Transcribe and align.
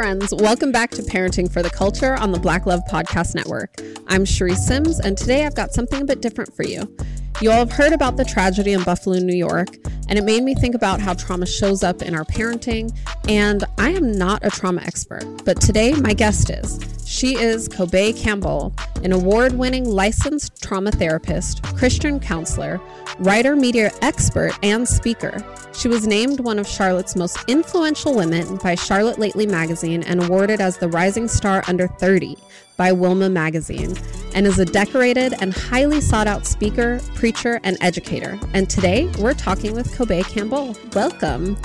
friends. 0.00 0.32
Welcome 0.32 0.72
back 0.72 0.92
to 0.92 1.02
Parenting 1.02 1.52
for 1.52 1.62
the 1.62 1.68
Culture 1.68 2.14
on 2.14 2.32
the 2.32 2.38
Black 2.38 2.64
Love 2.64 2.80
Podcast 2.88 3.34
Network. 3.34 3.74
I'm 4.06 4.24
Charisse 4.24 4.56
Sims, 4.56 4.98
and 4.98 5.14
today 5.14 5.44
I've 5.44 5.54
got 5.54 5.74
something 5.74 6.00
a 6.00 6.04
bit 6.06 6.22
different 6.22 6.56
for 6.56 6.62
you. 6.62 6.96
You 7.42 7.50
all 7.50 7.58
have 7.58 7.72
heard 7.72 7.92
about 7.92 8.16
the 8.16 8.24
tragedy 8.24 8.72
in 8.72 8.82
Buffalo, 8.82 9.18
New 9.18 9.36
York, 9.36 9.68
and 10.10 10.18
it 10.18 10.24
made 10.24 10.42
me 10.42 10.54
think 10.54 10.74
about 10.74 11.00
how 11.00 11.14
trauma 11.14 11.46
shows 11.46 11.84
up 11.84 12.02
in 12.02 12.14
our 12.14 12.24
parenting. 12.24 12.94
And 13.28 13.64
I 13.78 13.90
am 13.90 14.10
not 14.12 14.44
a 14.44 14.50
trauma 14.50 14.82
expert, 14.82 15.24
but 15.44 15.60
today 15.60 15.92
my 15.94 16.12
guest 16.12 16.50
is. 16.50 16.80
She 17.06 17.36
is 17.36 17.68
Kobe 17.68 18.12
Campbell, 18.12 18.74
an 19.04 19.12
award 19.12 19.52
winning 19.52 19.84
licensed 19.84 20.62
trauma 20.62 20.90
therapist, 20.90 21.62
Christian 21.76 22.18
counselor, 22.18 22.80
writer, 23.20 23.54
media 23.54 23.90
expert, 24.02 24.52
and 24.62 24.86
speaker. 24.86 25.44
She 25.72 25.88
was 25.88 26.06
named 26.06 26.40
one 26.40 26.58
of 26.58 26.66
Charlotte's 26.66 27.14
most 27.14 27.38
influential 27.46 28.14
women 28.14 28.56
by 28.56 28.74
Charlotte 28.74 29.18
Lately 29.18 29.46
magazine 29.46 30.02
and 30.02 30.22
awarded 30.22 30.60
as 30.60 30.76
the 30.76 30.88
Rising 30.88 31.28
Star 31.28 31.62
Under 31.68 31.86
30 31.86 32.36
by 32.80 32.92
Wilma 32.92 33.28
Magazine, 33.28 33.94
and 34.34 34.46
is 34.46 34.58
a 34.58 34.64
decorated 34.64 35.34
and 35.42 35.52
highly 35.52 36.00
sought 36.00 36.26
out 36.26 36.46
speaker, 36.46 36.98
preacher, 37.14 37.60
and 37.62 37.76
educator. 37.82 38.40
And 38.54 38.70
today 38.70 39.06
we're 39.18 39.34
talking 39.34 39.74
with 39.74 39.94
Kobe 39.94 40.22
Campbell. 40.22 40.74
Welcome. 40.94 41.58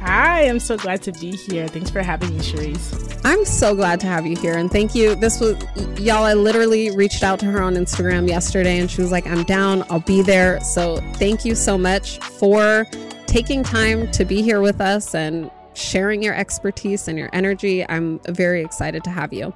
Hi, 0.00 0.42
I'm 0.42 0.60
so 0.60 0.76
glad 0.76 1.00
to 1.04 1.12
be 1.12 1.30
here. 1.30 1.66
Thanks 1.68 1.88
for 1.88 2.02
having 2.02 2.36
me, 2.36 2.40
Charisse. 2.40 3.18
I'm 3.24 3.46
so 3.46 3.74
glad 3.74 3.98
to 4.00 4.06
have 4.08 4.26
you 4.26 4.36
here, 4.36 4.58
and 4.58 4.70
thank 4.70 4.94
you. 4.94 5.14
This 5.14 5.40
was 5.40 5.56
y'all. 5.98 6.24
I 6.24 6.34
literally 6.34 6.94
reached 6.94 7.22
out 7.22 7.38
to 7.38 7.46
her 7.46 7.62
on 7.62 7.74
Instagram 7.76 8.28
yesterday, 8.28 8.78
and 8.78 8.90
she 8.90 9.00
was 9.00 9.10
like, 9.10 9.26
"I'm 9.26 9.44
down. 9.44 9.86
I'll 9.88 10.00
be 10.00 10.20
there." 10.20 10.60
So 10.60 10.98
thank 11.14 11.46
you 11.46 11.54
so 11.54 11.78
much 11.78 12.18
for 12.18 12.84
taking 13.24 13.62
time 13.62 14.10
to 14.10 14.26
be 14.26 14.42
here 14.42 14.60
with 14.60 14.82
us 14.82 15.14
and 15.14 15.50
sharing 15.72 16.22
your 16.22 16.34
expertise 16.34 17.08
and 17.08 17.18
your 17.18 17.30
energy. 17.32 17.88
I'm 17.88 18.20
very 18.28 18.62
excited 18.62 19.02
to 19.04 19.10
have 19.10 19.32
you. 19.32 19.54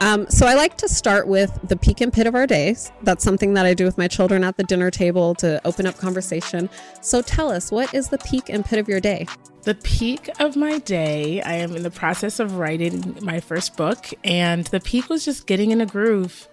Um, 0.00 0.28
so 0.28 0.46
I 0.46 0.54
like 0.54 0.76
to 0.78 0.88
start 0.88 1.28
with 1.28 1.56
the 1.68 1.76
peak 1.76 2.00
and 2.00 2.12
pit 2.12 2.26
of 2.26 2.34
our 2.34 2.46
days. 2.46 2.92
That's 3.02 3.24
something 3.24 3.54
that 3.54 3.64
I 3.64 3.74
do 3.74 3.84
with 3.84 3.96
my 3.96 4.08
children 4.08 4.44
at 4.44 4.56
the 4.56 4.64
dinner 4.64 4.90
table 4.90 5.34
to 5.36 5.60
open 5.64 5.86
up 5.86 5.96
conversation. 5.98 6.68
So 7.00 7.22
tell 7.22 7.50
us, 7.50 7.70
what 7.70 7.94
is 7.94 8.08
the 8.08 8.18
peak 8.18 8.48
and 8.48 8.64
pit 8.64 8.78
of 8.78 8.88
your 8.88 9.00
day? 9.00 9.26
The 9.62 9.76
peak 9.76 10.28
of 10.40 10.56
my 10.56 10.78
day, 10.78 11.40
I 11.40 11.54
am 11.54 11.74
in 11.74 11.84
the 11.84 11.90
process 11.90 12.38
of 12.38 12.56
writing 12.56 13.16
my 13.22 13.40
first 13.40 13.76
book, 13.76 14.08
and 14.22 14.66
the 14.66 14.80
peak 14.80 15.08
was 15.08 15.24
just 15.24 15.46
getting 15.46 15.70
in 15.70 15.80
a 15.80 15.86
groove 15.86 16.48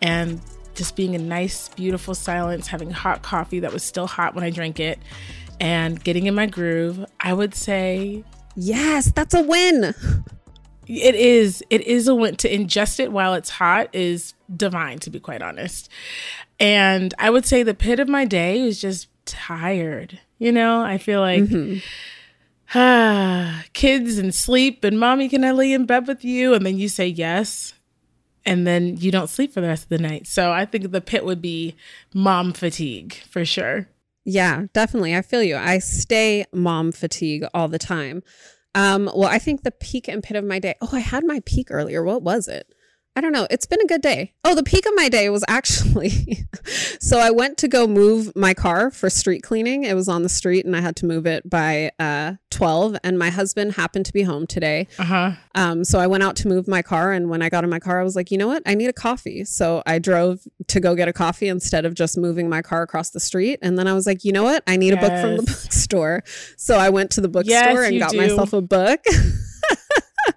and 0.00 0.40
just 0.74 0.94
being 0.94 1.14
a 1.14 1.18
nice, 1.18 1.68
beautiful 1.70 2.14
silence, 2.14 2.68
having 2.68 2.90
hot 2.90 3.22
coffee 3.22 3.60
that 3.60 3.72
was 3.72 3.82
still 3.82 4.06
hot 4.06 4.34
when 4.34 4.44
I 4.44 4.50
drank 4.50 4.78
it, 4.78 5.00
and 5.60 6.02
getting 6.04 6.26
in 6.26 6.34
my 6.34 6.46
groove. 6.46 7.04
I 7.20 7.32
would 7.32 7.54
say, 7.54 8.22
yes, 8.54 9.10
that's 9.10 9.34
a 9.34 9.42
win. 9.42 9.94
It 10.86 11.14
is. 11.14 11.62
It 11.70 11.82
is 11.82 12.08
a 12.08 12.14
win 12.14 12.36
to 12.36 12.50
ingest 12.50 12.98
it 12.98 13.12
while 13.12 13.34
it's 13.34 13.50
hot 13.50 13.88
is 13.92 14.34
divine, 14.54 14.98
to 15.00 15.10
be 15.10 15.20
quite 15.20 15.42
honest. 15.42 15.88
And 16.58 17.14
I 17.18 17.30
would 17.30 17.46
say 17.46 17.62
the 17.62 17.74
pit 17.74 18.00
of 18.00 18.08
my 18.08 18.24
day 18.24 18.60
is 18.60 18.80
just 18.80 19.08
tired. 19.24 20.20
You 20.38 20.52
know, 20.52 20.82
I 20.82 20.98
feel 20.98 21.20
like 21.20 21.44
mm-hmm. 21.44 21.78
ah, 22.74 23.64
kids 23.72 24.18
and 24.18 24.34
sleep 24.34 24.84
and 24.84 24.98
mommy, 24.98 25.28
can 25.28 25.44
I 25.44 25.52
lay 25.52 25.72
in 25.72 25.86
bed 25.86 26.06
with 26.06 26.24
you? 26.24 26.54
And 26.54 26.66
then 26.66 26.78
you 26.78 26.88
say 26.88 27.06
yes. 27.06 27.74
And 28.44 28.66
then 28.66 28.96
you 28.96 29.12
don't 29.12 29.30
sleep 29.30 29.52
for 29.54 29.60
the 29.60 29.68
rest 29.68 29.84
of 29.84 29.88
the 29.88 29.98
night. 29.98 30.26
So 30.26 30.50
I 30.50 30.64
think 30.64 30.90
the 30.90 31.00
pit 31.00 31.24
would 31.24 31.40
be 31.40 31.76
mom 32.12 32.52
fatigue 32.52 33.14
for 33.30 33.44
sure. 33.44 33.88
Yeah, 34.24 34.66
definitely. 34.72 35.16
I 35.16 35.22
feel 35.22 35.42
you. 35.42 35.56
I 35.56 35.78
stay 35.78 36.44
mom 36.52 36.92
fatigue 36.92 37.44
all 37.54 37.68
the 37.68 37.78
time. 37.78 38.22
Um, 38.74 39.10
well, 39.14 39.28
I 39.28 39.38
think 39.38 39.62
the 39.62 39.70
peak 39.70 40.08
and 40.08 40.22
pit 40.22 40.36
of 40.36 40.44
my 40.44 40.58
day. 40.58 40.74
Oh, 40.80 40.90
I 40.92 41.00
had 41.00 41.24
my 41.24 41.40
peak 41.44 41.68
earlier. 41.70 42.02
What 42.02 42.22
was 42.22 42.48
it? 42.48 42.74
I 43.14 43.20
don't 43.20 43.32
know. 43.32 43.46
It's 43.50 43.66
been 43.66 43.80
a 43.82 43.86
good 43.86 44.00
day. 44.00 44.32
Oh, 44.42 44.54
the 44.54 44.62
peak 44.62 44.86
of 44.86 44.92
my 44.96 45.10
day 45.10 45.28
was 45.28 45.44
actually 45.46 46.46
so 47.00 47.18
I 47.18 47.30
went 47.30 47.58
to 47.58 47.68
go 47.68 47.86
move 47.86 48.34
my 48.34 48.54
car 48.54 48.90
for 48.90 49.10
street 49.10 49.42
cleaning. 49.42 49.84
It 49.84 49.94
was 49.94 50.08
on 50.08 50.22
the 50.22 50.30
street 50.30 50.64
and 50.64 50.74
I 50.74 50.80
had 50.80 50.96
to 50.96 51.06
move 51.06 51.26
it 51.26 51.48
by 51.48 51.90
uh 51.98 52.34
12 52.50 52.96
and 53.04 53.18
my 53.18 53.28
husband 53.28 53.72
happened 53.72 54.06
to 54.06 54.12
be 54.14 54.22
home 54.22 54.46
today. 54.46 54.88
Uh-huh. 54.98 55.32
Um 55.54 55.84
so 55.84 55.98
I 55.98 56.06
went 56.06 56.22
out 56.22 56.36
to 56.36 56.48
move 56.48 56.66
my 56.66 56.80
car 56.80 57.12
and 57.12 57.28
when 57.28 57.42
I 57.42 57.50
got 57.50 57.64
in 57.64 57.70
my 57.70 57.78
car 57.78 58.00
I 58.00 58.04
was 58.04 58.16
like, 58.16 58.30
"You 58.30 58.38
know 58.38 58.46
what? 58.46 58.62
I 58.64 58.74
need 58.74 58.88
a 58.88 58.94
coffee." 58.94 59.44
So 59.44 59.82
I 59.84 59.98
drove 59.98 60.40
to 60.68 60.80
go 60.80 60.94
get 60.94 61.08
a 61.08 61.12
coffee 61.12 61.48
instead 61.48 61.84
of 61.84 61.92
just 61.94 62.16
moving 62.16 62.48
my 62.48 62.62
car 62.62 62.82
across 62.82 63.10
the 63.10 63.20
street 63.20 63.58
and 63.60 63.78
then 63.78 63.86
I 63.86 63.92
was 63.92 64.06
like, 64.06 64.24
"You 64.24 64.32
know 64.32 64.42
what? 64.42 64.62
I 64.66 64.76
need 64.76 64.94
yes. 64.94 65.04
a 65.04 65.08
book 65.08 65.20
from 65.20 65.36
the 65.36 65.42
bookstore." 65.42 66.24
So 66.56 66.78
I 66.78 66.88
went 66.88 67.10
to 67.12 67.20
the 67.20 67.28
bookstore 67.28 67.54
yes, 67.54 67.88
and 67.88 67.98
got 67.98 68.12
do. 68.12 68.16
myself 68.16 68.54
a 68.54 68.62
book. 68.62 69.04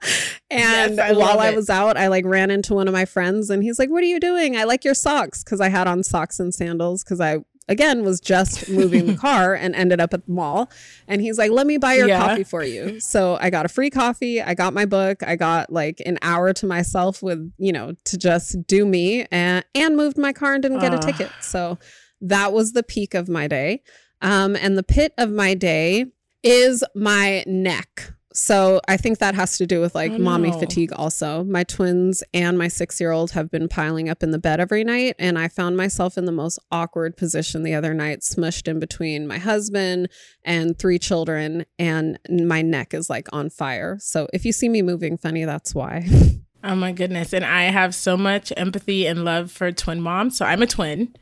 and 0.49 0.95
yes, 0.95 0.99
I 0.99 1.13
while 1.13 1.39
I 1.39 1.51
was 1.51 1.69
out, 1.69 1.97
I 1.97 2.07
like 2.07 2.25
ran 2.25 2.51
into 2.51 2.73
one 2.73 2.87
of 2.87 2.93
my 2.93 3.05
friends 3.05 3.49
and 3.49 3.63
he's 3.63 3.79
like, 3.79 3.89
What 3.89 4.03
are 4.03 4.07
you 4.07 4.19
doing? 4.19 4.55
I 4.55 4.63
like 4.63 4.83
your 4.83 4.93
socks. 4.93 5.43
Cause 5.43 5.61
I 5.61 5.69
had 5.69 5.87
on 5.87 6.03
socks 6.03 6.39
and 6.39 6.53
sandals 6.53 7.03
because 7.03 7.19
I 7.19 7.39
again 7.67 8.03
was 8.03 8.19
just 8.19 8.69
moving 8.69 9.07
the 9.07 9.15
car 9.17 9.53
and 9.55 9.75
ended 9.75 9.99
up 9.99 10.13
at 10.13 10.25
the 10.25 10.31
mall 10.31 10.69
and 11.07 11.21
he's 11.21 11.37
like 11.37 11.51
let 11.51 11.65
me 11.65 11.77
buy 11.77 11.93
your 11.93 12.07
yeah. 12.07 12.19
coffee 12.19 12.43
for 12.43 12.63
you 12.63 12.99
so 12.99 13.37
i 13.41 13.49
got 13.49 13.65
a 13.65 13.69
free 13.69 13.89
coffee 13.89 14.41
i 14.41 14.53
got 14.53 14.73
my 14.73 14.85
book 14.85 15.23
i 15.23 15.35
got 15.35 15.71
like 15.71 16.01
an 16.05 16.17
hour 16.21 16.53
to 16.53 16.65
myself 16.65 17.23
with 17.23 17.51
you 17.57 17.71
know 17.71 17.93
to 18.03 18.17
just 18.17 18.65
do 18.67 18.85
me 18.85 19.25
and 19.31 19.65
and 19.73 19.95
moved 19.95 20.17
my 20.17 20.33
car 20.33 20.53
and 20.53 20.63
didn't 20.63 20.79
get 20.79 20.93
uh. 20.93 20.97
a 20.97 20.99
ticket 20.99 21.31
so 21.41 21.77
that 22.21 22.53
was 22.53 22.73
the 22.73 22.83
peak 22.83 23.13
of 23.13 23.27
my 23.27 23.47
day 23.47 23.81
um 24.21 24.55
and 24.55 24.77
the 24.77 24.83
pit 24.83 25.13
of 25.17 25.31
my 25.31 25.53
day 25.53 26.05
is 26.43 26.83
my 26.93 27.43
neck 27.47 28.14
so 28.35 28.81
I 28.89 28.97
think 28.97 29.19
that 29.19 29.33
has 29.33 29.57
to 29.59 29.65
do 29.65 29.79
with 29.79 29.95
like 29.95 30.11
mommy 30.11 30.51
fatigue 30.51 30.91
also. 30.93 31.45
My 31.45 31.63
twins 31.63 32.21
and 32.33 32.57
my 32.57 32.67
6-year-old 32.67 33.31
have 33.31 33.49
been 33.49 33.69
piling 33.69 34.09
up 34.09 34.21
in 34.21 34.31
the 34.31 34.37
bed 34.37 34.59
every 34.59 34.83
night 34.83 35.15
and 35.17 35.39
I 35.39 35.47
found 35.47 35.77
myself 35.77 36.17
in 36.17 36.25
the 36.25 36.33
most 36.33 36.59
awkward 36.69 37.15
position 37.15 37.63
the 37.63 37.73
other 37.73 37.93
night 37.93 38.19
smushed 38.19 38.67
in 38.67 38.77
between 38.77 39.25
my 39.25 39.37
husband 39.37 40.09
and 40.43 40.77
three 40.77 40.99
children 40.99 41.65
and 41.79 42.19
my 42.29 42.61
neck 42.61 42.93
is 42.93 43.09
like 43.09 43.29
on 43.31 43.49
fire. 43.49 43.97
So 44.01 44.27
if 44.33 44.43
you 44.43 44.51
see 44.51 44.67
me 44.67 44.81
moving 44.81 45.15
funny 45.15 45.45
that's 45.45 45.73
why. 45.73 46.05
Oh 46.67 46.73
my 46.73 46.93
goodness. 46.93 47.31
And 47.31 47.45
I 47.45 47.65
have 47.65 47.93
so 47.93 48.17
much 48.17 48.51
empathy 48.57 49.05
and 49.05 49.23
love 49.23 49.51
for 49.51 49.71
twin 49.71 50.01
moms. 50.01 50.35
So 50.35 50.45
I'm 50.45 50.63
a 50.63 50.65
twin 50.65 51.15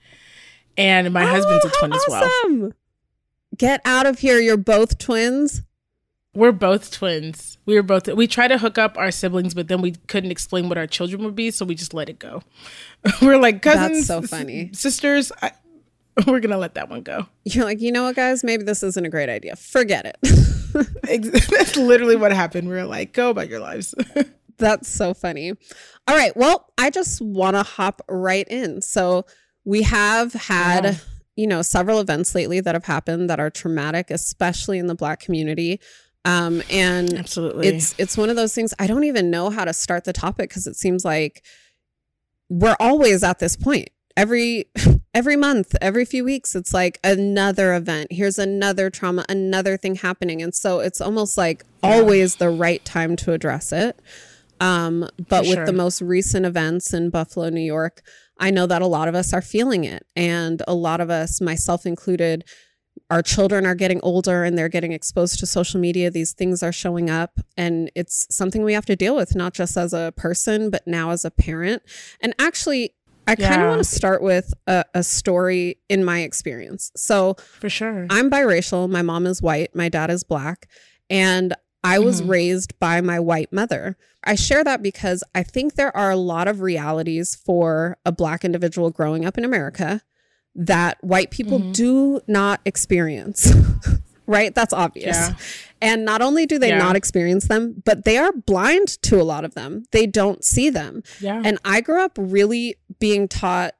and 0.78 1.12
my 1.12 1.24
oh, 1.24 1.28
husband's 1.28 1.66
a 1.66 1.68
oh, 1.68 1.80
twin 1.80 1.92
as 1.92 2.06
well. 2.08 2.72
Get 3.58 3.82
out 3.84 4.06
of 4.06 4.20
here. 4.20 4.40
You're 4.40 4.56
both 4.56 4.98
twins. 4.98 5.64
We're 6.36 6.52
both 6.52 6.92
twins. 6.92 7.58
We 7.66 7.76
were 7.76 7.84
both. 7.84 8.08
We 8.08 8.28
tried 8.28 8.48
to 8.48 8.58
hook 8.58 8.78
up 8.78 8.98
our 8.98 9.12
siblings, 9.12 9.54
but 9.54 9.68
then 9.68 9.82
we 9.82 9.92
couldn't 10.08 10.32
explain 10.32 10.68
what 10.68 10.78
our 10.78 10.88
children 10.88 11.24
would 11.24 11.36
be, 11.36 11.52
so 11.52 11.64
we 11.66 11.76
just 11.76 11.94
let 11.94 12.10
it 12.10 12.18
go. 12.18 12.42
we're 13.22 13.38
like 13.38 13.62
cousins. 13.62 14.08
That's 14.08 14.30
so 14.30 14.36
funny. 14.36 14.72
sisters. 14.74 15.32
I, 15.42 15.52
we're 16.28 16.40
gonna 16.40 16.58
let 16.58 16.74
that 16.74 16.90
one 16.90 17.02
go. 17.02 17.28
You're 17.44 17.66
like, 17.66 17.82
you 17.82 17.92
know 17.92 18.04
what, 18.04 18.16
guys? 18.16 18.44
Maybe 18.44 18.64
this 18.64 18.82
isn't 18.82 19.06
a 19.06 19.10
great 19.10 19.30
idea. 19.30 19.56
Forget 19.56 20.06
it. 20.06 20.18
That's 21.50 21.76
literally 21.76 22.16
what 22.16 22.34
happened. 22.34 22.68
We 22.68 22.76
are 22.76 22.86
like, 22.86 23.14
go 23.14 23.30
about 23.30 23.50
your 23.50 23.60
lives. 23.60 23.94
That's 24.58 24.88
so 24.88 25.14
funny. 25.14 25.52
All 26.08 26.16
right. 26.16 26.36
Well, 26.36 26.72
I 26.78 26.90
just 26.90 27.22
want 27.22 27.56
to 27.56 27.64
hop 27.64 28.02
right 28.10 28.48
in. 28.48 28.82
So 28.82 29.26
we 29.66 29.84
have 29.84 30.34
had. 30.34 30.84
Yeah 30.84 30.96
you 31.36 31.48
know 31.48 31.64
several 31.64 32.00
events 32.00 32.36
lately 32.36 32.60
that 32.60 32.76
have 32.76 32.86
happened 32.86 33.28
that 33.28 33.40
are 33.40 33.50
traumatic 33.50 34.12
especially 34.12 34.78
in 34.78 34.86
the 34.86 34.94
black 34.94 35.20
community 35.20 35.80
um, 36.26 36.62
and 36.70 37.14
absolutely, 37.14 37.68
it's 37.68 37.96
it's 37.98 38.18
one 38.18 38.30
of 38.30 38.36
those 38.36 38.56
things. 38.56 38.74
I 38.80 38.88
don't 38.88 39.04
even 39.04 39.30
know 39.30 39.50
how 39.50 39.66
to 39.66 39.74
start 39.74 40.06
the 40.06 40.14
topic 40.14 40.50
because 40.50 40.68
it 40.68 40.76
seems 40.76 41.04
like 41.04 41.44
we're 42.50 42.78
always 42.80 43.24
at 43.24 43.40
this 43.40 43.56
point. 43.56 43.90
Every 44.16 44.66
every 45.14 45.36
month, 45.36 45.76
every 45.82 46.06
few 46.06 46.24
weeks, 46.24 46.56
it's 46.56 46.74
like 46.74 47.00
another 47.04 47.74
event. 47.74 48.12
Here's 48.12 48.40
another 48.40 48.90
trauma, 48.90 49.26
another 49.28 49.76
thing 49.76 49.96
happening, 49.96 50.42
and 50.42 50.56
so 50.56 50.80
it's 50.80 51.02
almost 51.02 51.38
like 51.38 51.66
yeah. 51.84 51.92
always 51.92 52.38
the 52.38 52.50
right 52.50 52.84
time 52.86 53.16
to 53.18 53.34
address 53.34 53.74
it. 53.74 54.00
Um, 54.62 55.10
but 55.28 55.44
For 55.44 55.50
with 55.50 55.58
sure. 55.58 55.66
the 55.66 55.74
most 55.74 56.02
recent 56.02 56.46
events 56.46 56.94
in 56.94 57.10
Buffalo, 57.10 57.50
New 57.50 57.60
York, 57.60 58.02
I 58.40 58.50
know 58.50 58.66
that 58.68 58.82
a 58.82 58.88
lot 58.88 59.10
of 59.10 59.16
us 59.16 59.34
are 59.34 59.42
feeling 59.42 59.84
it, 59.84 60.06
and 60.16 60.62
a 60.70 60.74
lot 60.74 61.02
of 61.02 61.10
us, 61.10 61.42
myself 61.42 61.86
included 61.86 62.46
our 63.14 63.22
children 63.22 63.64
are 63.68 63.76
getting 63.76 64.00
older 64.02 64.44
and 64.44 64.58
they're 64.58 64.68
getting 64.68 64.92
exposed 64.92 65.38
to 65.40 65.46
social 65.46 65.80
media. 65.80 66.10
These 66.10 66.34
things 66.34 66.64
are 66.64 66.72
showing 66.72 67.12
up, 67.12 67.40
and 67.56 67.92
it's 67.94 68.26
something 68.36 68.64
we 68.64 68.74
have 68.74 68.88
to 68.88 68.96
deal 68.96 69.16
with, 69.16 69.36
not 69.36 69.54
just 69.54 69.78
as 69.78 69.94
a 69.94 70.12
person, 70.18 70.72
but 70.72 70.88
now 70.88 71.12
as 71.12 71.24
a 71.24 71.30
parent. 71.30 71.84
And 72.22 72.34
actually, 72.40 72.96
I 73.28 73.36
yeah. 73.38 73.50
kind 73.50 73.62
of 73.62 73.68
want 73.68 73.80
to 73.82 73.90
start 73.90 74.24
with 74.24 74.52
a, 74.66 74.84
a, 74.96 75.04
story 75.04 75.78
in 75.90 76.04
my 76.04 76.22
experience. 76.22 76.92
So, 76.96 77.36
for 77.36 77.70
sure, 77.70 78.08
I'm 78.10 78.32
biracial. 78.32 78.90
My 78.90 79.04
mom 79.04 79.28
is 79.28 79.44
white, 79.44 79.76
my 79.76 79.90
dad 79.90 80.10
is 80.10 80.24
black, 80.24 80.68
and 81.08 81.54
I 81.84 82.00
was 82.00 82.20
mm-hmm. 82.20 82.32
raised 82.32 82.80
by 82.80 83.00
my 83.02 83.20
white 83.20 83.54
mother. 83.54 83.96
I 84.24 84.34
share 84.34 84.64
that 84.64 84.82
because 84.82 85.24
I 85.36 85.44
think 85.44 85.76
there 85.76 85.96
are 85.96 86.10
a 86.10 86.18
lot 86.18 86.48
of 86.48 86.62
realities 86.62 87.36
for 87.36 87.96
a 88.06 88.12
black 88.12 88.44
individual 88.44 88.90
growing 88.90 89.24
up 89.24 89.38
in 89.38 89.46
America 89.46 90.02
that 90.56 91.04
white 91.04 91.32
people 91.32 91.60
mm-hmm. 91.60 91.72
do 91.72 92.22
not 92.28 92.62
experience. 92.66 93.52
right? 94.28 94.54
That's 94.56 94.74
obvious. 94.74 95.16
Yeah. 95.18 95.34
And 95.82 96.06
not 96.06 96.22
only 96.22 96.46
do 96.46 96.58
they 96.58 96.70
Yeah. 96.70 96.78
not 96.78 96.96
experience 96.96 97.48
them, 97.48 97.82
but 97.84 98.06
they 98.06 98.18
are 98.18 98.32
blind 98.32 98.88
to 99.04 99.20
a 99.20 99.24
lot 99.24 99.44
of 99.44 99.54
them. 99.54 99.84
They 99.92 100.06
don't 100.08 100.44
see 100.44 100.70
them. 100.70 101.04
Yeah. 101.20 101.42
And 101.44 101.60
I 101.66 101.82
grew 101.82 102.02
up 102.02 102.14
really 102.18 102.78
being 103.00 103.28
taught 103.28 103.74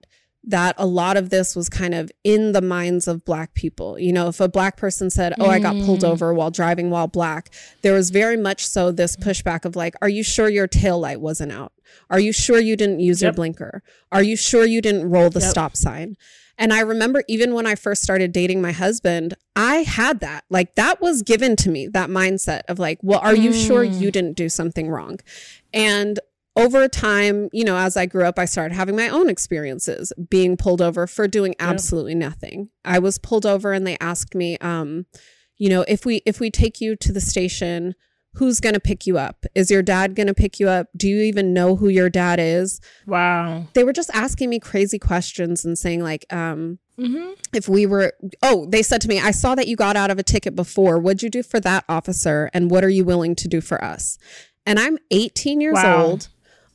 that 0.46 0.76
a 0.78 0.86
lot 0.86 1.16
of 1.16 1.30
this 1.30 1.56
was 1.56 1.70
kind 1.70 1.94
of 1.94 2.12
in 2.26 2.52
the 2.52 2.62
minds 2.62 3.08
of 3.08 3.24
black 3.24 3.54
people. 3.54 3.98
You 3.98 4.12
know, 4.12 4.28
if 4.28 4.42
a 4.42 4.50
black 4.50 4.76
person 4.76 5.10
said, 5.10 5.34
Oh, 5.40 5.50
I 5.50 5.60
got 5.60 5.78
pulled 5.86 6.02
Mm. 6.02 6.10
over 6.10 6.34
while 6.34 6.52
driving 6.52 6.90
while 6.90 7.08
black, 7.08 7.50
there 7.82 7.94
was 7.94 8.10
very 8.10 8.36
much 8.36 8.66
so 8.66 8.92
this 8.92 9.16
pushback 9.16 9.64
of 9.64 9.78
like, 9.78 9.96
Are 10.02 10.10
you 10.10 10.22
sure 10.24 10.50
your 10.50 10.68
tail 10.68 11.00
light 11.00 11.22
wasn't 11.22 11.54
out? 11.54 11.72
Are 12.10 12.20
you 12.20 12.34
sure 12.34 12.60
you 12.60 12.76
didn't 12.76 13.00
use 13.00 13.22
your 13.22 13.32
blinker? 13.32 13.84
Are 14.12 14.24
you 14.24 14.36
sure 14.36 14.66
you 14.66 14.82
didn't 14.82 15.10
roll 15.10 15.30
the 15.30 15.40
Yep. 15.40 15.50
stop 15.50 15.78
sign? 15.78 16.18
And 16.58 16.72
I 16.72 16.82
remember 16.82 17.24
even 17.28 17.54
when 17.54 17.66
I 17.66 17.76
first 17.76 18.04
started 18.04 18.32
dating 18.32 18.62
my 18.62 18.72
husband, 18.72 19.34
I 19.56 19.78
had 19.78 20.20
that. 20.20 20.44
Like 20.50 20.76
that 20.76 21.02
was 21.02 21.22
given 21.24 21.56
to 21.58 21.70
me, 21.70 21.88
that 21.88 22.10
mindset 22.10 22.62
of 22.68 22.80
like, 22.80 23.00
well, 23.02 23.20
are 23.20 23.36
you 23.36 23.52
sure 23.54 23.84
Mm. 23.86 24.00
you 24.00 24.12
didn't 24.12 24.34
do 24.34 24.50
something 24.50 24.90
wrong? 24.90 25.20
And 25.74 26.20
over 26.56 26.88
time, 26.88 27.50
you 27.52 27.64
know, 27.64 27.78
as 27.78 27.98
I 27.98 28.06
grew 28.06 28.26
up, 28.26 28.38
I 28.38 28.46
started 28.46 28.76
having 28.76 28.96
my 28.96 29.10
own 29.10 29.28
experiences 29.30 30.14
being 30.30 30.56
pulled 30.56 30.82
over 30.82 31.08
for 31.08 31.28
doing 31.28 31.56
absolutely 31.60 32.14
nothing. 32.14 32.70
I 32.86 33.00
was 33.00 33.18
pulled 33.18 33.46
over 33.48 33.74
and 33.74 33.88
they 33.88 33.98
asked 34.00 34.36
me, 34.36 34.60
um, 34.60 35.08
you 35.58 35.70
know, 35.70 35.84
if 35.88 36.06
we 36.06 36.22
if 36.26 36.40
we 36.40 36.52
take 36.52 36.80
you 36.80 36.96
to 36.98 37.12
the 37.12 37.22
station, 37.22 37.96
who's 38.36 38.60
going 38.60 38.74
to 38.74 38.80
pick 38.80 39.06
you 39.06 39.18
up? 39.18 39.46
Is 39.56 39.70
your 39.70 39.82
dad 39.84 40.16
going 40.16 40.28
to 40.28 40.34
pick 40.34 40.60
you 40.60 40.68
up? 40.68 40.88
Do 40.98 41.08
you 41.08 41.22
even 41.22 41.54
know 41.54 41.76
who 41.76 41.88
your 41.88 42.10
dad 42.10 42.40
is? 42.40 42.80
wow. 43.06 43.66
They 43.74 43.84
were 43.84 43.94
just 43.94 44.10
asking 44.14 44.50
me 44.50 44.60
crazy 44.60 45.00
questions 45.00 45.64
and 45.66 45.78
saying 45.78 46.02
like, 46.02 46.26
um, 46.34 46.80
Mm-hmm. 47.00 47.32
if 47.56 47.68
we 47.68 47.88
were 47.88 48.14
oh 48.44 48.68
they 48.68 48.84
said 48.84 49.02
to 49.02 49.08
me 49.08 49.20
i 49.20 49.32
saw 49.32 49.56
that 49.56 49.68
you 49.68 49.76
got 49.76 49.96
out 49.96 50.12
of 50.12 50.20
a 50.20 50.24
ticket 50.24 50.56
before 50.56 51.00
what'd 51.00 51.24
you 51.24 51.30
do 51.32 51.42
for 51.42 51.60
that 51.62 51.84
officer 51.90 52.52
and 52.54 52.70
what 52.70 52.84
are 52.84 52.90
you 52.90 53.04
willing 53.04 53.34
to 53.38 53.48
do 53.48 53.62
for 53.62 53.84
us 53.84 54.20
and 54.64 54.78
i'm 54.80 55.00
18 55.10 55.60
years 55.60 55.74
Wow. 55.74 56.04
old 56.06 56.28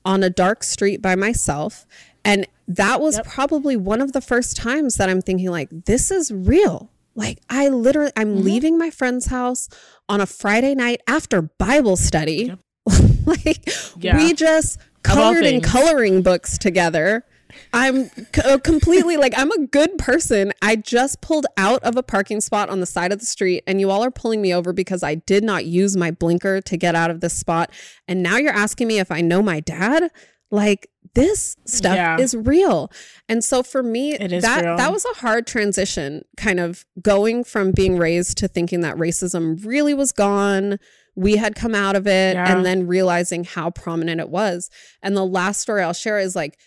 on 0.05 0.25
a 0.25 0.29
dark 0.29 0.65
street 0.65 1.01
by 1.01 1.15
myself 1.15 1.87
and 2.25 2.49
that 2.67 3.01
was 3.01 3.15
Yep. 3.19 3.27
probably 3.27 3.77
one 3.77 4.01
of 4.01 4.13
the 4.13 4.21
first 4.21 4.57
times 4.57 4.97
that 4.97 5.09
i'm 5.09 5.23
thinking 5.23 5.51
like 5.53 5.69
this 5.71 6.11
is 6.11 6.33
real 6.33 6.91
like 7.19 7.39
i 7.51 7.69
literally 7.69 8.13
i'm 8.17 8.29
Mm-hmm. 8.37 8.45
leaving 8.45 8.79
my 8.79 8.91
friend's 8.91 9.27
house 9.27 9.69
on 10.09 10.21
a 10.21 10.27
friday 10.27 10.75
night 10.75 11.01
after 11.07 11.43
bible 11.43 11.97
study 11.97 12.53
like 13.27 13.69
Yeah. 13.99 14.17
we 14.17 14.33
just 14.33 14.79
colored 15.03 15.45
in 15.45 15.61
coloring 15.61 16.23
books 16.23 16.57
together 16.59 17.25
I'm 17.73 18.05
c- 18.11 18.43
uh, 18.45 18.59
completely 18.59 19.17
like 19.17 19.33
I'm 19.37 19.51
a 19.51 19.67
good 19.67 19.97
person. 19.97 20.53
I 20.61 20.77
just 20.77 21.23
pulled 21.23 21.47
out 21.57 21.83
of 21.83 21.97
a 21.97 22.03
parking 22.03 22.43
spot 22.43 22.69
on 22.69 22.81
the 22.81 22.87
side 22.87 23.11
of 23.11 23.21
the 23.21 23.27
street 23.27 23.65
and 23.67 23.81
you 23.81 23.91
all 23.91 24.05
are 24.05 24.11
pulling 24.11 24.43
me 24.43 24.55
over 24.55 24.73
because 24.75 25.03
I 25.03 25.15
did 25.17 25.43
not 25.45 25.65
use 25.65 25.97
my 25.97 26.11
blinker 26.11 26.61
to 26.61 26.77
get 26.77 26.95
out 26.95 27.11
of 27.11 27.21
this 27.21 27.33
spot. 27.33 27.71
And 28.07 28.23
now 28.23 28.37
you're 28.37 28.53
asking 28.53 28.87
me 28.87 28.99
if 28.99 29.11
I 29.11 29.23
know 29.23 29.43
my 29.43 29.61
dad? 29.61 30.11
Like 30.51 30.89
this 31.15 31.57
stuff 31.67 31.95
Yeah. 31.97 32.19
is 32.19 32.35
real. 32.35 32.91
And 33.29 33.43
so 33.43 33.63
for 33.63 33.83
me 33.83 34.13
It 34.15 34.33
is 34.33 34.43
that 34.43 34.65
real. 34.65 34.77
that 34.77 34.93
was 34.93 35.05
a 35.05 35.19
hard 35.19 35.47
transition 35.47 36.23
kind 36.37 36.61
of 36.61 36.85
going 37.03 37.45
from 37.45 37.73
being 37.73 37.97
raised 37.99 38.39
to 38.39 38.49
thinking 38.49 38.81
that 38.81 38.97
racism 38.97 39.65
really 39.65 39.95
was 39.95 40.13
gone. 40.13 40.79
We 41.17 41.37
had 41.37 41.55
come 41.55 41.75
out 41.75 41.97
of 41.97 42.07
it 42.07 42.35
Yeah. 42.37 42.55
and 42.57 42.65
then 42.65 42.87
realizing 42.87 43.45
how 43.45 43.71
prominent 43.71 44.21
it 44.21 44.29
was. 44.31 44.71
And 45.03 45.17
the 45.17 45.27
last 45.27 45.61
story 45.61 45.83
I'll 45.83 45.93
share 45.93 46.19
is 46.19 46.37
like 46.37 46.59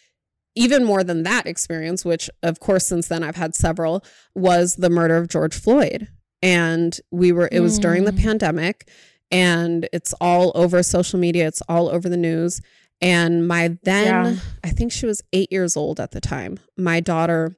even 0.53 0.83
more 0.83 1.03
than 1.03 1.23
that 1.23 1.45
experience, 1.47 2.03
which 2.03 2.29
of 2.43 2.59
course 2.59 2.85
since 2.85 3.07
then 3.07 3.23
I've 3.23 3.37
had 3.37 3.55
several, 3.55 4.03
was 4.35 4.75
the 4.75 4.89
murder 4.89 5.15
of 5.17 5.29
George 5.29 5.55
Floyd. 5.55 6.07
And 6.43 6.99
we 7.11 7.31
were 7.31 7.47
it 7.51 7.61
was 7.61 7.79
during 7.79 8.03
the 8.05 8.11
Mm. 8.11 8.21
pandemic 8.21 8.89
and 9.31 9.87
it's 9.93 10.13
all 10.19 10.51
over 10.55 10.83
social 10.83 11.17
media, 11.19 11.47
it's 11.47 11.61
all 11.69 11.87
over 11.89 12.09
the 12.09 12.17
news. 12.17 12.59
And 13.01 13.47
my 13.47 13.77
then 13.83 14.05
Yeah. 14.05 14.35
I 14.63 14.69
think 14.69 14.91
she 14.91 15.05
was 15.05 15.21
8 15.33 15.51
years 15.51 15.75
old 15.75 15.99
at 15.99 16.11
the 16.11 16.21
time. 16.21 16.59
My 16.77 16.99
daughter 16.99 17.57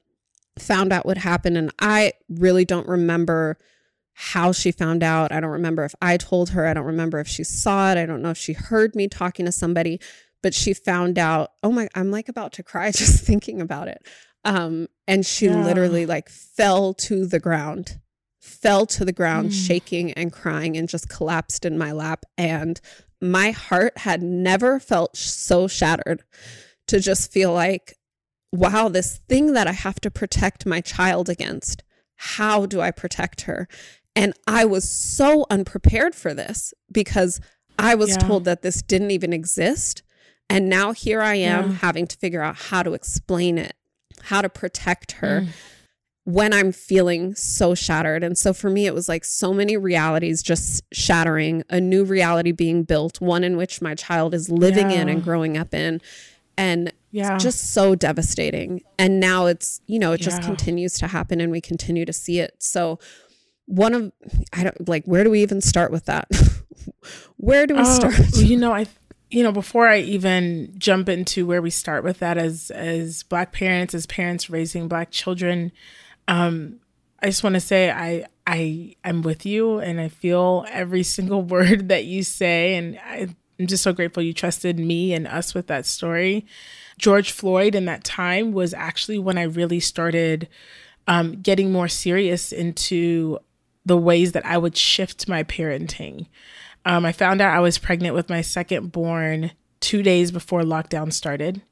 found 0.58 0.92
out 0.92 1.04
what 1.04 1.18
happened 1.18 1.56
and 1.56 1.70
I 1.80 2.12
really 2.28 2.64
don't 2.64 2.88
remember 2.88 3.58
how 4.14 4.52
she 4.52 4.70
found 4.70 5.02
out. 5.02 5.32
I 5.32 5.40
don't 5.40 5.50
remember 5.50 5.84
if 5.84 5.94
I 6.00 6.16
told 6.16 6.50
her. 6.50 6.66
I 6.66 6.72
don't 6.72 6.84
remember 6.84 7.18
if 7.18 7.26
she 7.26 7.42
saw 7.42 7.90
it. 7.90 7.98
I 7.98 8.06
don't 8.06 8.22
know 8.22 8.30
if 8.30 8.38
she 8.38 8.52
heard 8.52 8.94
me 8.94 9.08
talking 9.08 9.44
to 9.46 9.50
somebody, 9.52 10.00
but 10.40 10.54
she 10.54 10.72
found 10.72 11.18
out, 11.18 11.50
oh 11.64 11.72
my, 11.72 11.88
I'm 11.96 12.12
like 12.12 12.28
about 12.28 12.52
to 12.52 12.62
cry 12.62 12.90
just 12.92 13.24
thinking 13.24 13.60
about 13.60 13.88
it. 13.88 14.06
Um, 14.44 14.86
and 15.08 15.26
she 15.26 15.46
Yeah. 15.46 15.64
literally 15.64 16.06
like 16.06 16.28
fell 16.28 16.94
to 16.94 17.26
the 17.26 17.40
ground, 17.40 17.98
fell 18.40 18.86
to 18.86 19.04
the 19.04 19.12
ground, 19.12 19.50
Mm. 19.50 19.66
shaking 19.66 20.12
and 20.12 20.32
crying 20.32 20.76
and 20.76 20.88
just 20.88 21.08
collapsed 21.08 21.64
in 21.64 21.76
my 21.76 21.90
lap. 21.90 22.24
And 22.38 22.80
my 23.24 23.50
heart 23.50 23.98
had 23.98 24.22
never 24.22 24.78
felt 24.78 25.16
so 25.16 25.66
shattered 25.66 26.22
to 26.88 27.00
just 27.00 27.32
feel 27.32 27.52
like, 27.52 27.94
wow, 28.52 28.88
this 28.88 29.18
thing 29.28 29.54
that 29.54 29.66
I 29.66 29.72
have 29.72 30.00
to 30.02 30.10
protect 30.10 30.66
my 30.66 30.80
child 30.80 31.28
against, 31.28 31.82
how 32.16 32.66
do 32.66 32.80
I 32.80 32.90
protect 32.90 33.42
her? 33.42 33.66
And 34.14 34.32
I 34.46 34.64
was 34.64 34.88
so 34.88 35.46
unprepared 35.50 36.14
for 36.14 36.34
this 36.34 36.72
because 36.92 37.40
I 37.78 37.94
was 37.94 38.10
Yeah. 38.10 38.18
told 38.18 38.44
that 38.44 38.62
this 38.62 38.82
didn't 38.82 39.10
even 39.10 39.32
exist. 39.32 40.02
And 40.48 40.68
now 40.68 40.92
here 40.92 41.20
I 41.22 41.34
am 41.36 41.70
Yeah. 41.70 41.76
having 41.78 42.06
to 42.06 42.16
figure 42.16 42.42
out 42.42 42.56
how 42.56 42.82
to 42.82 42.92
explain 42.92 43.58
it, 43.58 43.74
how 44.24 44.42
to 44.42 44.48
protect 44.48 45.12
her 45.12 45.40
Mm. 45.40 45.48
When 46.24 46.52
I'm 46.52 46.72
feeling 46.72 47.34
so 47.34 47.74
shattered. 47.74 48.24
And 48.24 48.36
so 48.36 48.52
for 48.54 48.70
me, 48.70 48.86
it 48.86 48.94
was 48.94 49.08
like 49.08 49.24
so 49.24 49.52
many 49.52 49.76
realities 49.76 50.42
just 50.42 50.82
shattering, 50.92 51.62
a 51.68 51.80
new 51.80 52.04
reality 52.04 52.50
being 52.50 52.82
built, 52.82 53.20
one 53.20 53.44
in 53.44 53.56
which 53.56 53.82
my 53.82 53.94
child 53.94 54.32
is 54.34 54.48
living 54.50 54.90
in 54.90 55.08
and 55.08 55.22
growing 55.22 55.56
up 55.58 55.74
in. 55.74 56.00
And 56.56 56.92
Yeah. 57.10 57.36
just 57.38 57.72
so 57.72 57.94
devastating. 57.94 58.82
And 58.98 59.20
now 59.20 59.46
it's, 59.46 59.80
you 59.86 59.98
know, 59.98 60.12
it 60.12 60.20
just 60.20 60.40
Yeah. 60.40 60.46
continues 60.46 60.94
to 60.94 61.08
happen 61.08 61.40
and 61.40 61.52
we 61.52 61.60
continue 61.60 62.04
to 62.06 62.12
see 62.12 62.40
it. 62.40 62.54
So 62.58 62.98
one 63.66 63.92
of 63.94 64.12
I 64.52 64.62
don't 64.62 64.88
like 64.88 65.04
where 65.06 65.24
do 65.24 65.30
we 65.30 65.42
even 65.42 65.60
start 65.60 65.90
with 65.90 66.04
that? 66.06 66.28
where 67.36 67.66
do 67.66 67.74
we 67.74 67.80
Oh, 67.80 67.84
start? 67.84 68.36
You 68.36 68.56
know, 68.56 68.72
I 68.72 68.86
you 69.30 69.42
know, 69.42 69.52
before 69.52 69.88
I 69.88 69.98
even 69.98 70.74
jump 70.78 71.08
into 71.08 71.44
where 71.46 71.60
we 71.60 71.70
start 71.70 72.04
with 72.04 72.18
that 72.20 72.38
as 72.38 72.70
as 72.70 73.22
black 73.24 73.52
parents, 73.52 73.94
as 73.94 74.06
parents 74.06 74.48
raising 74.48 74.86
black 74.86 75.10
children, 75.10 75.72
um, 76.28 76.80
I 77.20 77.26
just 77.26 77.42
want 77.42 77.54
to 77.54 77.60
say 77.60 77.90
I 77.90 78.26
I 78.46 78.96
I'm 79.04 79.22
with 79.22 79.46
you 79.46 79.78
and 79.78 80.00
I 80.00 80.08
feel 80.08 80.66
every 80.70 81.02
single 81.02 81.42
word 81.54 81.88
that 81.88 82.04
you 82.04 82.22
say 82.22 82.76
and 82.76 82.98
I, 83.04 83.28
I'm 83.58 83.66
just 83.66 83.82
so 83.82 83.92
grateful 83.92 84.22
you 84.22 84.32
trusted 84.34 84.78
me 84.78 85.14
and 85.14 85.26
us 85.26 85.54
with 85.54 85.68
that 85.68 85.86
story. 85.86 86.44
George 86.98 87.30
Floyd 87.32 87.74
in 87.74 87.84
that 87.86 88.04
time 88.04 88.52
was 88.52 88.74
actually 88.74 89.18
when 89.18 89.38
I 89.38 89.42
really 89.44 89.80
started 89.80 90.48
um, 91.06 91.40
getting 91.40 91.70
more 91.72 91.88
serious 91.88 92.52
into 92.52 93.38
the 93.86 93.96
ways 93.96 94.32
that 94.32 94.44
I 94.46 94.58
would 94.58 94.76
shift 94.76 95.28
my 95.28 95.44
parenting. 95.44 96.26
Um, 96.84 97.04
I 97.04 97.12
found 97.12 97.40
out 97.40 97.54
I 97.54 97.60
was 97.60 97.78
pregnant 97.78 98.14
with 98.14 98.28
my 98.28 98.40
second 98.40 98.92
born 98.92 99.52
two 99.80 100.02
days 100.02 100.30
before 100.32 100.62
lockdown 100.62 101.12
started, 101.12 101.62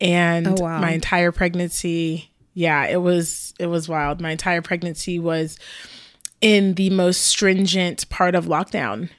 and 0.00 0.46
Oh, 0.46 0.54
wow. 0.64 0.80
my 0.80 0.90
entire 0.92 1.32
pregnancy, 1.32 2.30
yeah, 2.58 2.86
it 2.86 3.00
was 3.00 3.54
it 3.60 3.68
was 3.68 3.88
wild. 3.88 4.20
My 4.20 4.32
entire 4.32 4.60
pregnancy 4.60 5.20
was 5.20 5.60
in 6.40 6.74
the 6.74 6.90
most 6.90 7.22
stringent 7.22 8.08
part 8.08 8.34
of 8.34 8.46
lockdown. 8.46 9.10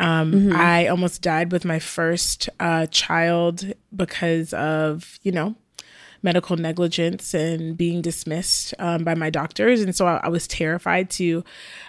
Um, 0.00 0.52
I 0.56 0.88
almost 0.88 1.22
died 1.22 1.52
with 1.52 1.64
my 1.64 1.78
first 1.78 2.48
uh, 2.58 2.86
child 2.86 3.72
because 3.94 4.52
of 4.54 5.20
you 5.22 5.30
know 5.30 5.54
medical 6.24 6.56
negligence 6.56 7.32
and 7.32 7.76
being 7.76 8.02
dismissed 8.02 8.74
um, 8.80 9.04
by 9.04 9.14
my 9.14 9.30
doctors. 9.30 9.82
And 9.82 9.94
so 9.94 10.06
I, 10.06 10.22
I 10.24 10.28
was 10.28 10.48
terrified 10.48 11.10
to 11.10 11.44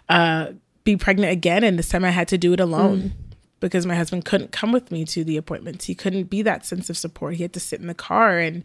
uh, 0.08 0.52
be 0.84 0.98
pregnant 0.98 1.32
again. 1.32 1.64
And 1.64 1.80
this 1.80 1.90
time 1.90 2.06
I 2.06 2.12
had 2.12 2.28
to 2.28 2.38
do 2.38 2.54
it 2.54 2.60
alone 2.60 3.14
because 3.60 3.88
my 3.88 3.96
husband 3.96 4.24
couldn't 4.26 4.52
come 4.52 4.72
with 4.72 4.92
me 4.92 5.04
to 5.06 5.24
the 5.24 5.38
appointments. 5.38 5.86
He 5.86 5.96
couldn't 5.96 6.26
be 6.26 6.44
that 6.44 6.64
sense 6.64 6.92
of 6.92 6.98
support. 6.98 7.36
He 7.36 7.44
had 7.44 7.54
to 7.54 7.60
sit 7.60 7.82
in 7.82 7.88
the 7.88 7.96
car. 7.96 8.38
And 8.38 8.64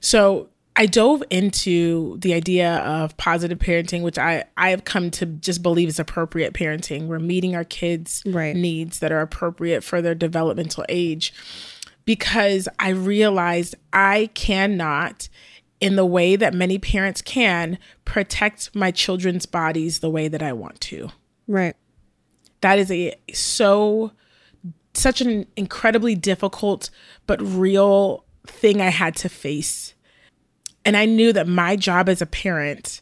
so 0.00 0.48
I 0.76 0.86
dove 0.86 1.22
into 1.30 2.18
the 2.18 2.34
idea 2.34 2.78
of 2.78 3.16
positive 3.16 3.58
parenting, 3.58 4.02
which 4.02 4.18
I, 4.18 4.44
I 4.56 4.70
have 4.70 4.84
come 4.84 5.10
to 5.12 5.26
just 5.26 5.62
believe 5.62 5.88
is 5.88 6.00
appropriate 6.00 6.52
parenting. 6.52 7.06
We're 7.06 7.20
meeting 7.20 7.54
our 7.54 7.62
kids' 7.64 8.22
Right. 8.26 8.56
needs 8.56 8.98
that 8.98 9.12
are 9.12 9.20
appropriate 9.20 9.84
for 9.84 10.02
their 10.02 10.16
developmental 10.16 10.84
age 10.88 11.32
because 12.04 12.68
I 12.78 12.88
realized 12.90 13.76
I 13.92 14.30
cannot, 14.34 15.28
in 15.80 15.94
the 15.96 16.04
way 16.04 16.34
that 16.34 16.52
many 16.52 16.78
parents 16.78 17.22
can, 17.22 17.78
protect 18.04 18.74
my 18.74 18.90
children's 18.90 19.46
bodies 19.46 20.00
the 20.00 20.10
way 20.10 20.26
that 20.28 20.42
I 20.42 20.52
want 20.52 20.80
to. 20.82 21.10
right. 21.46 21.76
That 22.62 22.78
is 22.78 22.90
a 22.90 23.14
so 23.34 24.12
such 24.94 25.20
an 25.20 25.44
incredibly 25.54 26.14
difficult 26.14 26.88
but 27.26 27.40
real 27.42 28.24
thing 28.46 28.80
I 28.80 28.88
had 28.88 29.14
to 29.16 29.28
face. 29.28 29.93
And 30.84 30.96
I 30.96 31.06
knew 31.06 31.32
that 31.32 31.48
my 31.48 31.76
job 31.76 32.08
as 32.08 32.20
a 32.20 32.26
parent, 32.26 33.00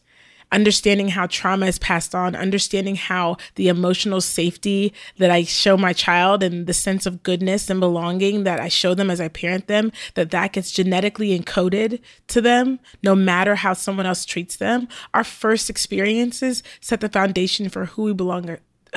understanding 0.53 1.09
how 1.09 1.27
trauma 1.27 1.67
is 1.67 1.79
passed 1.79 2.15
on, 2.15 2.37
understanding 2.37 2.95
how 2.95 3.39
the 3.55 3.69
emotional 3.69 4.21
safety 4.21 4.93
that 5.19 5.31
I 5.31 5.45
show 5.45 5.77
my 5.77 5.93
child 5.93 6.43
and 6.43 6.67
the 6.67 6.75
sense 6.75 7.07
of 7.07 7.23
goodness 7.23 7.71
and 7.71 7.81
belonging 7.81 8.45
that 8.45 8.61
I 8.61 8.69
show 8.69 8.95
them 8.95 9.11
as 9.11 9.21
I 9.21 9.29
parent 9.29 9.67
them, 9.67 9.91
that 10.15 10.31
that 10.31 10.53
gets 10.53 10.71
genetically 10.71 11.37
encoded 11.37 12.01
to 12.29 12.41
them, 12.41 12.79
no 13.03 13.15
matter 13.15 13.57
how 13.57 13.73
someone 13.73 14.07
else 14.07 14.25
treats 14.25 14.57
them. 14.57 14.89
Our 15.15 15.25
first 15.25 15.71
experiences 15.71 16.63
set 16.81 17.01
the 17.01 17.09
foundation 17.09 17.69
for 17.69 17.87
who 17.87 18.03
we 18.03 18.13
belong 18.13 18.49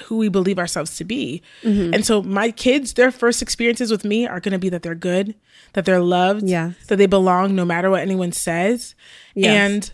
who 0.03 0.17
we 0.17 0.29
believe 0.29 0.59
ourselves 0.59 0.97
to 0.97 1.03
be. 1.03 1.41
Mm-hmm. 1.63 1.93
And 1.93 2.05
so 2.05 2.21
my 2.21 2.51
kids, 2.51 2.93
their 2.93 3.11
first 3.11 3.41
experiences 3.41 3.91
with 3.91 4.03
me 4.03 4.27
are 4.27 4.39
going 4.39 4.51
to 4.53 4.59
be 4.59 4.69
that 4.69 4.83
they're 4.83 4.95
good, 4.95 5.35
that 5.73 5.85
they're 5.85 6.01
loved, 6.01 6.47
yeah. 6.47 6.71
that 6.87 6.97
they 6.97 7.05
belong 7.05 7.55
no 7.55 7.65
matter 7.65 7.89
what 7.89 8.01
anyone 8.01 8.31
says. 8.31 8.95
Yes. 9.33 9.51
And 9.51 9.93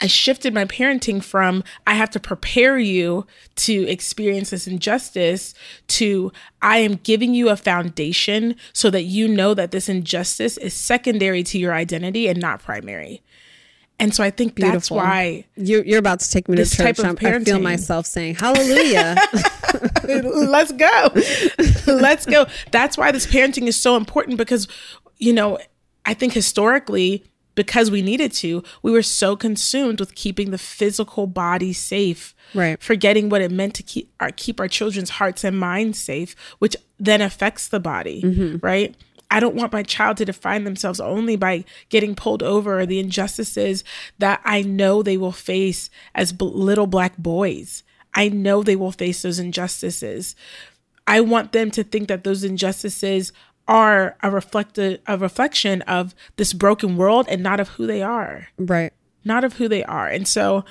I 0.00 0.06
shifted 0.06 0.52
my 0.52 0.64
parenting 0.66 1.22
from 1.22 1.64
I 1.86 1.94
have 1.94 2.10
to 2.10 2.20
prepare 2.20 2.78
you 2.78 3.26
to 3.56 3.88
experience 3.88 4.50
this 4.50 4.66
injustice 4.66 5.54
to 5.88 6.32
I 6.60 6.78
am 6.78 6.96
giving 6.96 7.34
you 7.34 7.48
a 7.48 7.56
foundation 7.56 8.56
so 8.72 8.90
that 8.90 9.04
you 9.04 9.28
know 9.28 9.54
that 9.54 9.70
this 9.70 9.88
injustice 9.88 10.58
is 10.58 10.74
secondary 10.74 11.42
to 11.44 11.58
your 11.58 11.72
identity 11.72 12.28
and 12.28 12.40
not 12.40 12.62
primary. 12.62 13.22
And 13.98 14.14
so 14.14 14.22
I 14.22 14.30
think 14.30 14.54
Beautiful. 14.54 14.78
that's 14.78 14.90
why 14.90 15.46
you're, 15.56 15.84
you're 15.84 15.98
about 15.98 16.20
to 16.20 16.30
take 16.30 16.48
me 16.48 16.56
to 16.56 16.66
church. 16.66 17.00
I 17.00 17.40
feel 17.40 17.58
myself 17.58 18.06
saying 18.06 18.34
hallelujah. 18.34 19.16
Let's 20.04 20.72
go. 20.72 21.08
Let's 21.86 22.26
go. 22.26 22.46
That's 22.70 22.98
why 22.98 23.10
this 23.10 23.26
parenting 23.26 23.66
is 23.66 23.76
so 23.80 23.96
important 23.96 24.36
because, 24.36 24.68
you 25.18 25.32
know, 25.32 25.58
I 26.04 26.14
think 26.14 26.34
historically, 26.34 27.24
because 27.54 27.90
we 27.90 28.02
needed 28.02 28.32
to, 28.34 28.62
we 28.82 28.92
were 28.92 29.02
so 29.02 29.34
consumed 29.34 29.98
with 29.98 30.14
keeping 30.14 30.50
the 30.50 30.58
physical 30.58 31.26
body 31.26 31.72
safe, 31.72 32.34
right? 32.54 32.80
Forgetting 32.82 33.28
what 33.28 33.40
it 33.40 33.50
meant 33.50 33.74
to 33.74 33.82
keep 33.82 34.12
our 34.20 34.30
keep 34.30 34.60
our 34.60 34.68
children's 34.68 35.10
hearts 35.10 35.42
and 35.42 35.58
minds 35.58 35.98
safe, 35.98 36.36
which 36.58 36.76
then 36.98 37.20
affects 37.20 37.68
the 37.68 37.80
body, 37.80 38.22
mm-hmm. 38.22 38.64
right? 38.64 38.94
I 39.30 39.40
don't 39.40 39.54
want 39.54 39.72
my 39.72 39.82
child 39.82 40.16
to 40.18 40.24
define 40.24 40.64
themselves 40.64 41.00
only 41.00 41.36
by 41.36 41.64
getting 41.88 42.14
pulled 42.14 42.42
over 42.42 42.80
or 42.80 42.86
the 42.86 43.00
injustices 43.00 43.84
that 44.18 44.40
I 44.44 44.62
know 44.62 45.02
they 45.02 45.16
will 45.16 45.32
face 45.32 45.90
as 46.14 46.32
b- 46.32 46.44
little 46.44 46.86
black 46.86 47.16
boys. 47.16 47.82
I 48.14 48.28
know 48.28 48.62
they 48.62 48.76
will 48.76 48.92
face 48.92 49.22
those 49.22 49.38
injustices. 49.38 50.36
I 51.06 51.20
want 51.20 51.52
them 51.52 51.70
to 51.72 51.84
think 51.84 52.08
that 52.08 52.24
those 52.24 52.44
injustices 52.44 53.32
are 53.68 54.16
a 54.22 54.30
reflect 54.30 54.78
a 54.78 55.00
reflection 55.18 55.82
of 55.82 56.14
this 56.36 56.52
broken 56.52 56.96
world 56.96 57.26
and 57.28 57.42
not 57.42 57.60
of 57.60 57.68
who 57.70 57.86
they 57.86 58.02
are. 58.02 58.48
Right. 58.58 58.92
Not 59.24 59.44
of 59.44 59.54
who 59.54 59.68
they 59.68 59.82
are. 59.84 60.08
And 60.08 60.26
so 60.26 60.64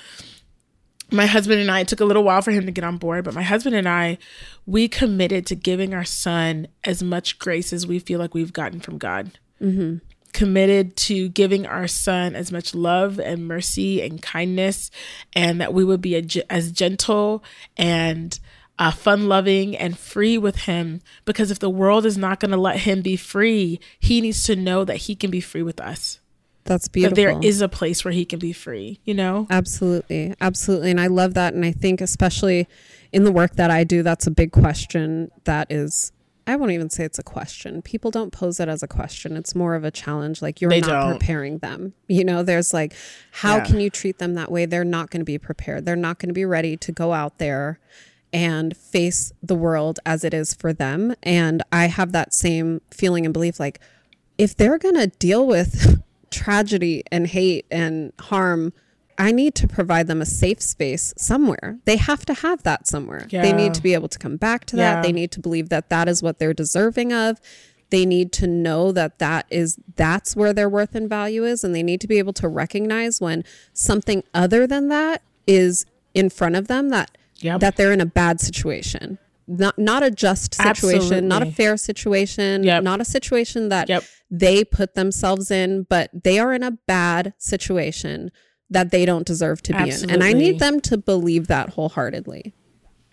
my 1.12 1.26
husband 1.26 1.62
and 1.62 1.70
I, 1.70 1.82
it 1.82 1.88
took 1.88 2.00
a 2.00 2.06
little 2.06 2.24
while 2.24 2.42
for 2.42 2.52
him 2.52 2.66
to 2.66 2.72
get 2.72 2.84
on 2.84 2.98
board, 2.98 3.26
but 3.26 3.34
my 3.34 3.44
husband 3.44 3.76
and 3.76 3.88
I, 3.88 4.18
we 4.66 4.88
committed 4.88 5.46
to 5.48 5.56
giving 5.56 5.94
our 5.94 6.04
son 6.04 6.68
as 6.84 7.04
much 7.04 7.40
grace 7.40 7.72
as 7.72 7.86
we 7.86 8.00
feel 8.00 8.20
like 8.20 8.34
we've 8.34 8.54
gotten 8.54 8.80
from 8.80 8.98
God. 8.98 9.32
Mm-hmm. 9.62 9.98
Committed 10.34 10.98
to 10.98 11.30
giving 11.30 11.66
our 11.66 11.88
son 11.88 12.36
as 12.36 12.52
much 12.52 12.76
love 12.76 13.20
and 13.20 13.48
mercy 13.48 14.02
and 14.02 14.22
kindness, 14.22 14.92
and 15.34 15.62
that 15.62 15.74
we 15.74 15.84
would 15.84 16.02
be 16.02 16.16
a, 16.16 16.52
as 16.52 16.72
gentle 16.72 17.44
and 17.78 18.40
uh, 18.78 18.92
fun 18.92 19.30
loving 19.30 19.78
and 19.78 19.98
free 19.98 20.38
with 20.38 20.58
him. 20.64 21.02
Because 21.24 21.52
if 21.52 21.60
the 21.60 21.70
world 21.70 22.06
is 22.06 22.18
not 22.18 22.40
going 22.40 22.52
to 22.52 22.58
let 22.58 22.80
him 22.80 23.02
be 23.02 23.16
free, 23.16 23.80
he 24.00 24.20
needs 24.20 24.44
to 24.44 24.56
know 24.56 24.84
that 24.84 24.98
he 24.98 25.16
can 25.16 25.32
be 25.32 25.40
free 25.40 25.64
with 25.64 25.80
us. 25.80 26.20
That's 26.66 26.88
beautiful. 26.88 27.16
That 27.16 27.22
there 27.22 27.40
is 27.42 27.62
a 27.62 27.70
place 27.70 28.04
where 28.04 28.12
he 28.12 28.26
can 28.26 28.40
be 28.40 28.52
free, 28.52 29.00
you 29.06 29.14
know? 29.14 29.48
Absolutely. 29.50 30.34
Absolutely. 30.42 30.92
And 30.92 31.00
I 31.00 31.08
love 31.08 31.36
that. 31.36 31.54
And 31.54 31.64
I 31.64 31.72
think, 31.72 32.02
especially 32.02 32.68
in 33.12 33.24
the 33.24 33.32
work 33.32 33.56
that 33.56 33.72
I 33.72 33.84
do, 33.84 34.04
that's 34.04 34.28
a 34.28 34.32
big 34.32 34.52
question 34.52 35.32
that 35.44 35.72
is. 35.72 36.12
I 36.48 36.56
won't 36.56 36.72
even 36.72 36.92
say 36.92 37.06
it's 37.06 37.18
a 37.18 37.24
question. 37.24 37.82
People 37.82 38.12
don't 38.12 38.32
pose 38.32 38.60
it 38.60 38.68
as 38.68 38.84
a 38.84 38.88
question. 38.88 39.36
It's 39.36 39.56
more 39.56 39.74
of 39.74 39.84
a 39.84 39.90
challenge. 39.90 40.44
Like 40.44 40.62
you're 40.62 40.70
they 40.70 40.80
not 40.80 40.88
don't. 40.88 41.12
preparing 41.14 41.58
them. 41.58 41.94
You 42.08 42.24
know, 42.24 42.44
there's 42.44 42.74
like, 42.74 42.94
how 43.32 43.58
yeah. 43.58 43.66
can 43.66 43.80
you 43.80 43.90
treat 43.90 44.20
them 44.20 44.36
that 44.36 44.52
way? 44.52 44.66
They're 44.66 44.84
not 44.84 45.10
going 45.10 45.22
to 45.22 45.26
be 45.26 45.40
prepared. 45.40 45.86
They're 45.86 45.96
not 45.96 46.20
going 46.20 46.30
to 46.30 46.34
be 46.34 46.46
ready 46.46 46.78
to 46.78 46.92
go 46.92 47.14
out 47.14 47.40
there 47.40 47.80
and 48.32 48.76
face 48.76 49.34
the 49.42 49.56
world 49.56 50.00
as 50.06 50.24
it 50.24 50.34
is 50.34 50.54
for 50.54 50.74
them. 50.74 51.16
And 51.24 51.64
I 51.72 51.88
have 51.88 52.12
that 52.12 52.34
same 52.34 52.82
feeling 52.92 53.26
and 53.26 53.34
belief 53.34 53.60
like, 53.60 53.80
if 54.38 54.56
they're 54.56 54.78
going 54.78 54.96
to 54.96 55.08
deal 55.08 55.48
with 55.48 56.02
tragedy 56.36 57.04
and 57.12 57.28
hate 57.28 57.66
and 57.72 58.12
harm, 58.20 58.74
I 59.18 59.32
need 59.32 59.56
to 59.56 59.68
provide 59.68 60.08
them 60.08 60.22
a 60.22 60.26
safe 60.26 60.62
space 60.62 61.14
somewhere. 61.18 61.80
They 61.86 61.96
have 61.96 62.26
to 62.26 62.34
have 62.34 62.64
that 62.64 62.86
somewhere. 62.88 63.28
Yeah. 63.30 63.42
They 63.42 63.54
need 63.54 63.74
to 63.76 63.82
be 63.82 63.94
able 63.94 64.10
to 64.10 64.20
come 64.20 64.36
back 64.36 64.66
to 64.66 64.76
that. 64.76 64.96
Yeah. 64.96 65.02
They 65.02 65.14
need 65.14 65.32
to 65.32 65.40
believe 65.40 65.70
that 65.70 65.90
that 65.90 66.10
is 66.10 66.22
what 66.22 66.40
they're 66.40 66.54
deserving 66.54 67.14
of. 67.14 67.40
They 67.92 68.06
need 68.06 68.34
to 68.34 68.48
know 68.48 68.92
that 68.92 69.20
that 69.20 69.46
is 69.50 69.80
that's 69.96 70.36
where 70.36 70.52
their 70.52 70.68
worth 70.68 70.96
and 70.96 71.08
value 71.08 71.46
is 71.46 71.64
and 71.64 71.74
they 71.74 71.84
need 71.84 72.02
to 72.02 72.08
be 72.08 72.18
able 72.18 72.34
to 72.34 72.48
recognize 72.48 73.22
when 73.22 73.44
something 73.74 74.24
other 74.34 74.68
than 74.68 74.90
that 74.90 75.22
is 75.48 75.86
in 76.14 76.30
front 76.30 76.56
of 76.56 76.68
them 76.68 76.90
that 76.90 77.18
yep. 77.38 77.62
that 77.62 77.78
they're 77.78 77.94
in 77.94 78.02
a 78.02 78.06
bad 78.06 78.42
situation. 78.42 79.18
Not 79.48 79.78
not 79.78 80.02
a 80.02 80.10
just 80.10 80.56
situation, 80.56 81.02
Absolutely. 81.02 81.28
not 81.28 81.44
a 81.44 81.52
fair 81.52 81.78
situation, 81.78 82.64
yep. 82.64 82.84
not 82.84 83.00
a 83.00 83.06
situation 83.06 83.70
that 83.70 83.88
yep. 83.88 84.04
They 84.30 84.64
put 84.64 84.96
themselves 84.96 85.52
in, 85.52 85.84
but 85.84 86.10
they 86.14 86.40
are 86.40 86.54
in 86.54 86.64
a 86.64 86.72
bad 86.72 87.34
situation 87.38 88.32
that 88.70 88.92
they 88.92 89.06
don't 89.06 89.26
deserve 89.28 89.62
to 89.64 89.74
be 89.74 89.78
Absolutely. 89.78 90.14
in. 90.16 90.22
And 90.22 90.24
I 90.24 90.34
need 90.34 90.60
them 90.60 90.82
to 90.82 90.98
believe 90.98 91.48
that 91.48 91.70
wholeheartedly. 91.70 92.54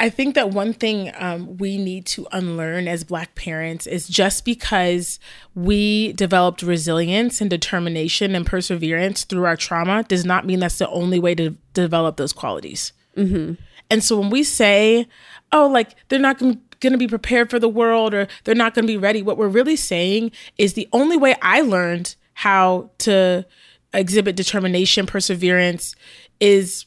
I 0.01 0.11
think 0.11 0.35
that 0.35 0.51
one 0.51 0.73
thing 0.73 1.13
um, 1.15 1.59
we 1.59 1.79
need 1.79 2.07
to 2.07 2.27
unlearn 2.33 2.89
as 2.89 3.05
Black 3.05 3.37
parents 3.37 3.87
is 3.87 4.09
just 4.09 4.45
because 4.45 5.21
we 5.55 6.13
developed 6.15 6.63
resilience 6.63 7.41
and 7.41 7.49
determination 7.49 8.35
and 8.35 8.45
perseverance 8.45 9.23
through 9.23 9.45
our 9.45 9.57
trauma 9.57 10.03
does 10.03 10.25
not 10.25 10.45
mean 10.45 10.59
that's 10.59 10.79
the 10.79 10.89
only 10.89 11.21
way 11.21 11.37
to 11.37 11.51
develop 11.73 12.17
those 12.17 12.33
qualities. 12.33 12.93
Mm-hmm. 13.17 13.55
And 13.91 14.03
so 14.03 14.19
when 14.19 14.31
we 14.31 14.43
say, 14.43 15.07
oh, 15.53 15.69
like 15.69 15.95
they're 16.09 16.19
not 16.19 16.39
going 16.39 16.55
to 16.55 16.61
be 16.91 17.09
prepared 17.09 17.51
for 17.51 17.59
the 17.59 17.69
world 17.69 18.15
or 18.15 18.27
they're 18.45 18.55
not 18.55 18.75
going 18.75 18.87
to 18.87 18.93
be 18.93 18.97
ready, 18.97 19.23
what 19.23 19.37
we're 19.37 19.49
really 19.49 19.77
saying 19.77 20.33
is 20.59 20.75
the 20.75 20.89
only 20.93 21.17
way 21.17 21.37
I 21.43 21.61
learned 21.61 22.17
how 22.35 22.91
to 22.99 23.47
exhibit 23.95 24.37
determination, 24.37 25.07
perseverance 25.07 25.95
is 26.41 26.87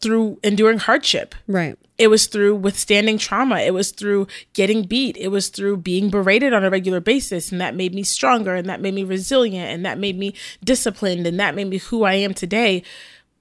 through 0.00 0.38
enduring 0.42 0.78
hardship. 0.78 1.34
Right. 1.46 1.78
It 1.98 2.08
was 2.08 2.26
through 2.26 2.56
withstanding 2.56 3.18
trauma. 3.18 3.60
It 3.60 3.74
was 3.74 3.92
through 3.92 4.26
getting 4.54 4.82
beat. 4.82 5.16
It 5.16 5.28
was 5.28 5.48
through 5.48 5.78
being 5.78 6.10
berated 6.10 6.52
on 6.52 6.64
a 6.64 6.70
regular 6.70 7.00
basis. 7.00 7.52
And 7.52 7.60
that 7.60 7.76
made 7.76 7.94
me 7.94 8.02
stronger 8.02 8.54
and 8.54 8.68
that 8.68 8.80
made 8.80 8.94
me 8.94 9.04
resilient 9.04 9.70
and 9.70 9.86
that 9.86 9.98
made 9.98 10.18
me 10.18 10.34
disciplined 10.64 11.26
and 11.26 11.38
that 11.38 11.54
made 11.54 11.68
me 11.68 11.78
who 11.78 12.02
I 12.02 12.14
am 12.14 12.34
today. 12.34 12.82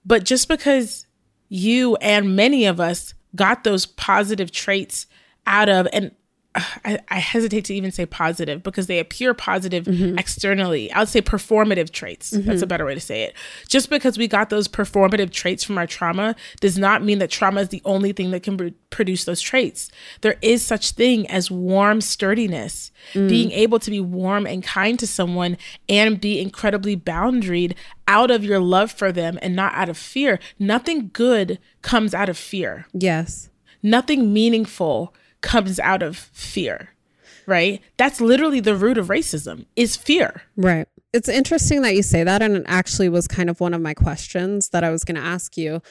But 0.06 0.26
just 0.26 0.48
because 0.48 1.08
you 1.50 1.96
and 1.98 2.36
many 2.36 2.66
of 2.66 2.80
us 2.80 3.14
got 3.36 3.64
those 3.64 3.86
positive 3.86 4.52
traits 4.52 5.08
out 5.48 5.70
of 5.70 5.88
and 5.94 6.12
I, 6.54 7.00
I, 7.08 7.20
hesitate 7.20 7.66
to 7.66 7.74
even 7.74 7.92
say 7.92 8.06
positive 8.06 8.62
because 8.62 8.88
they 8.88 9.00
appear 9.00 9.34
positive 9.34 9.86
mm-hmm. 9.86 10.18
externally. 10.18 10.92
I 10.92 11.00
would 11.00 11.08
say 11.08 11.22
performative 11.22 11.92
traits. 11.92 12.32
Mm-hmm. 12.32 12.50
That's 12.50 12.62
a 12.62 12.68
better 12.68 12.86
way 12.86 12.94
to 12.94 13.00
say 13.00 13.24
it. 13.24 13.36
Just 13.70 13.90
because 13.90 14.18
we 14.18 14.28
got 14.28 14.50
those 14.50 14.68
performative 14.68 15.32
traits 15.32 15.64
from 15.64 15.78
our 15.78 15.88
trauma 15.88 16.36
does 16.60 16.78
not 16.78 17.04
mean 17.04 17.20
that 17.20 17.30
trauma 17.30 17.62
is 17.62 17.70
the 17.70 17.82
only 17.86 18.12
thing 18.12 18.32
that 18.32 18.44
can 18.44 18.76
produce 18.90 19.24
those 19.24 19.40
traits. 19.40 19.90
There 20.22 20.38
is 20.42 20.66
such 20.66 20.92
thing 20.92 21.26
as 21.30 21.50
warm 21.50 22.02
sturdiness, 22.02 22.92
mm. 23.14 23.30
being 23.30 23.52
able 23.52 23.80
to 23.80 23.90
be 23.90 24.02
warm 24.02 24.46
and 24.46 24.62
kind 24.62 25.00
to 25.00 25.08
someone 25.08 25.58
and 25.88 26.20
be 26.20 26.42
incredibly 26.42 26.98
boundaried 26.98 27.76
out 28.10 28.30
of 28.30 28.44
your 28.44 28.60
love 28.60 28.92
for 28.92 29.14
them 29.14 29.40
and 29.42 29.56
not 29.56 29.74
out 29.74 29.88
of 29.88 29.98
fear. 29.98 30.38
Nothing 30.60 31.12
good 31.14 31.60
comes 31.82 32.14
out 32.14 32.28
of 32.28 32.38
fear. 32.38 32.88
Yes. 32.92 33.50
Nothing 33.82 34.34
meaningful 34.34 35.14
comes 35.42 35.80
out 35.80 36.02
of 36.02 36.18
fear, 36.18 36.90
right? 37.46 37.82
That's 37.98 38.22
literally 38.22 38.60
the 38.60 38.76
root 38.76 38.98
of 38.98 39.08
racism 39.08 39.66
is 39.76 39.96
fear. 39.96 40.44
Right. 40.56 40.88
It's 41.14 41.28
interesting 41.28 41.82
that 41.82 41.96
you 41.96 42.04
say 42.04 42.24
that. 42.24 42.42
And 42.42 42.58
it 42.58 42.64
actually 42.68 43.10
was 43.10 43.28
kind 43.28 43.50
of 43.50 43.60
one 43.60 43.74
of 43.74 43.82
my 43.82 43.94
questions 43.94 44.70
that 44.70 44.84
I 44.84 44.90
was 44.90 45.04
going 45.04 45.16
to 45.16 45.22
ask 45.22 45.58
you. 45.58 45.82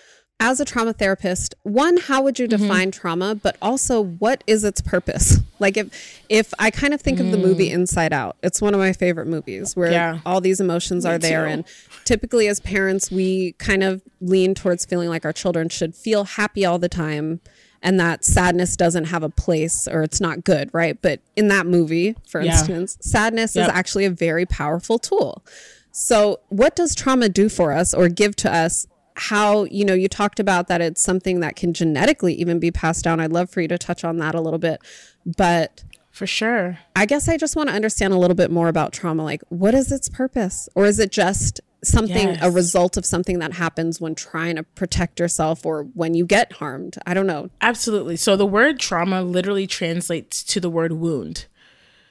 As 0.43 0.59
a 0.59 0.65
trauma 0.65 0.95
therapist, 0.95 1.55
one, 1.65 1.99
how 1.99 2.23
would 2.23 2.39
you 2.39 2.49
mm-hmm. 2.49 2.63
define 2.63 2.91
mm-hmm. 2.91 2.99
trauma? 2.99 3.35
But 3.35 3.59
also, 3.61 4.01
what 4.03 4.43
is 4.47 4.65
its 4.65 4.81
purpose? 4.81 5.39
Like, 5.61 5.77
if 5.77 6.25
if 6.31 6.55
I 6.59 6.71
kind 6.71 6.95
of 6.95 7.03
think 7.03 7.19
mm. 7.19 7.27
of 7.27 7.33
the 7.33 7.37
movie 7.37 7.69
mm. 7.69 7.75
Inside 7.75 8.15
Out, 8.15 8.39
it's 8.43 8.63
one 8.63 8.73
of 8.73 8.81
my 8.81 8.95
favorite 8.95 9.27
movies 9.27 9.77
where 9.77 9.93
yeah. 9.93 10.21
all 10.25 10.41
these 10.41 10.59
emotions 10.59 11.05
Me 11.05 11.11
are 11.11 11.19
there, 11.19 11.45
too. 11.45 11.51
and 11.51 11.65
typically 12.07 12.49
as 12.49 12.61
parents, 12.61 13.11
we 13.11 13.53
kind 13.59 13.83
of 13.83 14.01
lean 14.23 14.55
towards 14.55 14.87
feeling 14.87 15.11
like 15.11 15.27
our 15.27 15.35
children 15.35 15.69
should 15.69 15.95
feel 15.95 16.25
happy 16.25 16.65
all 16.65 16.79
the 16.79 16.89
time 16.89 17.43
and 17.83 17.99
that 17.99 18.25
sadness 18.25 18.77
doesn't 18.77 19.05
have 19.05 19.23
a 19.23 19.31
place 19.31 19.89
or 19.89 20.03
it's 20.03 20.21
not 20.21 20.45
good, 20.45 20.71
right? 20.73 21.01
But 21.01 21.21
in 21.37 21.49
that 21.49 21.67
movie, 21.67 22.15
for 22.29 22.41
yeah. 22.41 22.53
instance, 22.53 22.99
sadness 23.01 23.57
yep. 23.57 23.69
is 23.69 23.73
actually 23.73 24.05
a 24.05 24.11
very 24.11 24.47
powerful 24.47 24.99
tool. 24.99 25.45
So, 25.93 26.41
what 26.49 26.77
does 26.77 26.95
trauma 26.95 27.29
do 27.29 27.49
for 27.49 27.73
us 27.73 27.95
or 27.95 28.09
give 28.09 28.37
to 28.37 28.53
us? 28.53 28.87
how, 29.17 29.65
you 29.65 29.85
know, 29.85 29.93
you 29.93 30.09
talked 30.09 30.41
about 30.41 30.69
that 30.69 30.81
it's 30.81 31.03
something 31.03 31.41
that 31.41 31.55
can 31.55 31.75
genetically 31.75 32.33
even 32.35 32.59
be 32.59 32.71
passed 32.71 33.05
down. 33.05 33.21
I'd 33.21 33.33
love 33.33 33.51
for 33.51 33.61
you 33.61 33.69
to 33.69 33.77
touch 33.77 34.03
on 34.03 34.17
that 34.17 34.35
a 34.35 34.41
little 34.41 34.59
bit. 34.59 34.81
But 35.27 35.85
for 36.11 36.27
sure. 36.27 36.79
I 36.97 37.07
guess 37.07 37.29
I 37.29 37.37
just 37.37 37.55
want 37.55 37.69
to 37.69 37.75
understand 37.75 38.15
a 38.15 38.19
little 38.19 38.35
bit 38.35 38.51
more 38.51 38.69
about 38.69 38.93
trauma. 38.93 39.23
Like, 39.23 39.43
what 39.49 39.75
is 39.75 39.93
its 39.93 40.09
purpose? 40.09 40.69
Or 40.75 40.87
is 40.87 40.99
it 40.99 41.13
just 41.13 41.61
something, 41.83 42.29
yes. 42.29 42.39
a 42.43 42.51
result 42.51 42.97
of 42.97 43.07
something 43.07 43.39
that 43.39 43.55
happens 43.55 44.01
when 44.01 44.15
trying 44.15 44.57
to 44.57 44.63
protect 44.63 45.21
yourself 45.21 45.65
or 45.65 45.85
when 45.95 46.15
you 46.15 46.27
get 46.27 46.53
harmed? 46.55 46.99
I 47.07 47.15
don't 47.15 47.27
know. 47.27 47.51
Absolutely. 47.61 48.17
So 48.17 48.37
the 48.37 48.47
word 48.47 48.79
trauma 48.79 49.23
literally 49.23 49.67
translates 49.67 50.43
to 50.45 50.61
the 50.61 50.71
word 50.71 50.93
wound. 50.93 51.47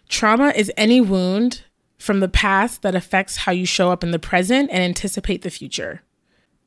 Trauma 0.07 0.49
is 0.55 0.71
any 0.75 0.99
wound 0.99 1.63
from 1.97 2.19
the 2.19 2.29
past 2.29 2.81
that 2.81 2.95
affects 2.95 3.37
how 3.37 3.51
you 3.51 3.65
show 3.65 3.91
up 3.91 4.03
in 4.03 4.11
the 4.11 4.19
present 4.19 4.69
and 4.71 4.81
anticipate 4.81 5.41
the 5.41 5.49
future. 5.49 6.01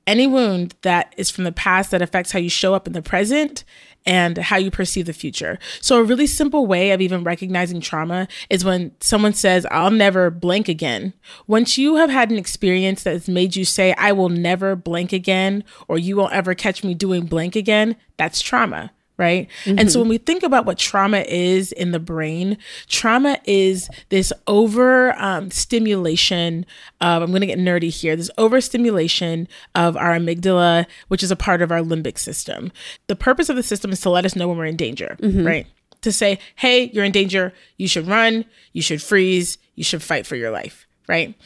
Any 0.07 0.27
wound 0.27 0.75
that 0.83 1.15
is 1.17 1.31
from 1.31 1.45
the 1.45 1.53
past 1.53 1.91
that 1.91 2.03
affects 2.03 2.33
how 2.33 2.39
you 2.39 2.51
show 2.51 2.75
up 2.75 2.87
in 2.87 2.93
the 2.93 3.03
present 3.03 3.65
and 4.05 4.37
how 4.37 4.57
you 4.57 4.71
perceive 4.71 5.07
the 5.07 5.13
future. 5.13 5.59
So, 5.81 5.99
a 5.99 6.03
really 6.03 6.27
simple 6.27 6.67
way 6.67 6.91
of 6.91 7.01
even 7.01 7.23
recognizing 7.23 7.81
trauma 7.81 8.27
is 8.51 8.65
when 8.65 8.93
someone 9.01 9.35
says, 9.35 9.67
I'll 9.71 9.93
never 9.93 10.31
blank 10.31 10.69
again. 10.69 11.13
Once 11.47 11.79
you 11.79 11.97
have 11.97 12.11
had 12.11 12.31
an 12.31 12.39
experience 12.39 13.05
that 13.05 13.13
has 13.13 13.29
made 13.29 13.55
you 13.55 13.65
say, 13.65 13.95
I 13.97 14.13
will 14.13 14.29
never 14.29 14.75
blank 14.75 15.13
again, 15.13 15.63
or 15.87 15.99
you 15.99 16.17
won't 16.17 16.33
ever 16.33 16.55
catch 16.55 16.83
me 16.83 16.95
doing 16.95 17.27
blank 17.27 17.55
again, 17.55 17.97
that's 18.17 18.41
trauma 18.41 18.91
right? 19.23 19.49
Mm-hmm. 19.65 19.79
And 19.79 19.93
so 19.93 20.01
when 20.01 20.09
we 20.09 20.19
think 20.19 20.43
about 20.43 20.67
what 20.67 20.79
trauma 20.79 21.21
is 21.29 21.71
in 21.71 21.93
the 21.93 22.01
brain, 22.01 22.59
trauma 22.89 23.39
is 23.45 23.89
this 24.09 24.33
over 24.49 25.15
um, 25.17 25.53
stimulation 25.53 26.67
of, 27.01 27.23
I'm 27.23 27.31
going 27.31 27.43
to 27.43 27.47
get 27.47 27.59
nerdy 27.61 27.89
here, 27.89 28.17
this 28.17 28.31
overstimulation 28.37 29.47
of 29.77 29.97
our 29.97 30.19
amygdala, 30.19 30.87
which 31.07 31.23
is 31.23 31.31
a 31.31 31.37
part 31.37 31.63
of 31.63 31.71
our 31.71 31.79
limbic 31.79 32.19
system. 32.19 32.73
The 33.07 33.15
purpose 33.15 33.49
of 33.49 33.55
the 33.55 33.63
system 33.63 33.93
is 33.93 34.01
to 34.01 34.11
let 34.11 34.25
us 34.25 34.35
know 34.35 34.49
when 34.49 34.59
we're 34.59 34.67
in 34.67 34.77
danger, 34.77 35.17
mm-hmm. 35.21 35.47
right? 35.47 35.67
To 36.01 36.11
say, 36.11 36.41
hey, 36.57 36.91
you're 36.93 37.05
in 37.05 37.13
danger, 37.13 37.53
you 37.77 37.87
should 37.87 38.09
run, 38.09 38.45
you 38.73 38.83
should 38.83 39.01
freeze, 39.01 39.57
you 39.77 39.85
should 39.85 40.03
fight 40.03 40.27
for 40.27 40.35
your 40.35 40.51
life, 40.51 40.89
right? 41.09 41.37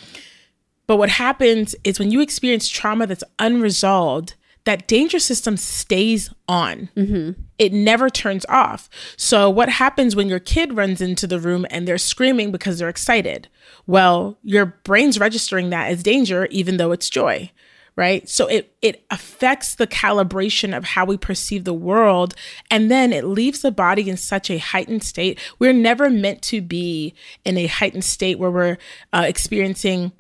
But 0.87 0.97
what 0.97 1.11
happens 1.11 1.75
is 1.85 1.99
when 1.99 2.11
you 2.11 2.23
experience 2.23 2.69
trauma 2.69 3.07
that's 3.07 3.25
unresolved, 3.39 4.35
that 4.67 4.89
danger 4.89 5.21
system 5.21 5.57
stays 5.57 6.29
on. 6.49 6.91
Mm-hmm. 6.97 7.41
It 7.57 7.73
never 7.73 8.11
turns 8.11 8.45
off. 8.49 8.91
So, 9.17 9.49
what 9.49 9.69
happens 9.69 10.15
when 10.15 10.29
your 10.29 10.41
kid 10.41 10.77
runs 10.77 11.01
into 11.01 11.27
the 11.27 11.41
room 11.41 11.67
and 11.71 11.89
they're 11.89 11.99
screaming 11.99 12.53
because 12.53 12.79
they're 12.79 12.89
excited? 12.89 13.49
Well, 13.87 14.39
your 14.43 14.67
brain's 14.67 15.19
registering 15.19 15.71
that 15.71 15.91
as 15.91 16.03
danger, 16.03 16.47
even 16.51 16.77
though 16.77 16.93
it's 16.93 17.09
joy, 17.09 17.53
right? 17.95 18.29
So, 18.29 18.49
it, 18.49 18.75
it 18.83 19.07
affects 19.09 19.77
the 19.77 19.87
calibration 19.87 20.77
of 20.77 20.85
how 20.85 21.05
we 21.05 21.17
perceive 21.17 21.63
the 21.63 21.73
world. 21.73 22.35
And 22.69 22.91
then 22.91 23.13
it 23.13 23.25
leaves 23.25 23.63
the 23.63 23.73
body 23.73 24.11
in 24.11 24.17
such 24.17 24.51
a 24.51 24.59
heightened 24.59 25.05
state. 25.05 25.39
We're 25.61 25.73
never 25.73 26.11
meant 26.11 26.43
to 26.43 26.61
be 26.61 27.15
in 27.45 27.57
a 27.57 27.67
heightened 27.67 28.05
state 28.05 28.41
where 28.41 28.51
we're 28.51 28.79
uh, 29.13 29.25
experiencing 29.27 30.11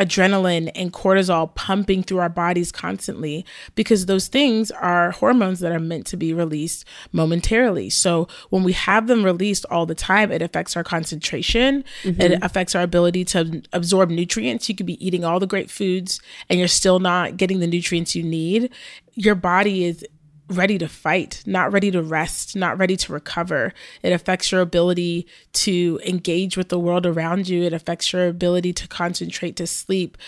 adrenaline 0.00 0.70
and 0.74 0.92
cortisol 0.92 1.54
pumping 1.54 2.02
through 2.02 2.18
our 2.18 2.30
bodies 2.30 2.72
constantly 2.72 3.44
because 3.74 4.06
those 4.06 4.28
things 4.28 4.70
are 4.70 5.10
hormones 5.10 5.60
that 5.60 5.72
are 5.72 5.78
meant 5.78 6.06
to 6.06 6.16
be 6.16 6.32
released 6.32 6.86
momentarily. 7.12 7.90
So 7.90 8.26
when 8.48 8.64
we 8.64 8.72
have 8.72 9.06
them 9.06 9.22
released 9.22 9.66
all 9.70 9.84
the 9.84 9.94
time, 9.94 10.32
it 10.32 10.40
affects 10.40 10.74
our 10.74 10.82
concentration, 10.82 11.84
mm-hmm. 12.02 12.20
it 12.20 12.42
affects 12.42 12.74
our 12.74 12.82
ability 12.82 13.26
to 13.26 13.62
absorb 13.74 14.08
nutrients. 14.08 14.68
You 14.68 14.74
could 14.74 14.86
be 14.86 15.04
eating 15.06 15.22
all 15.22 15.38
the 15.38 15.46
great 15.46 15.70
foods 15.70 16.20
and 16.48 16.58
you're 16.58 16.68
still 16.68 16.98
not 16.98 17.36
getting 17.36 17.60
the 17.60 17.66
nutrients 17.66 18.16
you 18.16 18.22
need. 18.22 18.72
Your 19.14 19.34
body 19.34 19.84
is 19.84 20.04
ready 20.50 20.78
to 20.78 20.88
fight, 20.88 21.42
not 21.46 21.72
ready 21.72 21.90
to 21.90 22.02
rest, 22.02 22.56
not 22.56 22.78
ready 22.78 22.96
to 22.96 23.12
recover. 23.12 23.72
It 24.02 24.12
affects 24.12 24.50
your 24.52 24.60
ability 24.60 25.26
to 25.54 26.00
engage 26.04 26.56
with 26.56 26.68
the 26.68 26.78
world 26.78 27.06
around 27.06 27.48
you. 27.48 27.62
It 27.62 27.72
affects 27.72 28.12
your 28.12 28.26
ability 28.28 28.72
to 28.74 28.88
concentrate, 28.88 29.56
to 29.56 29.66
sleep, 29.66 30.18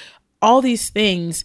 all 0.41 0.61
these 0.61 0.91
things. 0.91 1.45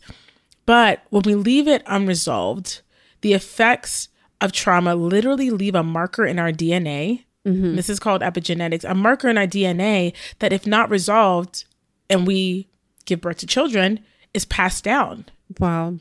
But 0.66 1.04
when 1.10 1.24
we 1.24 1.36
leave 1.36 1.68
it 1.68 1.84
unresolved, 1.88 2.82
the 3.22 3.34
effects 3.34 4.10
of 4.40 4.52
trauma 4.52 4.96
literally 4.96 5.50
leave 5.50 5.76
a 5.76 5.84
marker 5.84 6.26
in 6.26 6.38
our 6.38 6.52
DNA. 6.52 7.24
Mm-hmm. 7.46 7.76
This 7.76 7.90
is 7.90 8.00
called 8.00 8.22
epigenetics, 8.22 8.90
a 8.90 8.94
marker 8.94 9.30
in 9.30 9.38
our 9.38 9.48
DNA 9.48 10.13
that, 10.40 10.54
if 10.54 10.68
not 10.68 10.90
resolved 10.90 11.66
and 12.10 12.28
we 12.28 12.68
give 13.06 13.22
birth 13.22 13.38
to 13.38 13.48
children, 13.48 14.02
is 14.34 14.46
passed 14.46 14.84
down. 14.84 15.26
Wow. 15.60 15.98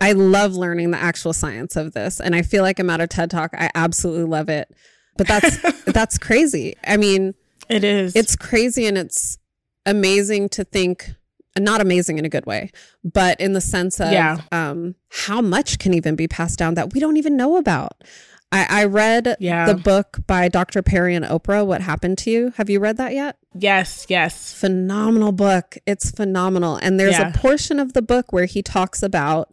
I 0.00 0.12
love 0.12 0.54
learning 0.54 0.90
the 0.90 0.98
actual 0.98 1.32
science 1.32 1.76
of 1.76 1.92
this. 1.92 2.20
And 2.20 2.34
I 2.34 2.42
feel 2.42 2.62
like 2.62 2.78
I'm 2.78 2.90
at 2.90 3.00
a 3.00 3.06
TED 3.06 3.30
talk. 3.30 3.52
I 3.54 3.70
absolutely 3.74 4.24
love 4.24 4.48
it. 4.48 4.70
But 5.16 5.26
that's 5.26 5.82
that's 5.84 6.18
crazy. 6.18 6.76
I 6.86 6.96
mean, 6.96 7.34
it 7.68 7.84
is. 7.84 8.14
It's 8.14 8.36
crazy 8.36 8.86
and 8.86 8.98
it's 8.98 9.38
amazing 9.84 10.48
to 10.50 10.64
think 10.64 11.14
not 11.58 11.80
amazing 11.80 12.18
in 12.18 12.24
a 12.24 12.28
good 12.28 12.44
way, 12.46 12.70
but 13.02 13.40
in 13.40 13.54
the 13.54 13.60
sense 13.60 13.98
of 14.00 14.12
yeah. 14.12 14.38
um, 14.52 14.94
how 15.08 15.40
much 15.40 15.78
can 15.78 15.94
even 15.94 16.14
be 16.14 16.28
passed 16.28 16.58
down 16.58 16.74
that 16.74 16.92
we 16.92 17.00
don't 17.00 17.16
even 17.16 17.36
know 17.36 17.56
about. 17.56 18.04
I, 18.52 18.66
I 18.68 18.84
read 18.84 19.36
yeah. 19.40 19.66
the 19.66 19.74
book 19.74 20.18
by 20.26 20.48
Dr. 20.48 20.82
Perry 20.82 21.14
and 21.14 21.24
Oprah, 21.24 21.66
What 21.66 21.80
Happened 21.80 22.18
to 22.18 22.30
You. 22.30 22.52
Have 22.56 22.70
you 22.70 22.78
read 22.78 22.96
that 22.98 23.12
yet? 23.12 23.38
Yes, 23.54 24.06
yes. 24.08 24.52
Phenomenal 24.52 25.32
book. 25.32 25.76
It's 25.86 26.10
phenomenal. 26.10 26.76
And 26.76 27.00
there's 27.00 27.18
yeah. 27.18 27.30
a 27.30 27.36
portion 27.36 27.80
of 27.80 27.92
the 27.92 28.02
book 28.02 28.32
where 28.32 28.44
he 28.44 28.62
talks 28.62 29.02
about 29.02 29.52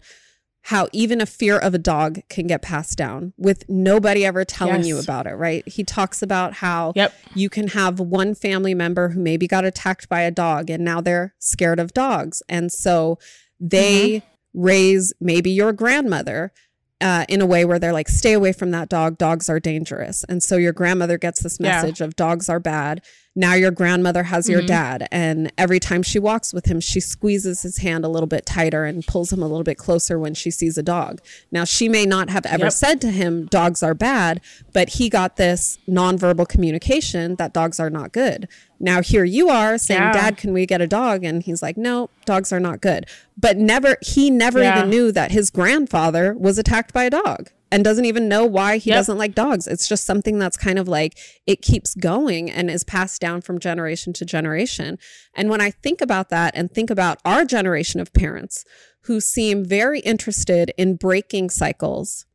how 0.63 0.88
even 0.93 1.19
a 1.19 1.26
fear 1.26 1.58
of 1.58 1.73
a 1.73 1.78
dog 1.78 2.21
can 2.30 2.47
get 2.47 2.62
passed 2.62 2.97
down 2.97 3.34
with 3.38 3.67
nobody 3.67 4.26
ever 4.26 4.45
telling 4.45 4.78
yes. 4.78 4.88
you 4.88 4.99
about 4.99 5.28
it, 5.28 5.34
right? 5.34 5.67
He 5.67 5.84
talks 5.84 6.21
about 6.21 6.54
how 6.54 6.93
yep. 6.95 7.13
you 7.36 7.49
can 7.49 7.67
have 7.69 7.99
one 7.99 8.34
family 8.34 8.73
member 8.73 9.10
who 9.10 9.19
maybe 9.19 9.45
got 9.45 9.65
attacked 9.65 10.08
by 10.08 10.21
a 10.21 10.32
dog 10.32 10.69
and 10.69 10.84
now 10.84 11.02
they're 11.02 11.36
scared 11.38 11.80
of 11.80 11.93
dogs. 11.93 12.41
And 12.47 12.71
so 12.71 13.19
they 13.60 14.10
mm-hmm. 14.10 14.62
raise 14.62 15.13
maybe 15.19 15.52
your 15.52 15.73
grandmother 15.73 16.54
uh, 17.02 17.26
in 17.28 17.41
a 17.41 17.45
way 17.45 17.65
where 17.65 17.78
they're 17.78 17.91
like, 17.91 18.08
stay 18.08 18.32
away 18.32 18.54
from 18.54 18.71
that 18.71 18.88
dog. 18.88 19.17
Dogs 19.17 19.49
are 19.49 19.60
dangerous. 19.60 20.23
And 20.30 20.41
so 20.41 20.56
your 20.56 20.71
grandmother 20.71 21.17
gets 21.17 21.43
this 21.43 21.60
message 21.60 21.99
yeah. 21.99 22.08
of 22.08 22.15
dogs 22.15 22.47
are 22.47 22.62
bad. 22.62 23.02
Now 23.36 23.54
your 23.56 23.72
grandmother 23.72 24.24
has 24.24 24.46
mm-hmm. 24.46 24.52
your 24.52 24.62
dad. 24.62 25.08
And 25.12 25.52
every 25.58 25.80
time 25.80 26.04
she 26.04 26.19
walks 26.19 26.54
with 26.54 26.65
him, 26.65 26.80
she 26.80 27.00
squeezes 27.00 27.63
his 27.63 27.78
hand 27.78 28.06
a 28.06 28.08
little 28.08 28.28
bit 28.28 28.46
tighter 28.46 28.86
and 28.86 29.06
pulls 29.06 29.34
him 29.34 29.41
a 29.41 29.48
little 29.48 29.63
bit 29.63 29.78
closer 29.78 30.19
when 30.19 30.34
she 30.34 30.52
sees 30.52 30.78
a 30.78 30.84
dog. 30.84 31.19
Now, 31.52 31.63
she 31.63 31.89
may 31.89 32.06
not 32.06 32.30
have 32.30 32.46
ever 32.46 32.65
yep. 32.65 32.74
said 32.74 33.02
to 33.02 33.12
him, 33.12 33.48
dogs 33.48 33.82
are 33.82 33.93
bad, 33.96 34.41
but 34.72 34.89
he 34.89 35.10
got 35.10 35.38
this 35.38 35.80
nonverbal 35.88 36.48
communication 36.48 37.36
that 37.36 37.54
dogs 37.54 37.80
are 37.80 37.89
not 37.89 38.12
good. 38.12 38.48
Now 38.80 39.02
here 39.02 39.24
you 39.24 39.48
are 39.48 39.78
saying, 39.78 40.02
yeah. 40.02 40.12
Dad, 40.12 40.38
can 40.38 40.52
we 40.52 40.65
get 40.65 40.82
a 40.82 40.88
dog? 40.88 41.24
And 41.24 41.41
he's 41.41 41.62
like, 41.62 41.78
No, 41.78 42.10
dogs 42.26 42.52
are 42.52 42.60
not 42.60 42.82
good. 42.82 43.06
But 43.38 43.58
never, 43.58 43.96
he 44.02 44.30
never 44.30 44.62
yeah. 44.62 44.78
even 44.78 44.89
knew 44.89 45.12
that 45.13 45.32
his 45.32 45.50
grandfather 45.50 46.34
was 46.34 46.58
attacked 46.58 46.93
by 46.93 47.06
a 47.06 47.10
dog 47.10 47.50
and 47.74 47.84
doesn't 47.84 48.06
even 48.06 48.30
know 48.30 48.46
why 48.46 48.78
he 48.78 48.92
yep. 48.92 49.00
doesn't 49.00 49.18
like 49.18 49.34
dogs. 49.34 49.66
It's 49.66 49.88
just 49.88 50.06
something 50.06 50.38
that's 50.38 50.58
kind 50.58 50.78
of 50.78 50.88
like 50.88 51.18
it 51.48 51.64
keeps 51.64 51.96
going 51.96 52.52
and 52.52 52.70
is 52.70 52.84
passed 52.84 53.20
down 53.20 53.42
from 53.42 53.58
generation 53.58 54.14
to 54.14 54.26
generation. 54.26 55.00
And 55.34 55.50
when 55.50 55.60
I 55.60 55.72
think 55.72 56.00
about 56.00 56.30
that 56.30 56.56
and 56.56 56.70
think 56.70 56.92
about 56.92 57.18
our 57.26 57.46
generation 57.46 58.00
of 58.00 58.14
parents 58.14 58.64
who 59.06 59.20
seem 59.20 59.66
very 59.66 60.02
interested 60.02 60.72
in 60.78 60.98
breaking 60.98 61.50
cycles 61.50 62.28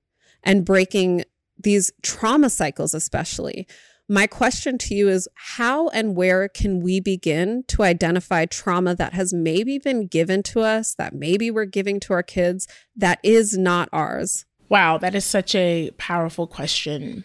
and 0.42 0.64
breaking 0.64 1.24
these 1.56 1.92
trauma 2.02 2.50
cycles, 2.50 2.92
especially, 2.92 3.68
my 4.08 4.26
question 4.26 4.76
to 4.78 4.94
you 4.94 5.08
is 5.08 5.28
how 5.56 5.88
and 5.90 6.16
where 6.16 6.48
can 6.48 6.80
we 6.80 6.98
begin 6.98 7.62
to 7.68 7.84
identify 7.84 8.44
trauma 8.44 8.96
that 8.96 9.12
has 9.12 9.32
maybe 9.32 9.78
been 9.78 10.08
given 10.08 10.42
to 10.44 10.62
us, 10.62 10.94
that 10.94 11.14
maybe 11.14 11.48
we're 11.48 11.64
giving 11.64 12.00
to 12.00 12.12
our 12.12 12.24
kids, 12.24 12.66
that 12.96 13.20
is 13.22 13.56
not 13.56 13.88
ours? 13.92 14.46
Wow, 14.68 14.98
that 14.98 15.14
is 15.14 15.24
such 15.24 15.54
a 15.54 15.90
powerful 15.96 16.46
question. 16.46 17.24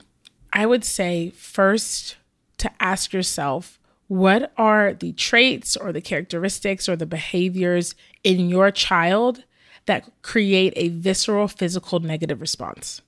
I 0.53 0.65
would 0.65 0.85
say 0.85 1.31
first 1.31 2.15
to 2.57 2.71
ask 2.79 3.11
yourself 3.11 3.79
what 4.07 4.53
are 4.57 4.93
the 4.93 5.13
traits 5.13 5.75
or 5.75 5.91
the 5.91 6.01
characteristics 6.01 6.87
or 6.87 6.95
the 6.95 7.05
behaviors 7.05 7.95
in 8.23 8.47
your 8.49 8.69
child 8.71 9.43
that 9.85 10.09
create 10.21 10.73
a 10.75 10.89
visceral 10.89 11.47
physical 11.47 11.99
negative 11.99 12.39
response? 12.39 13.01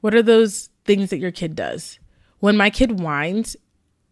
What 0.00 0.14
are 0.14 0.22
those 0.22 0.70
things 0.84 1.10
that 1.10 1.18
your 1.18 1.30
kid 1.30 1.54
does? 1.54 1.98
When 2.40 2.56
my 2.56 2.68
kid 2.68 3.00
whines, 3.00 3.56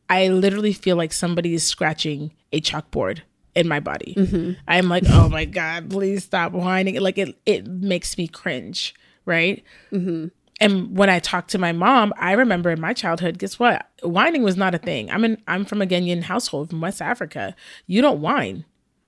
I 0.09 0.29
literally 0.29 0.73
feel 0.73 0.97
like 0.97 1.13
somebody 1.13 1.55
is 1.55 1.67
scratching 1.67 2.33
a 2.53 2.61
chalkboard 2.61 3.21
in 3.55 3.69
my 3.69 3.81
body. 3.81 4.15
Mm-hmm. 4.17 4.53
I'm 4.67 4.89
like, 4.89 5.05
oh 5.09 5.29
my 5.29 5.45
God, 5.45 5.91
please 5.91 6.25
stop 6.25 6.53
whining. 6.53 7.01
Like 7.01 7.19
it, 7.19 7.37
it 7.47 7.67
makes 7.67 8.19
me 8.19 8.29
cringe, 8.29 8.95
right? 9.25 9.63
Mm-hmm. 9.93 10.29
And 10.61 10.97
when 10.97 11.11
I 11.11 11.19
talk 11.19 11.49
to 11.49 11.59
my 11.59 11.73
mom, 11.73 12.13
I 12.17 12.33
remember 12.33 12.71
in 12.71 12.81
my 12.81 12.93
childhood, 12.93 13.39
guess 13.39 13.59
what? 13.59 13.89
Whining 14.03 14.43
was 14.43 14.57
not 14.57 14.75
a 14.75 14.79
thing. 14.79 15.11
I'm 15.11 15.25
in, 15.25 15.43
I'm 15.49 15.65
from 15.65 15.83
a 15.83 15.87
Ghanaian 15.87 16.23
household 16.23 16.71
from 16.71 16.81
West 16.81 17.03
Africa. 17.03 17.57
You 17.87 18.01
don't 18.03 18.21
whine. 18.21 18.65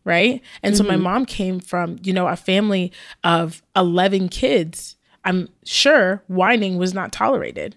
right? 0.07 0.41
And 0.63 0.73
mm-hmm. 0.73 0.83
so 0.83 0.89
my 0.89 0.95
mm-hmm. 0.95 1.03
mom 1.03 1.27
came 1.27 1.61
from, 1.61 1.99
you 2.03 2.13
know, 2.13 2.29
a 2.29 2.37
family 2.37 2.93
of 3.25 3.63
11 3.75 4.29
kids. 4.29 4.97
I'm 5.25 5.49
sure 5.65 6.23
whining 6.29 6.79
was 6.79 6.95
not 6.95 7.13
tolerated, 7.13 7.75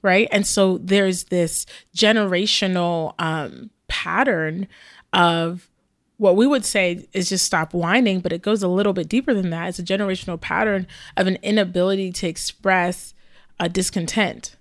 right? 0.00 0.28
And 0.30 0.46
so 0.46 0.78
there's 0.78 1.24
this 1.24 1.66
generational 1.94 3.14
um, 3.18 3.70
pattern 3.88 4.68
of 5.12 5.68
what 6.16 6.36
we 6.36 6.46
would 6.46 6.64
say 6.64 7.06
is 7.12 7.28
just 7.28 7.44
stop 7.44 7.74
whining, 7.74 8.20
but 8.20 8.32
it 8.32 8.42
goes 8.42 8.62
a 8.62 8.68
little 8.68 8.92
bit 8.92 9.08
deeper 9.08 9.34
than 9.34 9.50
that. 9.50 9.68
It's 9.68 9.78
a 9.78 9.82
generational 9.82 10.40
pattern 10.40 10.86
of 11.16 11.26
an 11.26 11.38
inability 11.42 12.12
to 12.12 12.28
express 12.28 13.14
a 13.58 13.68
discontent, 13.68 14.56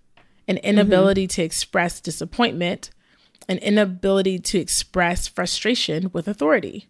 an 0.48 0.58
inability 0.58 1.26
mm-hmm. 1.26 1.36
to 1.36 1.44
express 1.44 2.02
disappointment, 2.02 2.90
an 3.48 3.60
inability 3.60 4.40
to 4.40 4.60
express 4.60 5.28
frustration 5.28 6.10
with 6.14 6.28
authority 6.28 6.88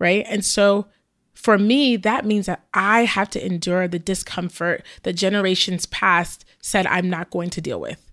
right? 0.00 0.26
And 0.28 0.44
so 0.44 0.88
for 1.34 1.56
me, 1.56 1.96
that 1.96 2.26
means 2.26 2.46
that 2.46 2.64
I 2.74 3.04
have 3.04 3.30
to 3.30 3.46
endure 3.46 3.86
the 3.86 4.00
discomfort 4.00 4.84
that 5.04 5.12
generations 5.12 5.86
past 5.86 6.44
said 6.60 6.86
I'm 6.88 7.08
not 7.08 7.30
going 7.30 7.50
to 7.50 7.60
deal 7.60 7.80
with. 7.80 8.10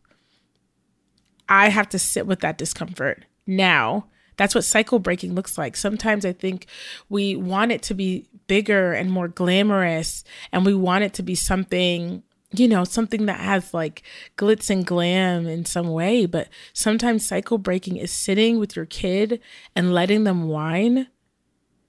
I 1.49 1.69
have 1.69 1.89
to 1.89 1.97
sit 1.97 2.27
with 2.27 2.41
that 2.41 2.59
discomfort 2.59 3.25
now. 3.47 4.05
That's 4.37 4.55
what 4.55 4.63
cycle 4.63 4.99
breaking 4.99 5.35
looks 5.35 5.57
like. 5.57 5.75
Sometimes 5.75 6.25
I 6.25 6.33
think 6.33 6.67
we 7.09 7.35
want 7.35 7.71
it 7.71 7.81
to 7.83 7.93
be 7.93 8.27
bigger 8.47 8.93
and 8.93 9.11
more 9.11 9.27
glamorous, 9.27 10.23
and 10.51 10.65
we 10.65 10.73
want 10.73 11.03
it 11.03 11.13
to 11.15 11.23
be 11.23 11.35
something, 11.35 12.23
you 12.53 12.67
know, 12.67 12.83
something 12.83 13.25
that 13.25 13.39
has 13.39 13.73
like 13.73 14.03
glitz 14.37 14.69
and 14.69 14.85
glam 14.85 15.47
in 15.47 15.65
some 15.65 15.89
way. 15.89 16.25
But 16.25 16.47
sometimes 16.73 17.25
cycle 17.25 17.57
breaking 17.57 17.97
is 17.97 18.11
sitting 18.11 18.59
with 18.59 18.75
your 18.75 18.85
kid 18.85 19.41
and 19.75 19.93
letting 19.93 20.23
them 20.23 20.47
whine 20.47 21.07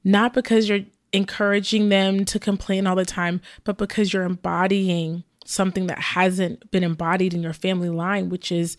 not 0.05 0.33
because 0.33 0.69
you're 0.69 0.85
encouraging 1.13 1.89
them 1.89 2.25
to 2.25 2.39
complain 2.39 2.87
all 2.87 2.97
the 2.97 3.05
time, 3.05 3.41
but 3.65 3.79
because 3.79 4.13
you're 4.13 4.25
embodying 4.25 5.25
something 5.45 5.87
that 5.87 5.99
hasn't 5.99 6.71
been 6.71 6.85
embodied 6.85 7.35
in 7.35 7.43
your 7.43 7.53
family 7.53 7.89
line, 7.89 8.29
which 8.29 8.53
is 8.53 8.77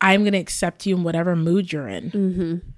I'm 0.00 0.22
going 0.22 0.32
to 0.32 0.38
accept 0.38 0.86
you 0.86 0.96
in 0.96 1.02
whatever 1.02 1.36
mood 1.36 1.72
you're 1.72 1.88
in. 1.88 2.10
Mm-hmm. 2.10 2.70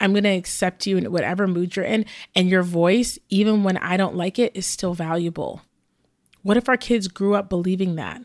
I'm 0.00 0.12
going 0.12 0.24
to 0.24 0.30
accept 0.30 0.86
you 0.86 0.96
in 0.96 1.10
whatever 1.12 1.46
mood 1.46 1.76
you're 1.76 1.84
in. 1.84 2.04
And 2.34 2.48
your 2.48 2.62
voice, 2.62 3.18
even 3.28 3.62
when 3.62 3.76
I 3.76 3.96
don't 3.96 4.16
like 4.16 4.38
it, 4.38 4.52
is 4.54 4.66
still 4.66 4.94
valuable. 4.94 5.62
What 6.42 6.56
if 6.56 6.68
our 6.68 6.76
kids 6.76 7.08
grew 7.08 7.34
up 7.34 7.48
believing 7.48 7.94
that? 7.96 8.22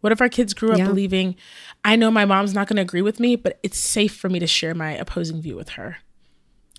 What 0.00 0.12
if 0.12 0.20
our 0.20 0.28
kids 0.28 0.54
grew 0.54 0.72
up 0.72 0.78
yeah. 0.78 0.86
believing, 0.86 1.36
I 1.84 1.96
know 1.96 2.10
my 2.10 2.24
mom's 2.24 2.54
not 2.54 2.68
going 2.68 2.76
to 2.76 2.82
agree 2.82 3.02
with 3.02 3.20
me, 3.20 3.36
but 3.36 3.58
it's 3.62 3.78
safe 3.78 4.16
for 4.16 4.28
me 4.28 4.38
to 4.38 4.46
share 4.46 4.74
my 4.74 4.92
opposing 4.92 5.42
view 5.42 5.56
with 5.56 5.70
her? 5.70 5.98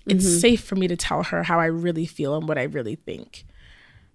It's 0.06 0.24
mm-hmm. 0.24 0.38
safe 0.38 0.64
for 0.64 0.74
me 0.74 0.88
to 0.88 0.96
tell 0.96 1.22
her 1.22 1.44
how 1.44 1.60
I 1.60 1.66
really 1.66 2.06
feel 2.06 2.34
and 2.34 2.48
what 2.48 2.58
I 2.58 2.64
really 2.64 2.96
think. 2.96 3.44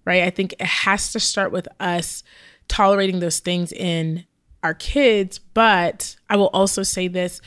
Right? 0.04 0.22
I 0.22 0.30
think 0.30 0.54
it 0.54 0.62
has 0.62 1.12
to 1.12 1.20
start 1.20 1.52
with 1.52 1.68
us 1.80 2.22
tolerating 2.68 3.20
those 3.20 3.40
things 3.40 3.72
in 3.72 4.26
our 4.62 4.74
kids, 4.74 5.38
but 5.38 6.16
I 6.28 6.36
will 6.36 6.48
also 6.48 6.82
say 6.82 7.08
this 7.08 7.40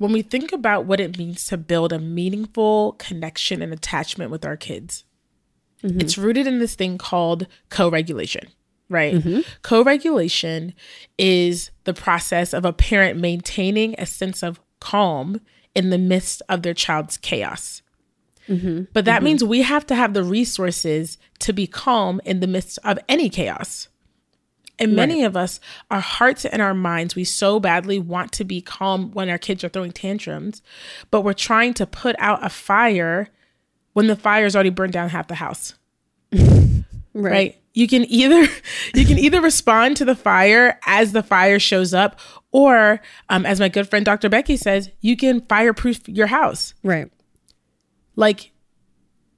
when 0.00 0.12
we 0.12 0.22
think 0.22 0.50
about 0.50 0.86
what 0.86 0.98
it 0.98 1.18
means 1.18 1.44
to 1.44 1.58
build 1.58 1.92
a 1.92 1.98
meaningful 1.98 2.92
connection 2.92 3.60
and 3.60 3.70
attachment 3.70 4.30
with 4.30 4.46
our 4.46 4.56
kids, 4.56 5.04
mm-hmm. 5.82 6.00
it's 6.00 6.16
rooted 6.16 6.46
in 6.46 6.58
this 6.58 6.74
thing 6.74 6.96
called 6.96 7.46
co 7.68 7.86
regulation, 7.90 8.48
right? 8.88 9.16
Mm-hmm. 9.16 9.40
Co 9.60 9.84
regulation 9.84 10.72
is 11.18 11.70
the 11.84 11.92
process 11.92 12.54
of 12.54 12.64
a 12.64 12.72
parent 12.72 13.20
maintaining 13.20 13.94
a 13.98 14.06
sense 14.06 14.42
of 14.42 14.58
calm 14.80 15.38
in 15.74 15.90
the 15.90 15.98
midst 15.98 16.40
of 16.48 16.62
their 16.62 16.72
child's 16.72 17.18
chaos. 17.18 17.82
Mm-hmm. 18.48 18.84
But 18.94 19.04
that 19.04 19.16
mm-hmm. 19.16 19.24
means 19.24 19.44
we 19.44 19.60
have 19.60 19.84
to 19.88 19.94
have 19.94 20.14
the 20.14 20.24
resources 20.24 21.18
to 21.40 21.52
be 21.52 21.66
calm 21.66 22.22
in 22.24 22.40
the 22.40 22.46
midst 22.46 22.78
of 22.84 22.98
any 23.06 23.28
chaos. 23.28 23.88
And 24.80 24.96
many 24.96 25.20
right. 25.20 25.26
of 25.26 25.36
us, 25.36 25.60
our 25.90 26.00
hearts 26.00 26.46
and 26.46 26.62
our 26.62 26.72
minds, 26.72 27.14
we 27.14 27.24
so 27.24 27.60
badly 27.60 27.98
want 27.98 28.32
to 28.32 28.44
be 28.44 28.62
calm 28.62 29.12
when 29.12 29.28
our 29.28 29.38
kids 29.38 29.62
are 29.62 29.68
throwing 29.68 29.92
tantrums, 29.92 30.62
but 31.10 31.20
we're 31.20 31.34
trying 31.34 31.74
to 31.74 31.86
put 31.86 32.16
out 32.18 32.44
a 32.44 32.48
fire 32.48 33.28
when 33.92 34.06
the 34.06 34.16
fire's 34.16 34.56
already 34.56 34.70
burned 34.70 34.94
down 34.94 35.10
half 35.10 35.28
the 35.28 35.34
house. 35.34 35.74
right. 36.32 36.82
right. 37.14 37.56
You 37.74 37.86
can 37.86 38.04
either 38.06 38.42
you 38.94 39.04
can 39.04 39.18
either 39.18 39.40
respond 39.40 39.98
to 39.98 40.04
the 40.04 40.16
fire 40.16 40.80
as 40.86 41.12
the 41.12 41.22
fire 41.22 41.58
shows 41.58 41.92
up, 41.92 42.18
or 42.50 43.00
um, 43.28 43.44
as 43.44 43.60
my 43.60 43.68
good 43.68 43.88
friend 43.88 44.04
Dr. 44.04 44.28
Becky 44.28 44.56
says, 44.56 44.90
you 45.00 45.16
can 45.16 45.42
fireproof 45.42 46.08
your 46.08 46.28
house. 46.28 46.74
Right. 46.82 47.10
Like 48.16 48.52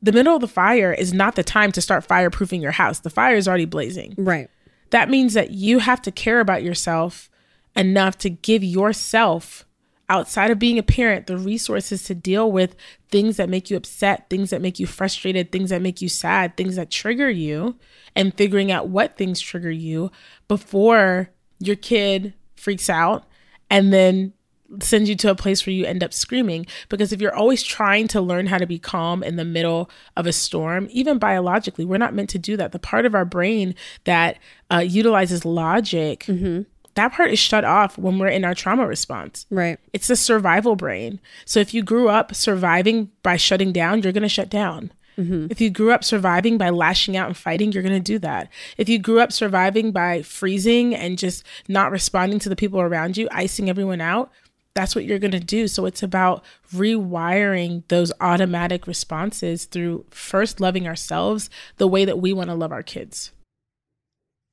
the 0.00 0.12
middle 0.12 0.34
of 0.34 0.40
the 0.40 0.48
fire 0.48 0.92
is 0.92 1.12
not 1.12 1.34
the 1.34 1.44
time 1.44 1.72
to 1.72 1.80
start 1.80 2.06
fireproofing 2.06 2.62
your 2.62 2.72
house. 2.72 3.00
The 3.00 3.10
fire 3.10 3.36
is 3.36 3.46
already 3.46 3.66
blazing. 3.66 4.14
Right. 4.16 4.48
That 4.92 5.10
means 5.10 5.34
that 5.34 5.50
you 5.50 5.80
have 5.80 6.02
to 6.02 6.10
care 6.12 6.40
about 6.40 6.62
yourself 6.62 7.30
enough 7.74 8.18
to 8.18 8.30
give 8.30 8.62
yourself 8.62 9.64
outside 10.10 10.50
of 10.50 10.58
being 10.58 10.78
a 10.78 10.82
parent 10.82 11.26
the 11.26 11.38
resources 11.38 12.02
to 12.04 12.14
deal 12.14 12.52
with 12.52 12.76
things 13.10 13.38
that 13.38 13.48
make 13.48 13.70
you 13.70 13.76
upset, 13.78 14.28
things 14.28 14.50
that 14.50 14.60
make 14.60 14.78
you 14.78 14.86
frustrated, 14.86 15.50
things 15.50 15.70
that 15.70 15.80
make 15.80 16.02
you 16.02 16.08
sad, 16.10 16.56
things 16.58 16.76
that 16.76 16.90
trigger 16.90 17.30
you, 17.30 17.76
and 18.14 18.36
figuring 18.36 18.70
out 18.70 18.88
what 18.88 19.16
things 19.16 19.40
trigger 19.40 19.70
you 19.70 20.10
before 20.46 21.30
your 21.58 21.76
kid 21.76 22.34
freaks 22.54 22.90
out 22.90 23.24
and 23.70 23.92
then 23.94 24.34
sends 24.80 25.08
you 25.08 25.16
to 25.16 25.30
a 25.30 25.34
place 25.34 25.66
where 25.66 25.74
you 25.74 25.84
end 25.84 26.02
up 26.02 26.12
screaming 26.12 26.66
because 26.88 27.12
if 27.12 27.20
you're 27.20 27.34
always 27.34 27.62
trying 27.62 28.08
to 28.08 28.20
learn 28.20 28.46
how 28.46 28.58
to 28.58 28.66
be 28.66 28.78
calm 28.78 29.22
in 29.22 29.36
the 29.36 29.44
middle 29.44 29.90
of 30.16 30.26
a 30.26 30.32
storm 30.32 30.88
even 30.90 31.18
biologically 31.18 31.84
we're 31.84 31.98
not 31.98 32.14
meant 32.14 32.30
to 32.30 32.38
do 32.38 32.56
that 32.56 32.72
the 32.72 32.78
part 32.78 33.04
of 33.04 33.14
our 33.14 33.24
brain 33.24 33.74
that 34.04 34.38
uh, 34.70 34.78
utilizes 34.78 35.44
logic 35.44 36.20
mm-hmm. 36.20 36.62
that 36.94 37.12
part 37.12 37.30
is 37.30 37.38
shut 37.38 37.64
off 37.64 37.98
when 37.98 38.18
we're 38.18 38.28
in 38.28 38.44
our 38.44 38.54
trauma 38.54 38.86
response 38.86 39.46
right 39.50 39.78
it's 39.92 40.06
the 40.06 40.16
survival 40.16 40.76
brain 40.76 41.20
so 41.44 41.60
if 41.60 41.74
you 41.74 41.82
grew 41.82 42.08
up 42.08 42.34
surviving 42.34 43.10
by 43.22 43.36
shutting 43.36 43.72
down 43.72 44.02
you're 44.02 44.12
going 44.12 44.22
to 44.22 44.28
shut 44.28 44.48
down 44.48 44.90
Mm-hmm. 45.18 45.48
If 45.50 45.60
you 45.60 45.70
grew 45.70 45.92
up 45.92 46.04
surviving 46.04 46.56
by 46.56 46.70
lashing 46.70 47.16
out 47.16 47.26
and 47.26 47.36
fighting, 47.36 47.72
you're 47.72 47.82
going 47.82 47.92
to 47.92 48.00
do 48.00 48.18
that. 48.20 48.48
If 48.78 48.88
you 48.88 48.98
grew 48.98 49.20
up 49.20 49.32
surviving 49.32 49.92
by 49.92 50.22
freezing 50.22 50.94
and 50.94 51.18
just 51.18 51.44
not 51.68 51.90
responding 51.90 52.38
to 52.40 52.48
the 52.48 52.56
people 52.56 52.80
around 52.80 53.16
you, 53.16 53.28
icing 53.30 53.68
everyone 53.68 54.00
out, 54.00 54.30
that's 54.74 54.94
what 54.94 55.04
you're 55.04 55.18
going 55.18 55.32
to 55.32 55.40
do. 55.40 55.68
So 55.68 55.86
it's 55.86 56.02
about 56.02 56.44
rewiring 56.74 57.82
those 57.88 58.12
automatic 58.20 58.86
responses 58.86 59.64
through 59.66 60.06
first 60.10 60.60
loving 60.60 60.86
ourselves 60.86 61.50
the 61.76 61.88
way 61.88 62.04
that 62.04 62.18
we 62.18 62.32
want 62.32 62.50
to 62.50 62.54
love 62.54 62.72
our 62.72 62.82
kids. 62.82 63.32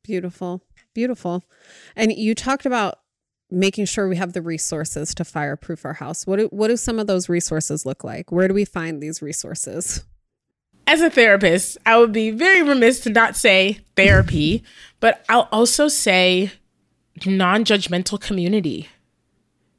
Beautiful. 0.03 0.61
Beautiful. 0.93 1.43
And 1.95 2.11
you 2.11 2.35
talked 2.35 2.65
about 2.65 2.99
making 3.51 3.85
sure 3.85 4.07
we 4.07 4.17
have 4.17 4.33
the 4.33 4.41
resources 4.41 5.13
to 5.15 5.25
fireproof 5.25 5.85
our 5.85 5.93
house. 5.93 6.27
What 6.27 6.37
do, 6.37 6.47
what 6.47 6.67
do 6.67 6.77
some 6.77 6.99
of 6.99 7.07
those 7.07 7.29
resources 7.29 7.85
look 7.85 8.03
like? 8.03 8.31
Where 8.31 8.47
do 8.47 8.53
we 8.53 8.65
find 8.65 9.01
these 9.01 9.21
resources? 9.21 10.03
as 10.89 11.01
a 11.01 11.09
therapist, 11.09 11.77
I 11.85 11.97
would 11.97 12.11
be 12.11 12.31
very 12.31 12.63
remiss 12.63 13.01
to 13.01 13.11
not 13.11 13.35
say 13.35 13.81
therapy, 13.95 14.63
but 14.99 15.23
I'll 15.29 15.47
also 15.51 15.87
say 15.87 16.51
non 17.27 17.63
judgmental 17.63 18.19
community. 18.19 18.89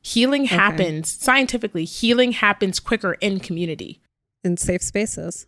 Healing 0.03 0.45
okay. 0.45 0.57
happens 0.57 1.11
scientifically, 1.11 1.85
healing 1.85 2.33
happens 2.33 2.81
quicker 2.81 3.15
in 3.15 3.41
community, 3.41 4.01
in 4.43 4.57
safe 4.57 4.83
spaces. 4.83 5.47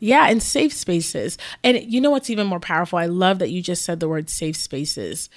Yeah, 0.00 0.28
in 0.28 0.40
safe 0.40 0.72
spaces. 0.72 1.36
And 1.64 1.82
you 1.82 2.00
know 2.00 2.10
what's 2.10 2.30
even 2.30 2.46
more 2.46 2.60
powerful? 2.60 2.98
I 2.98 3.06
love 3.06 3.40
that 3.40 3.50
you 3.50 3.60
just 3.60 3.82
said 3.82 3.98
the 3.98 4.08
word 4.08 4.30
safe 4.30 4.56
spaces. 4.56 5.28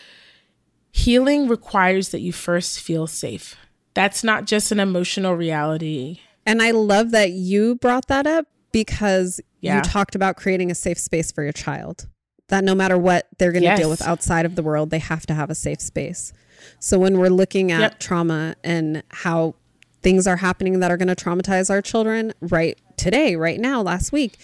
Healing 0.92 1.48
requires 1.48 2.10
that 2.10 2.20
you 2.20 2.32
first 2.32 2.80
feel 2.80 3.08
safe. 3.08 3.56
That's 3.94 4.24
not 4.24 4.46
just 4.46 4.72
an 4.72 4.80
emotional 4.80 5.36
reality. 5.36 6.20
And 6.46 6.62
I 6.62 6.72
love 6.72 7.12
that 7.12 7.32
you 7.32 7.76
brought 7.76 8.08
that 8.08 8.28
up 8.28 8.46
because 8.72 9.42
yeah. 9.62 9.78
you 9.78 9.82
talked 9.82 10.16
about 10.16 10.38
creating 10.38 10.72
a 10.72 10.76
safe 10.76 11.00
space 11.00 11.32
for 11.32 11.44
your 11.44 11.54
child. 11.54 12.08
That 12.50 12.64
no 12.64 12.76
matter 12.76 12.98
what 12.98 13.28
they're 13.38 13.52
going 13.52 13.64
to 13.64 13.70
yes. 13.70 13.80
deal 13.80 13.90
with 13.90 14.02
outside 14.02 14.46
of 14.46 14.56
the 14.56 14.64
world, 14.64 14.90
they 14.90 15.00
have 15.00 15.26
to 15.28 15.34
have 15.34 15.50
a 15.50 15.56
safe 15.56 15.82
space. 15.82 16.34
So 16.80 17.00
when 17.00 17.18
we're 17.18 17.30
looking 17.30 17.72
at 17.72 17.82
yep. 17.82 18.00
trauma 18.00 18.56
and 18.64 19.04
how 19.10 19.56
things 20.02 20.28
are 20.28 20.38
happening 20.38 20.80
that 20.80 20.92
are 20.92 20.98
going 20.98 21.08
to 21.08 21.16
traumatize 21.16 21.70
our 21.70 21.82
children 21.82 22.34
right 22.42 22.80
today, 22.98 23.36
right 23.36 23.60
now, 23.60 23.82
last 23.82 24.12
week, 24.12 24.38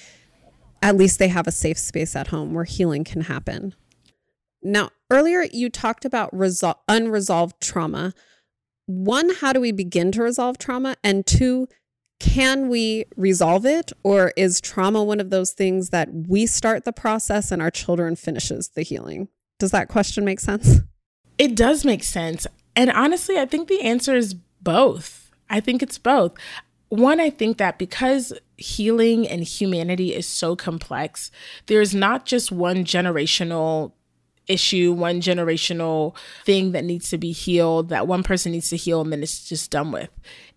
at 0.82 0.96
least 0.96 1.20
they 1.20 1.30
have 1.30 1.48
a 1.48 1.52
safe 1.52 1.78
space 1.78 2.16
at 2.16 2.28
home 2.28 2.54
where 2.54 2.64
healing 2.64 3.04
can 3.04 3.22
happen. 3.22 3.74
Now, 4.62 4.90
earlier 5.10 5.48
you 5.52 5.70
talked 5.70 6.06
about 6.06 6.32
resol- 6.34 6.80
unresolved 6.88 7.60
trauma. 7.62 8.14
One, 8.86 9.34
how 9.36 9.54
do 9.54 9.60
we 9.60 9.72
begin 9.72 10.12
to 10.14 10.24
resolve 10.24 10.58
trauma? 10.58 10.96
And 11.04 11.26
two, 11.26 11.68
can 12.20 12.68
we 12.68 13.06
resolve 13.16 13.66
it 13.66 13.92
or 14.04 14.34
is 14.36 14.60
trauma 14.60 15.04
one 15.04 15.20
of 15.20 15.30
those 15.30 15.52
things 15.52 15.90
that 15.90 16.10
we 16.12 16.46
start 16.46 16.86
the 16.86 16.94
process 16.94 17.52
and 17.52 17.62
our 17.62 17.70
children 17.70 18.16
finishes 18.16 18.70
the 18.70 18.82
healing 18.82 19.28
does 19.60 19.72
that 19.72 19.88
question 19.88 20.26
make 20.26 20.40
sense 20.40 20.80
it 21.38 21.56
does 21.56 21.86
make 21.86 22.04
sense 22.04 22.48
and 22.76 22.92
honestly 22.92 23.38
i 23.38 23.46
think 23.46 23.68
the 23.68 23.82
answer 23.82 24.16
is 24.16 24.34
both 24.34 25.32
i 25.50 25.60
think 25.60 25.82
it's 25.82 25.98
both 25.98 26.34
one, 26.90 27.20
I 27.20 27.30
think 27.30 27.58
that 27.58 27.78
because 27.78 28.34
healing 28.58 29.28
and 29.28 29.44
humanity 29.44 30.14
is 30.16 30.26
so 30.26 30.56
complex, 30.56 31.32
there's 31.66 31.94
not 31.94 32.26
just 32.26 32.52
one 32.52 32.86
generational 32.86 33.92
issue, 34.48 34.94
one 34.94 35.20
generational 35.20 36.16
thing 36.46 36.72
that 36.72 36.86
needs 36.86 37.10
to 37.10 37.18
be 37.18 37.34
healed, 37.34 37.90
that 37.90 38.08
one 38.08 38.24
person 38.24 38.54
needs 38.54 38.70
to 38.70 38.78
heal, 38.78 39.02
and 39.02 39.12
then 39.12 39.22
it's 39.22 39.48
just 39.48 39.70
done 39.70 39.92
with. 39.92 40.10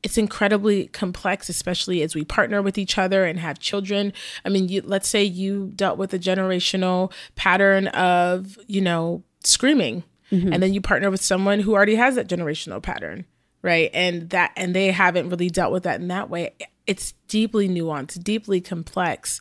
It's 0.04 0.16
incredibly 0.16 0.86
complex, 0.86 1.48
especially 1.48 2.00
as 2.02 2.14
we 2.14 2.24
partner 2.24 2.62
with 2.62 2.78
each 2.78 2.96
other 2.96 3.24
and 3.24 3.40
have 3.40 3.58
children. 3.58 4.12
I 4.44 4.48
mean, 4.48 4.68
you, 4.68 4.82
let's 4.84 5.08
say 5.08 5.24
you 5.24 5.72
dealt 5.74 5.98
with 5.98 6.14
a 6.14 6.18
generational 6.18 7.12
pattern 7.34 7.88
of, 7.88 8.56
you 8.68 8.80
know, 8.80 9.24
screaming, 9.42 10.04
mm-hmm. 10.30 10.52
and 10.52 10.62
then 10.62 10.72
you 10.74 10.80
partner 10.80 11.10
with 11.10 11.22
someone 11.22 11.60
who 11.60 11.74
already 11.74 11.96
has 11.96 12.14
that 12.16 12.28
generational 12.28 12.82
pattern, 12.82 13.24
right? 13.62 13.90
And 13.92 14.30
that, 14.30 14.52
and 14.56 14.74
they 14.74 14.90
haven't 14.90 15.28
really 15.28 15.50
dealt 15.50 15.72
with 15.72 15.84
that 15.84 16.00
in 16.00 16.08
that 16.08 16.30
way. 16.30 16.54
It's 16.86 17.12
deeply 17.28 17.68
nuanced, 17.68 18.22
deeply 18.22 18.60
complex. 18.60 19.40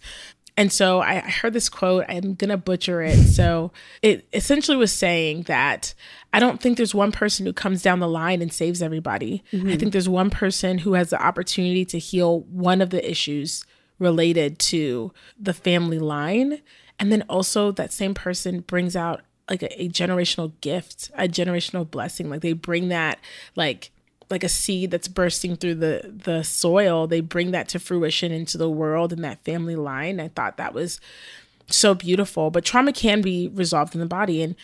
And 0.59 0.73
so 0.73 0.99
I 0.99 1.19
heard 1.19 1.53
this 1.53 1.69
quote, 1.69 2.03
I'm 2.09 2.33
going 2.33 2.49
to 2.49 2.57
butcher 2.57 3.01
it. 3.01 3.17
So 3.39 3.71
it 4.01 4.27
essentially 4.33 4.75
was 4.75 4.91
saying 4.91 5.43
that 5.43 5.93
I 6.33 6.41
don't 6.41 6.59
think 6.59 6.75
there's 6.75 6.93
one 6.93 7.13
person 7.13 7.45
who 7.45 7.53
comes 7.53 7.81
down 7.81 7.99
the 7.99 8.07
line 8.07 8.41
and 8.41 8.51
saves 8.51 8.81
everybody. 8.81 9.45
Mm-hmm. 9.53 9.69
I 9.69 9.77
think 9.77 9.93
there's 9.93 10.09
one 10.09 10.29
person 10.29 10.79
who 10.79 10.93
has 10.93 11.11
the 11.11 11.23
opportunity 11.23 11.85
to 11.85 11.99
heal 11.99 12.41
one 12.41 12.81
of 12.81 12.89
the 12.89 13.09
issues 13.09 13.65
related 13.97 14.59
to 14.59 15.13
the 15.39 15.53
family 15.53 15.99
line. 15.99 16.61
And 16.99 17.13
then 17.13 17.23
also 17.29 17.71
that 17.71 17.93
same 17.93 18.13
person 18.13 18.59
brings 18.59 18.97
out 18.97 19.21
like 19.49 19.63
a, 19.63 19.81
a 19.81 19.89
generational 19.89 20.51
gift, 20.61 21.11
a 21.15 21.27
generational 21.27 21.89
blessing. 21.89 22.29
Like 22.29 22.41
they 22.41 22.53
bring 22.53 22.89
that 22.89 23.19
like 23.55 23.91
like 24.29 24.43
a 24.43 24.49
seed 24.49 24.91
that's 24.91 25.07
bursting 25.07 25.55
through 25.55 25.75
the 25.75 26.19
the 26.23 26.43
soil. 26.43 27.07
They 27.07 27.21
bring 27.21 27.51
that 27.51 27.67
to 27.69 27.79
fruition 27.79 28.31
into 28.31 28.57
the 28.57 28.69
world 28.69 29.11
and 29.11 29.23
that 29.23 29.43
family 29.43 29.75
line. 29.75 30.19
I 30.19 30.29
thought 30.29 30.57
that 30.57 30.73
was 30.73 30.99
so 31.67 31.93
beautiful. 31.93 32.51
But 32.51 32.65
trauma 32.65 32.93
can 32.93 33.21
be 33.21 33.49
resolved 33.53 33.95
in 33.95 34.01
the 34.01 34.07
body. 34.07 34.41
And 34.41 34.55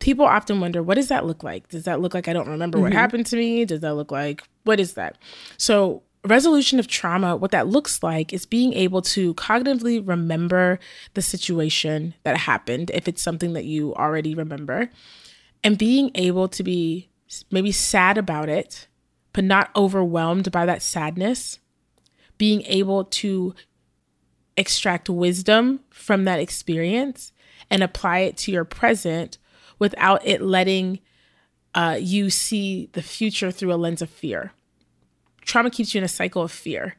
people 0.00 0.24
often 0.24 0.60
wonder 0.60 0.82
what 0.82 0.96
does 0.96 1.08
that 1.08 1.26
look 1.26 1.42
like? 1.42 1.68
Does 1.68 1.84
that 1.84 2.00
look 2.00 2.14
like 2.14 2.28
i 2.28 2.32
don't 2.32 2.48
remember 2.48 2.76
mm-hmm. 2.76 2.84
what 2.84 2.92
happened 2.92 3.26
to 3.26 3.36
me? 3.36 3.64
Does 3.64 3.80
that 3.80 3.94
look 3.94 4.12
like 4.12 4.42
what 4.64 4.80
is 4.80 4.94
that? 4.94 5.16
So 5.56 6.02
resolution 6.26 6.78
of 6.78 6.86
trauma 6.86 7.36
what 7.36 7.50
that 7.50 7.66
looks 7.66 8.02
like 8.02 8.32
is 8.32 8.46
being 8.46 8.72
able 8.72 9.02
to 9.02 9.34
cognitively 9.34 10.06
remember 10.06 10.78
the 11.12 11.22
situation 11.22 12.14
that 12.22 12.36
happened 12.36 12.90
if 12.94 13.06
it's 13.06 13.22
something 13.22 13.52
that 13.52 13.64
you 13.64 13.94
already 13.94 14.34
remember 14.34 14.88
and 15.62 15.76
being 15.76 16.10
able 16.14 16.48
to 16.48 16.62
be 16.62 17.08
maybe 17.50 17.72
sad 17.72 18.16
about 18.16 18.48
it 18.48 18.86
but 19.34 19.44
not 19.44 19.70
overwhelmed 19.76 20.50
by 20.50 20.64
that 20.64 20.80
sadness, 20.80 21.58
being 22.38 22.62
able 22.62 23.04
to 23.04 23.54
extract 24.56 25.10
wisdom 25.10 25.80
from 25.90 26.24
that 26.24 26.38
experience 26.40 27.32
and 27.68 27.82
apply 27.82 28.20
it 28.20 28.36
to 28.36 28.52
your 28.52 28.64
present 28.64 29.36
without 29.78 30.24
it 30.24 30.40
letting 30.40 31.00
uh, 31.74 31.98
you 32.00 32.30
see 32.30 32.88
the 32.92 33.02
future 33.02 33.50
through 33.50 33.72
a 33.72 33.74
lens 33.74 34.00
of 34.00 34.08
fear. 34.08 34.52
Trauma 35.44 35.70
keeps 35.70 35.94
you 35.94 35.98
in 35.98 36.04
a 36.04 36.08
cycle 36.08 36.42
of 36.42 36.52
fear. 36.52 36.96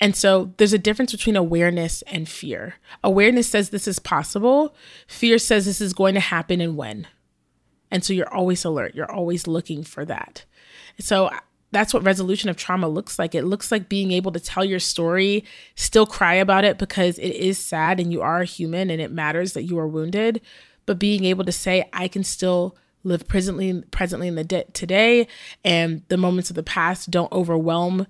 And 0.00 0.16
so 0.16 0.52
there's 0.56 0.72
a 0.72 0.78
difference 0.78 1.12
between 1.12 1.36
awareness 1.36 2.02
and 2.02 2.28
fear. 2.28 2.74
Awareness 3.04 3.48
says 3.48 3.70
this 3.70 3.86
is 3.86 4.00
possible, 4.00 4.74
fear 5.06 5.38
says 5.38 5.64
this 5.64 5.80
is 5.80 5.92
going 5.92 6.14
to 6.14 6.20
happen 6.20 6.60
and 6.60 6.76
when. 6.76 7.06
And 7.88 8.02
so 8.02 8.12
you're 8.12 8.34
always 8.34 8.64
alert, 8.64 8.96
you're 8.96 9.10
always 9.10 9.46
looking 9.46 9.84
for 9.84 10.04
that. 10.06 10.44
So 10.98 11.30
that's 11.70 11.94
what 11.94 12.02
resolution 12.02 12.50
of 12.50 12.56
trauma 12.56 12.88
looks 12.88 13.18
like. 13.18 13.34
It 13.34 13.44
looks 13.44 13.70
like 13.70 13.88
being 13.88 14.12
able 14.12 14.32
to 14.32 14.40
tell 14.40 14.64
your 14.64 14.80
story, 14.80 15.44
still 15.74 16.06
cry 16.06 16.34
about 16.34 16.64
it 16.64 16.78
because 16.78 17.18
it 17.18 17.34
is 17.34 17.56
sad 17.56 18.00
and 18.00 18.12
you 18.12 18.22
are 18.22 18.40
a 18.40 18.46
human 18.46 18.90
and 18.90 19.00
it 19.00 19.12
matters 19.12 19.52
that 19.52 19.64
you 19.64 19.78
are 19.78 19.86
wounded, 19.86 20.40
but 20.84 20.98
being 20.98 21.24
able 21.24 21.44
to 21.44 21.52
say 21.52 21.88
I 21.92 22.08
can 22.08 22.24
still 22.24 22.76
live 23.04 23.26
presently 23.26 23.82
presently 23.90 24.28
in 24.28 24.34
the 24.34 24.44
de- 24.44 24.64
today 24.72 25.26
and 25.64 26.02
the 26.08 26.16
moments 26.16 26.50
of 26.50 26.56
the 26.56 26.62
past 26.62 27.10
don't 27.10 27.32
overwhelm 27.32 28.06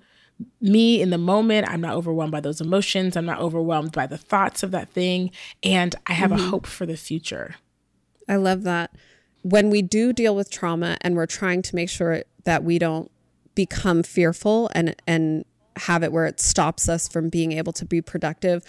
me 0.59 1.01
in 1.01 1.09
the 1.09 1.17
moment. 1.17 1.69
I'm 1.69 1.81
not 1.81 1.95
overwhelmed 1.95 2.31
by 2.31 2.41
those 2.41 2.59
emotions. 2.59 3.15
I'm 3.15 3.25
not 3.25 3.39
overwhelmed 3.39 3.91
by 3.91 4.07
the 4.07 4.17
thoughts 4.17 4.63
of 4.63 4.71
that 4.71 4.89
thing 4.89 5.31
and 5.61 5.95
I 6.07 6.13
have 6.13 6.31
mm-hmm. 6.31 6.47
a 6.47 6.49
hope 6.49 6.65
for 6.65 6.85
the 6.85 6.97
future. 6.97 7.55
I 8.27 8.37
love 8.37 8.63
that. 8.63 8.95
When 9.41 9.69
we 9.69 9.81
do 9.81 10.13
deal 10.13 10.35
with 10.35 10.49
trauma 10.49 10.97
and 11.01 11.15
we're 11.15 11.25
trying 11.25 11.61
to 11.63 11.75
make 11.75 11.89
sure 11.89 12.23
that 12.45 12.63
we 12.63 12.79
don't 12.79 13.11
become 13.55 14.03
fearful 14.03 14.69
and 14.73 14.95
and 15.05 15.45
have 15.75 16.03
it 16.03 16.11
where 16.11 16.25
it 16.25 16.39
stops 16.39 16.87
us 16.87 17.07
from 17.07 17.29
being 17.29 17.51
able 17.51 17.73
to 17.73 17.85
be 17.85 17.99
productive 17.99 18.63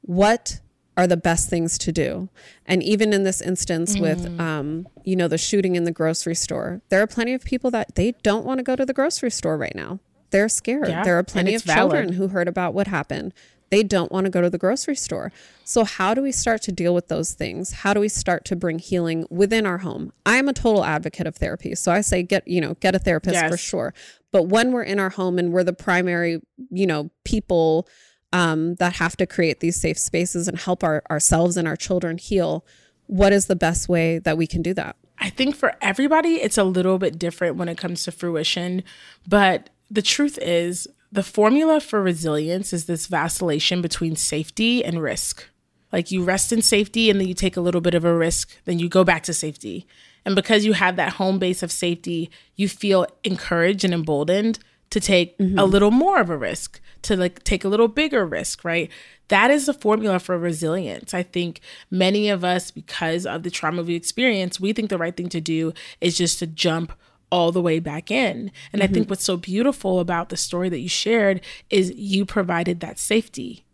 what 0.00 0.60
are 0.98 1.06
the 1.06 1.16
best 1.16 1.48
things 1.48 1.78
to 1.78 1.92
do 1.92 2.28
and 2.66 2.82
even 2.82 3.12
in 3.12 3.22
this 3.22 3.40
instance 3.40 3.96
mm. 3.96 4.02
with 4.02 4.40
um, 4.40 4.86
you 5.04 5.16
know 5.16 5.28
the 5.28 5.38
shooting 5.38 5.76
in 5.76 5.84
the 5.84 5.92
grocery 5.92 6.34
store 6.34 6.82
there 6.90 7.00
are 7.00 7.06
plenty 7.06 7.32
of 7.32 7.44
people 7.44 7.70
that 7.70 7.94
they 7.94 8.12
don't 8.22 8.44
want 8.44 8.58
to 8.58 8.64
go 8.64 8.76
to 8.76 8.84
the 8.84 8.92
grocery 8.92 9.30
store 9.30 9.56
right 9.56 9.76
now 9.76 10.00
they're 10.30 10.48
scared 10.48 10.88
yeah, 10.88 11.04
there 11.04 11.16
are 11.16 11.22
plenty 11.22 11.54
of 11.54 11.62
valid. 11.62 11.78
children 11.78 12.12
who 12.14 12.28
heard 12.28 12.48
about 12.48 12.74
what 12.74 12.88
happened 12.88 13.32
they 13.70 13.82
don't 13.82 14.10
want 14.10 14.24
to 14.24 14.30
go 14.30 14.40
to 14.40 14.50
the 14.50 14.58
grocery 14.58 14.96
store. 14.96 15.32
So, 15.64 15.84
how 15.84 16.14
do 16.14 16.22
we 16.22 16.32
start 16.32 16.62
to 16.62 16.72
deal 16.72 16.94
with 16.94 17.08
those 17.08 17.32
things? 17.32 17.72
How 17.72 17.92
do 17.92 18.00
we 18.00 18.08
start 18.08 18.44
to 18.46 18.56
bring 18.56 18.78
healing 18.78 19.26
within 19.30 19.66
our 19.66 19.78
home? 19.78 20.12
I'm 20.24 20.48
a 20.48 20.52
total 20.52 20.84
advocate 20.84 21.26
of 21.26 21.36
therapy. 21.36 21.74
So, 21.74 21.92
I 21.92 22.00
say 22.00 22.22
get, 22.22 22.46
you 22.48 22.60
know, 22.60 22.74
get 22.80 22.94
a 22.94 22.98
therapist 22.98 23.34
yes. 23.34 23.50
for 23.50 23.56
sure. 23.56 23.94
But 24.32 24.44
when 24.44 24.72
we're 24.72 24.82
in 24.82 24.98
our 24.98 25.10
home 25.10 25.38
and 25.38 25.52
we're 25.52 25.64
the 25.64 25.72
primary, 25.72 26.40
you 26.70 26.86
know, 26.86 27.10
people 27.24 27.88
um, 28.32 28.74
that 28.76 28.96
have 28.96 29.16
to 29.16 29.26
create 29.26 29.60
these 29.60 29.80
safe 29.80 29.98
spaces 29.98 30.48
and 30.48 30.58
help 30.58 30.84
our, 30.84 31.02
ourselves 31.10 31.56
and 31.56 31.66
our 31.66 31.76
children 31.76 32.18
heal, 32.18 32.64
what 33.06 33.32
is 33.32 33.46
the 33.46 33.56
best 33.56 33.88
way 33.88 34.18
that 34.18 34.36
we 34.36 34.46
can 34.46 34.62
do 34.62 34.74
that? 34.74 34.96
I 35.18 35.30
think 35.30 35.56
for 35.56 35.74
everybody, 35.80 36.34
it's 36.34 36.58
a 36.58 36.64
little 36.64 36.98
bit 36.98 37.18
different 37.18 37.56
when 37.56 37.68
it 37.68 37.78
comes 37.78 38.02
to 38.04 38.12
fruition. 38.12 38.84
But 39.26 39.70
the 39.90 40.02
truth 40.02 40.38
is, 40.40 40.86
the 41.10 41.22
formula 41.22 41.80
for 41.80 42.02
resilience 42.02 42.72
is 42.72 42.84
this 42.84 43.06
vacillation 43.06 43.80
between 43.80 44.14
safety 44.14 44.84
and 44.84 45.02
risk. 45.02 45.48
Like 45.90 46.10
you 46.10 46.22
rest 46.22 46.52
in 46.52 46.60
safety 46.60 47.08
and 47.08 47.18
then 47.18 47.28
you 47.28 47.34
take 47.34 47.56
a 47.56 47.62
little 47.62 47.80
bit 47.80 47.94
of 47.94 48.04
a 48.04 48.14
risk, 48.14 48.54
then 48.66 48.78
you 48.78 48.88
go 48.88 49.04
back 49.04 49.22
to 49.24 49.34
safety. 49.34 49.86
And 50.24 50.34
because 50.34 50.66
you 50.66 50.74
have 50.74 50.96
that 50.96 51.14
home 51.14 51.38
base 51.38 51.62
of 51.62 51.72
safety, 51.72 52.30
you 52.56 52.68
feel 52.68 53.06
encouraged 53.24 53.84
and 53.84 53.94
emboldened 53.94 54.58
to 54.90 55.00
take 55.00 55.36
mm-hmm. 55.38 55.58
a 55.58 55.64
little 55.64 55.90
more 55.90 56.20
of 56.20 56.30
a 56.30 56.36
risk, 56.36 56.80
to 57.02 57.16
like 57.16 57.44
take 57.44 57.64
a 57.64 57.68
little 57.68 57.88
bigger 57.88 58.26
risk, 58.26 58.64
right? 58.64 58.90
That 59.28 59.50
is 59.50 59.66
the 59.66 59.74
formula 59.74 60.18
for 60.18 60.38
resilience. 60.38 61.12
I 61.12 61.22
think 61.22 61.60
many 61.90 62.28
of 62.28 62.44
us, 62.44 62.70
because 62.70 63.26
of 63.26 63.42
the 63.42 63.50
trauma 63.50 63.82
we 63.82 63.94
experience, 63.94 64.58
we 64.58 64.72
think 64.72 64.88
the 64.88 64.98
right 64.98 65.16
thing 65.16 65.28
to 65.30 65.40
do 65.40 65.72
is 66.00 66.16
just 66.16 66.38
to 66.38 66.46
jump 66.46 66.92
all 67.30 67.52
the 67.52 67.60
way 67.60 67.78
back 67.78 68.10
in. 68.10 68.50
And 68.72 68.80
mm-hmm. 68.80 68.82
I 68.82 68.86
think 68.86 69.10
what's 69.10 69.24
so 69.24 69.36
beautiful 69.36 70.00
about 70.00 70.30
the 70.30 70.36
story 70.36 70.68
that 70.70 70.80
you 70.80 70.88
shared 70.88 71.42
is 71.68 71.92
you 71.94 72.24
provided 72.24 72.80
that 72.80 72.98
safety, 72.98 73.66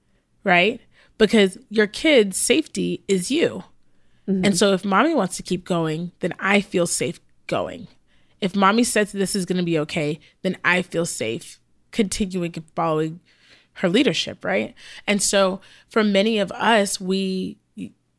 right? 0.43 0.81
Because 1.19 1.57
your 1.71 1.87
kid's 1.87 2.37
safety 2.37 3.05
is 3.07 3.31
you. 3.31 3.63
Mm-hmm. 4.29 4.45
And 4.45 4.59
so 4.59 4.73
if 4.73 4.85
mommy 4.85 5.15
wants 5.15 5.37
to 5.37 5.43
keep 5.45 5.65
going, 5.65 6.11
then 6.21 6.35
I 6.41 6.61
feel 6.61 6.87
safe 6.87 7.21
going. 7.47 7.87
If 8.45 8.55
mommy 8.55 8.85
says 8.85 9.11
this 9.11 9.35
is 9.35 9.47
going 9.47 9.57
to 9.57 9.65
be 9.65 9.79
okay, 9.79 10.21
then 10.43 10.59
I 10.63 10.83
feel 10.83 11.07
safe 11.07 11.59
continuing 11.93 12.53
following 12.77 13.21
her 13.79 13.89
leadership, 13.89 14.45
right? 14.45 14.75
And 15.07 15.23
so 15.23 15.63
for 15.89 16.05
many 16.05 16.39
of 16.39 16.53
us, 16.53 17.01
we 17.01 17.57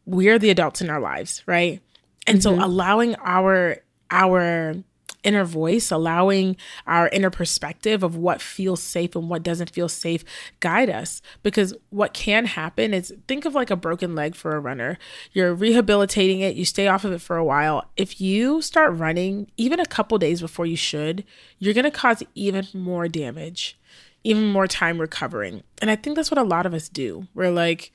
we're 0.08 0.40
the 0.40 0.50
adults 0.50 0.82
in 0.82 0.90
our 0.90 1.00
lives, 1.00 1.44
right? 1.46 1.80
And 2.26 2.40
mm-hmm. 2.40 2.60
so 2.60 2.66
allowing 2.66 3.16
our 3.18 3.78
our 4.10 4.78
inner 5.26 5.44
voice, 5.44 5.92
allowing 5.92 6.56
our 6.88 7.10
inner 7.10 7.30
perspective 7.30 8.04
of 8.04 8.16
what 8.16 8.42
feels 8.42 8.82
safe 8.82 9.16
and 9.16 9.30
what 9.30 9.44
doesn't 9.44 9.72
feel 9.72 9.90
safe 9.90 10.24
guide 10.60 10.90
us. 10.90 11.22
Because 11.44 11.74
what 11.90 12.14
can 12.14 12.46
happen 12.46 12.94
is 12.94 13.14
think 13.28 13.46
of 13.46 13.56
like 13.56 13.72
a 13.72 13.76
broken 13.76 14.16
leg 14.16 14.36
for 14.36 14.56
a 14.56 14.60
runner. 14.60 14.98
You're 15.34 15.54
rehabilitating 15.54 16.40
it, 16.40 16.56
you 16.56 16.66
stay 16.66 16.88
off 16.88 17.04
of 17.04 17.12
it 17.12 17.22
for 17.22 17.38
a 17.38 17.44
while. 17.44 17.90
If 17.98 18.22
you 18.22 18.62
start 18.62 18.94
running 18.94 19.52
even 19.58 19.80
a 19.80 19.86
couple 19.86 20.18
days 20.18 20.42
before 20.42 20.66
you 20.66 20.78
should, 20.78 21.26
you're 21.60 21.74
going 21.74 21.86
to 21.86 21.92
cause 21.92 22.24
even 22.36 22.68
more 22.74 23.08
damage 23.08 23.78
even 24.26 24.48
more 24.48 24.66
time 24.68 25.00
recovering. 25.00 25.62
And 25.84 25.92
I 25.92 25.96
think 25.96 26.16
that's 26.16 26.32
what 26.32 26.40
a 26.40 26.44
lot 26.44 26.66
of 26.66 26.74
us 26.74 26.90
do. 26.90 27.28
We're 27.36 27.52
like, 27.52 27.94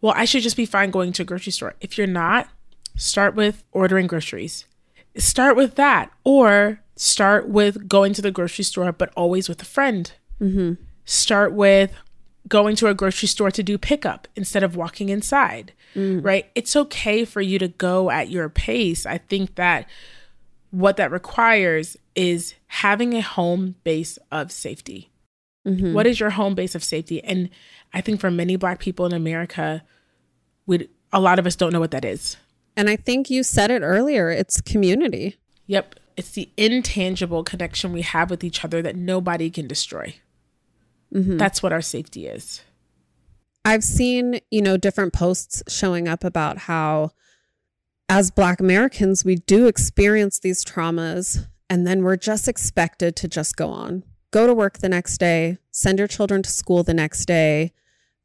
well, 0.00 0.14
I 0.16 0.24
should 0.24 0.44
just 0.44 0.56
be 0.56 0.64
fine 0.64 0.92
going 0.92 1.12
to 1.14 1.22
a 1.22 1.24
grocery 1.24 1.50
store. 1.50 1.74
If 1.80 1.98
you're 1.98 2.06
not, 2.06 2.48
start 2.96 3.34
with 3.34 3.64
ordering 3.72 4.06
groceries 4.06 4.64
start 5.16 5.56
with 5.56 5.74
that 5.76 6.10
or 6.24 6.80
start 6.96 7.48
with 7.48 7.88
going 7.88 8.12
to 8.12 8.22
the 8.22 8.30
grocery 8.30 8.64
store 8.64 8.92
but 8.92 9.12
always 9.16 9.48
with 9.48 9.60
a 9.62 9.66
friend 9.66 10.12
mm-hmm. 10.40 10.74
start 11.04 11.52
with 11.52 11.92
going 12.48 12.74
to 12.76 12.88
a 12.88 12.94
grocery 12.94 13.28
store 13.28 13.50
to 13.50 13.62
do 13.62 13.78
pickup 13.78 14.28
instead 14.36 14.62
of 14.62 14.76
walking 14.76 15.08
inside 15.08 15.72
mm. 15.94 16.22
right 16.24 16.50
it's 16.54 16.74
okay 16.74 17.24
for 17.24 17.40
you 17.40 17.58
to 17.58 17.68
go 17.68 18.10
at 18.10 18.30
your 18.30 18.48
pace 18.48 19.06
i 19.06 19.18
think 19.18 19.54
that 19.54 19.88
what 20.70 20.96
that 20.96 21.10
requires 21.10 21.96
is 22.14 22.54
having 22.66 23.14
a 23.14 23.20
home 23.20 23.74
base 23.84 24.18
of 24.30 24.50
safety 24.50 25.12
Mm-hmm. 25.66 25.92
What 25.92 26.06
is 26.06 26.18
your 26.18 26.30
home 26.30 26.54
base 26.54 26.74
of 26.74 26.82
safety? 26.82 27.22
And 27.22 27.48
I 27.92 28.00
think 28.00 28.20
for 28.20 28.30
many 28.30 28.56
Black 28.56 28.78
people 28.78 29.06
in 29.06 29.12
America, 29.12 29.82
we 30.66 30.88
a 31.12 31.20
lot 31.20 31.38
of 31.38 31.46
us 31.46 31.56
don't 31.56 31.72
know 31.72 31.80
what 31.80 31.90
that 31.92 32.04
is. 32.04 32.36
And 32.76 32.88
I 32.88 32.96
think 32.96 33.30
you 33.30 33.42
said 33.42 33.70
it 33.70 33.82
earlier. 33.82 34.30
It's 34.30 34.60
community. 34.60 35.36
Yep, 35.66 35.96
it's 36.16 36.30
the 36.30 36.50
intangible 36.56 37.44
connection 37.44 37.92
we 37.92 38.02
have 38.02 38.30
with 38.30 38.44
each 38.44 38.64
other 38.64 38.82
that 38.82 38.96
nobody 38.96 39.50
can 39.50 39.66
destroy. 39.66 40.16
Mm-hmm. 41.14 41.36
That's 41.36 41.62
what 41.62 41.72
our 41.72 41.82
safety 41.82 42.26
is. 42.26 42.62
I've 43.64 43.84
seen, 43.84 44.40
you 44.50 44.62
know, 44.62 44.76
different 44.76 45.12
posts 45.12 45.62
showing 45.68 46.08
up 46.08 46.24
about 46.24 46.58
how 46.58 47.12
as 48.08 48.30
Black 48.30 48.60
Americans, 48.60 49.24
we 49.24 49.36
do 49.36 49.66
experience 49.66 50.38
these 50.38 50.64
traumas 50.64 51.46
and 51.70 51.86
then 51.86 52.02
we're 52.02 52.16
just 52.16 52.48
expected 52.48 53.16
to 53.16 53.28
just 53.28 53.56
go 53.56 53.70
on, 53.70 54.02
go 54.30 54.46
to 54.46 54.52
work 54.52 54.78
the 54.78 54.88
next 54.88 55.18
day, 55.18 55.58
send 55.70 55.98
your 55.98 56.08
children 56.08 56.42
to 56.42 56.50
school 56.50 56.82
the 56.82 56.92
next 56.92 57.24
day. 57.24 57.72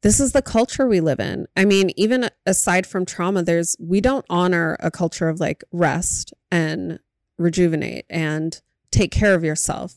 This 0.02 0.20
is 0.20 0.32
the 0.32 0.42
culture 0.42 0.86
we 0.86 1.00
live 1.00 1.18
in. 1.18 1.46
I 1.56 1.64
mean, 1.64 1.90
even 1.96 2.30
aside 2.46 2.86
from 2.86 3.04
trauma, 3.04 3.42
there's, 3.42 3.76
we 3.80 4.00
don't 4.00 4.24
honor 4.30 4.76
a 4.80 4.90
culture 4.90 5.28
of 5.28 5.40
like 5.40 5.64
rest 5.72 6.32
and 6.50 7.00
rejuvenate 7.36 8.06
and 8.08 8.60
take 8.90 9.10
care 9.10 9.34
of 9.34 9.42
yourself. 9.42 9.94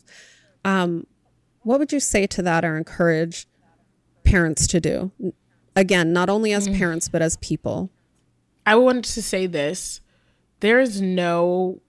Um, 0.65 1.05
what 1.61 1.79
would 1.79 1.91
you 1.91 1.99
say 1.99 2.25
to 2.27 2.41
that 2.41 2.65
or 2.65 2.77
encourage 2.77 3.47
parents 4.23 4.65
to 4.67 4.79
do? 4.79 5.11
Again, 5.75 6.13
not 6.13 6.29
only 6.29 6.51
as 6.53 6.67
mm. 6.67 6.77
parents, 6.77 7.07
but 7.07 7.21
as 7.21 7.37
people. 7.37 7.91
I 8.65 8.75
wanted 8.75 9.05
to 9.05 9.21
say 9.21 9.45
this. 9.45 10.01
There 10.59 10.79
is 10.79 11.01
no 11.01 11.81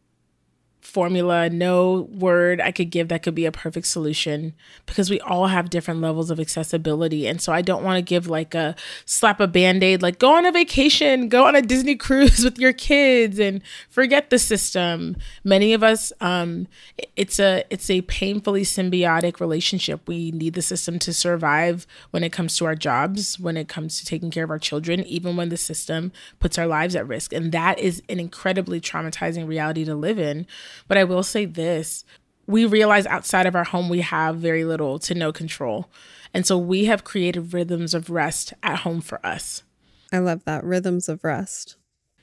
formula, 0.82 1.48
no 1.48 2.08
word 2.12 2.60
I 2.60 2.72
could 2.72 2.90
give 2.90 3.08
that 3.08 3.22
could 3.22 3.36
be 3.36 3.46
a 3.46 3.52
perfect 3.52 3.86
solution 3.86 4.52
because 4.84 5.08
we 5.08 5.20
all 5.20 5.46
have 5.46 5.70
different 5.70 6.00
levels 6.00 6.28
of 6.28 6.40
accessibility. 6.40 7.26
And 7.28 7.40
so 7.40 7.52
I 7.52 7.62
don't 7.62 7.84
want 7.84 7.98
to 7.98 8.02
give 8.02 8.26
like 8.26 8.54
a 8.54 8.74
slap 9.06 9.38
a 9.38 9.46
band 9.46 9.84
aid, 9.84 10.02
like 10.02 10.18
go 10.18 10.34
on 10.34 10.44
a 10.44 10.50
vacation, 10.50 11.28
go 11.28 11.46
on 11.46 11.54
a 11.54 11.62
Disney 11.62 11.94
cruise 12.02 12.42
with 12.42 12.58
your 12.58 12.72
kids 12.72 13.38
and 13.38 13.62
forget 13.88 14.30
the 14.30 14.40
system. 14.40 15.16
Many 15.44 15.72
of 15.72 15.84
us, 15.84 16.12
um, 16.20 16.66
it's 17.14 17.38
a 17.38 17.64
it's 17.70 17.88
a 17.88 18.02
painfully 18.02 18.62
symbiotic 18.62 19.38
relationship. 19.38 20.06
We 20.08 20.32
need 20.32 20.54
the 20.54 20.62
system 20.62 20.98
to 21.00 21.14
survive 21.14 21.86
when 22.10 22.24
it 22.24 22.32
comes 22.32 22.56
to 22.56 22.64
our 22.66 22.74
jobs, 22.74 23.38
when 23.38 23.56
it 23.56 23.68
comes 23.68 24.00
to 24.00 24.04
taking 24.04 24.32
care 24.32 24.44
of 24.44 24.50
our 24.50 24.58
children, 24.58 25.04
even 25.04 25.36
when 25.36 25.48
the 25.48 25.56
system 25.56 26.10
puts 26.40 26.58
our 26.58 26.66
lives 26.66 26.96
at 26.96 27.06
risk. 27.06 27.32
And 27.32 27.52
that 27.52 27.78
is 27.78 28.02
an 28.08 28.18
incredibly 28.18 28.80
traumatizing 28.80 29.46
reality 29.46 29.84
to 29.84 29.94
live 29.94 30.18
in. 30.18 30.46
But 30.88 30.98
I 30.98 31.04
will 31.04 31.22
say 31.22 31.44
this 31.44 32.04
we 32.46 32.64
realize 32.64 33.06
outside 33.06 33.46
of 33.46 33.54
our 33.54 33.64
home, 33.64 33.88
we 33.88 34.00
have 34.00 34.36
very 34.36 34.64
little 34.64 34.98
to 35.00 35.14
no 35.14 35.32
control. 35.32 35.88
And 36.34 36.46
so 36.46 36.58
we 36.58 36.86
have 36.86 37.04
created 37.04 37.52
rhythms 37.52 37.94
of 37.94 38.10
rest 38.10 38.52
at 38.62 38.80
home 38.80 39.00
for 39.00 39.24
us. 39.24 39.62
I 40.12 40.18
love 40.18 40.44
that 40.44 40.64
rhythms 40.64 41.08
of 41.08 41.24
rest. 41.24 41.76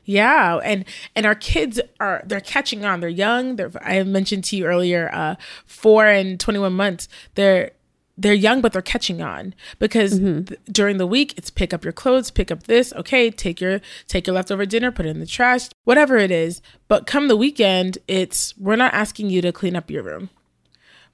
Yeah, 0.06 0.56
and 0.64 0.86
and 1.16 1.28
our 1.28 1.36
kids 1.36 1.80
are 2.00 2.24
they're 2.26 2.42
catching 2.42 2.84
on. 2.84 3.00
They're 3.00 3.10
young. 3.10 3.58
They're 3.58 3.72
I 3.82 4.02
mentioned 4.04 4.44
to 4.46 4.58
you 4.58 4.66
earlier, 4.66 5.10
uh, 5.14 5.36
four 5.68 6.08
and 6.08 6.40
twenty 6.40 6.58
one 6.58 6.74
months. 6.74 7.08
They're 7.36 7.72
they're 8.20 8.34
young, 8.34 8.62
but 8.62 8.74
they're 8.74 8.82
catching 8.82 9.22
on 9.22 9.56
because 9.80 10.20
mm-hmm. 10.20 10.44
th- 10.44 10.60
during 10.70 10.98
the 10.98 11.08
week 11.08 11.34
it's 11.38 11.50
pick 11.50 11.74
up 11.74 11.84
your 11.84 11.94
clothes, 11.94 12.30
pick 12.30 12.52
up 12.52 12.64
this. 12.64 12.92
Okay, 12.94 13.32
take 13.32 13.62
your 13.62 13.80
take 14.08 14.28
your 14.28 14.36
leftover 14.36 14.66
dinner, 14.66 14.92
put 14.92 15.06
it 15.06 15.10
in 15.10 15.20
the 15.20 15.26
trash, 15.26 15.70
whatever 15.86 16.18
it 16.18 16.30
is. 16.30 16.62
But 16.88 17.08
come 17.08 17.30
the 17.30 17.38
weekend, 17.38 17.98
it's 18.08 18.58
we're 18.58 18.76
not 18.76 18.94
asking 18.94 19.30
you 19.30 19.42
to 19.42 19.52
clean 19.52 19.76
up 19.76 19.90
your 19.90 20.04
room. 20.04 20.30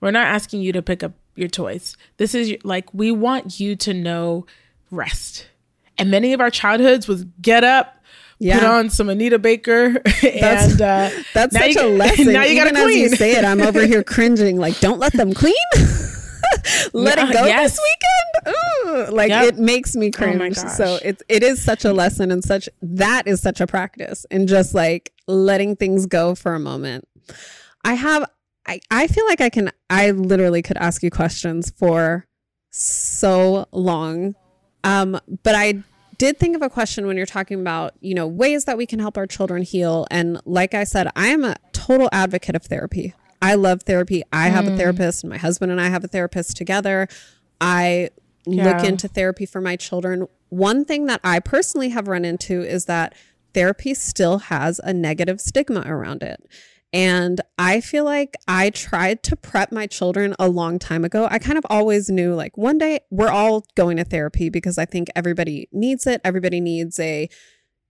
We're 0.02 0.12
not 0.12 0.28
asking 0.28 0.62
you 0.62 0.74
to 0.74 0.82
pick 0.82 1.04
up 1.04 1.14
your 1.36 1.48
toys. 1.48 1.96
This 2.18 2.34
is 2.34 2.56
like 2.64 2.92
we 2.94 3.12
want 3.12 3.60
you 3.60 3.76
to 3.78 3.94
know 3.94 4.46
rest. 4.90 5.48
And 5.98 6.12
many 6.12 6.34
of 6.34 6.42
our 6.42 6.50
childhoods 6.50 7.08
was 7.08 7.24
get 7.42 7.64
up, 7.64 8.04
yeah. 8.40 8.60
put 8.60 8.68
on 8.68 8.90
some 8.90 9.10
Anita 9.10 9.40
Baker, 9.40 9.94
that's, 10.04 10.72
and 10.72 10.82
uh, 10.82 11.10
that's 11.34 11.56
such 11.56 11.76
you, 11.76 11.82
a 11.82 11.88
lesson. 11.98 12.34
Now 12.34 12.44
you 12.44 12.62
Even 12.62 12.76
as 12.76 12.96
you 12.96 13.10
say 13.10 13.38
it, 13.38 13.46
I'm 13.46 13.62
over 13.62 13.86
here 13.86 14.04
cringing. 14.04 14.58
Like, 14.58 14.80
don't 14.80 15.00
let 15.00 15.14
them 15.14 15.34
clean. 15.34 15.56
let 16.94 17.18
it 17.18 17.34
go 17.34 17.46
yes. 17.46 17.72
this 17.72 17.82
weekend. 17.84 18.58
Ooh, 18.86 19.16
like 19.16 19.30
yep. 19.30 19.46
it 19.54 19.58
makes 19.58 19.96
me 19.96 20.08
oh 20.08 20.18
cringe. 20.18 20.58
Oh 20.58 20.68
so 20.68 21.00
it 21.04 21.22
it 21.28 21.44
is 21.44 21.62
such 21.62 21.86
a 21.86 21.94
lesson 21.94 22.32
and 22.32 22.44
such 22.44 22.70
that 22.82 23.28
is 23.28 23.42
such 23.42 23.62
a 23.62 23.68
practice 23.68 24.26
and 24.32 24.48
just 24.48 24.74
like 24.74 25.14
letting 25.28 25.76
things 25.76 26.06
go 26.06 26.36
for 26.36 26.54
a 26.54 26.60
moment. 26.60 27.08
I 27.84 27.94
have 27.96 28.30
I, 28.68 28.80
I 28.90 29.08
feel 29.08 29.26
like 29.26 29.42
I 29.42 29.50
can 29.50 29.72
I 29.90 30.12
literally 30.12 30.62
could 30.62 30.78
ask 30.78 31.04
you 31.04 31.12
questions 31.12 31.72
for 31.72 32.26
so 32.72 33.68
long. 33.72 34.36
Um, 34.84 35.20
but 35.44 35.56
I 35.56 35.84
did 36.18 36.38
think 36.38 36.56
of 36.56 36.62
a 36.62 36.70
question 36.70 37.08
when 37.08 37.18
you're 37.18 37.26
talking 37.26 37.60
about, 37.60 37.94
you 38.00 38.14
know, 38.14 38.28
ways 38.28 38.66
that 38.66 38.78
we 38.78 38.86
can 38.86 39.00
help 39.00 39.18
our 39.18 39.28
children 39.28 39.64
heal. 39.64 40.08
And 40.12 40.40
like 40.46 40.74
I 40.74 40.84
said, 40.84 41.10
I 41.16 41.28
am 41.28 41.44
a 41.44 41.56
total 41.74 42.10
advocate 42.12 42.56
of 42.56 42.64
therapy. 42.64 43.14
I 43.42 43.56
love 43.56 43.84
therapy. 43.84 44.24
I 44.32 44.50
have 44.50 44.66
mm. 44.66 44.74
a 44.74 44.78
therapist, 44.78 45.24
and 45.24 45.30
my 45.30 45.38
husband 45.38 45.72
and 45.72 45.82
I 45.82 45.90
have 45.90 46.04
a 46.04 46.08
therapist 46.08 46.58
together. 46.58 47.08
I 47.60 48.10
yeah. 48.46 48.66
look 48.66 48.88
into 48.88 49.08
therapy 49.08 49.46
for 49.46 49.62
my 49.62 49.76
children. 49.76 50.28
One 50.50 50.86
thing 50.86 51.06
that 51.06 51.22
I 51.24 51.40
personally 51.40 51.90
have 51.90 52.08
run 52.08 52.26
into 52.26 52.62
is 52.62 52.86
that 52.86 53.14
therapy 53.54 53.94
still 53.94 54.40
has 54.40 54.80
a 54.84 54.94
negative 54.94 55.42
stigma 55.42 55.84
around 55.86 56.24
it. 56.24 56.46
And 56.94 57.42
I 57.58 57.82
feel 57.82 58.06
like 58.06 58.38
I 58.48 58.70
tried 58.70 59.22
to 59.24 59.36
prep 59.36 59.72
my 59.72 59.86
children 59.86 60.34
a 60.40 60.48
long 60.48 60.80
time 60.80 61.04
ago. 61.04 61.28
I 61.30 61.40
kind 61.40 61.58
of 61.58 61.66
always 61.70 62.10
knew 62.10 62.34
like 62.34 62.58
one 62.58 62.78
day 62.78 63.00
we're 63.10 63.30
all 63.30 63.66
going 63.76 63.98
to 63.98 64.06
therapy 64.06 64.50
because 64.50 64.78
I 64.78 64.86
think 64.86 65.10
everybody 65.16 65.68
needs 65.74 66.08
it. 66.08 66.22
Everybody 66.24 66.62
needs 66.62 66.98
a, 67.00 67.28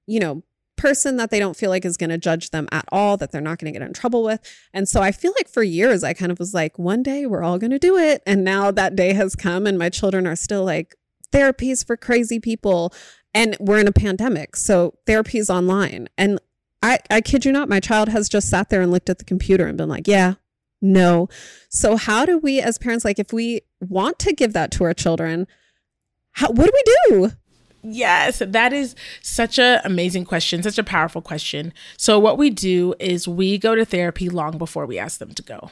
you 0.08 0.20
know, 0.20 0.44
person 0.78 1.18
that 1.18 1.32
they 1.32 1.40
don't 1.40 1.56
feel 1.56 1.70
like 1.70 1.86
is 1.86 1.98
going 1.98 2.10
to 2.10 2.18
judge 2.18 2.50
them 2.50 2.68
at 2.72 2.86
all, 2.92 3.18
that 3.18 3.32
they're 3.32 3.42
not 3.42 3.60
going 3.60 3.72
to 3.74 3.80
get 3.80 3.86
in 3.86 3.94
trouble 3.94 4.24
with. 4.24 4.42
And 4.74 4.88
so 4.88 5.02
I 5.02 5.12
feel 5.12 5.34
like 5.38 5.48
for 5.48 5.64
years, 5.64 6.04
I 6.04 6.14
kind 6.14 6.32
of 6.32 6.40
was 6.40 6.54
like, 6.54 6.78
one 6.78 7.04
day 7.04 7.26
we're 7.26 7.44
all 7.44 7.58
going 7.58 7.72
to 7.72 7.80
do 7.80 7.98
it. 7.98 8.22
And 8.26 8.44
now 8.44 8.72
that 8.72 8.96
day 8.96 9.14
has 9.14 9.36
come, 9.36 9.66
and 9.66 9.78
my 9.78 9.90
children 9.90 10.28
are 10.28 10.36
still 10.36 10.64
like, 10.64 10.96
therapies 11.32 11.86
for 11.86 11.98
crazy 11.98 12.40
people. 12.40 12.94
And 13.34 13.58
we're 13.60 13.80
in 13.80 13.88
a 13.88 13.92
pandemic. 13.92 14.56
So 14.56 14.94
therapy's 15.06 15.50
online. 15.50 16.08
And 16.18 16.40
I, 16.82 17.00
I 17.10 17.20
kid 17.22 17.44
you 17.44 17.52
not, 17.52 17.68
my 17.68 17.80
child 17.80 18.10
has 18.10 18.30
just 18.30 18.50
sat 18.50 18.70
there 18.70 18.82
and 18.82 18.92
looked 18.92 19.10
at 19.10 19.18
the 19.18 19.26
computer 19.26 19.68
and 19.68 19.78
been 19.78 19.90
like, 19.90 20.08
yeah, 20.08 20.36
no. 20.82 21.28
So 21.70 21.98
how 21.98 22.26
do 22.26 22.38
we 22.38 22.62
as 22.62 22.78
parents, 22.78 23.04
like 23.04 23.20
if 23.20 23.34
we 23.34 23.62
want 23.82 24.20
to 24.20 24.34
give 24.34 24.54
that 24.54 24.72
to 24.74 24.84
our 24.86 24.94
children, 24.94 25.48
how, 26.34 26.52
what 26.52 26.66
do 26.66 26.72
we 26.74 26.84
do? 27.10 27.32
Yes, 27.88 28.42
that 28.46 28.74
is 28.74 28.96
such 29.22 29.60
an 29.60 29.80
amazing 29.84 30.26
question, 30.26 30.64
such 30.64 30.80
a 30.80 30.84
powerful 30.84 31.22
question. 31.22 31.72
So, 31.98 32.18
what 32.18 32.38
we 32.38 32.50
do 32.50 32.96
is 33.00 33.28
we 33.28 33.58
go 33.58 33.76
to 33.76 33.86
therapy 33.86 34.28
long 34.28 34.58
before 34.58 34.86
we 34.86 34.98
ask 34.98 35.20
them 35.20 35.34
to 35.34 35.42
go. 35.44 35.70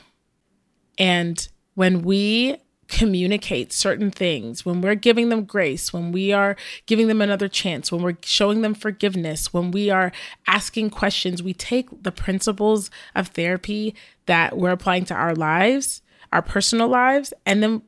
And 0.97 1.47
when 1.73 2.03
we 2.03 2.57
communicate 2.87 3.73
certain 3.73 4.11
things, 4.11 4.63
when 4.63 4.81
we're 4.81 4.93
giving 4.93 5.29
them 5.29 5.45
grace, 5.45 5.91
when 5.91 6.11
we 6.11 6.31
are 6.31 6.55
giving 6.85 7.07
them 7.07 7.21
another 7.21 7.47
chance, 7.47 7.91
when 7.91 8.03
we're 8.03 8.17
showing 8.21 8.61
them 8.61 8.75
forgiveness, 8.75 9.51
when 9.51 9.71
we 9.71 9.89
are 9.89 10.11
asking 10.45 10.91
questions, 10.91 11.41
we 11.41 11.53
take 11.53 12.03
the 12.03 12.11
principles 12.11 12.91
of 13.15 13.29
therapy 13.29 13.95
that 14.27 14.55
we're 14.55 14.69
applying 14.69 15.05
to 15.05 15.15
our 15.15 15.33
lives, 15.33 16.03
our 16.31 16.43
personal 16.43 16.87
lives, 16.87 17.33
and 17.45 17.63
then 17.63 17.81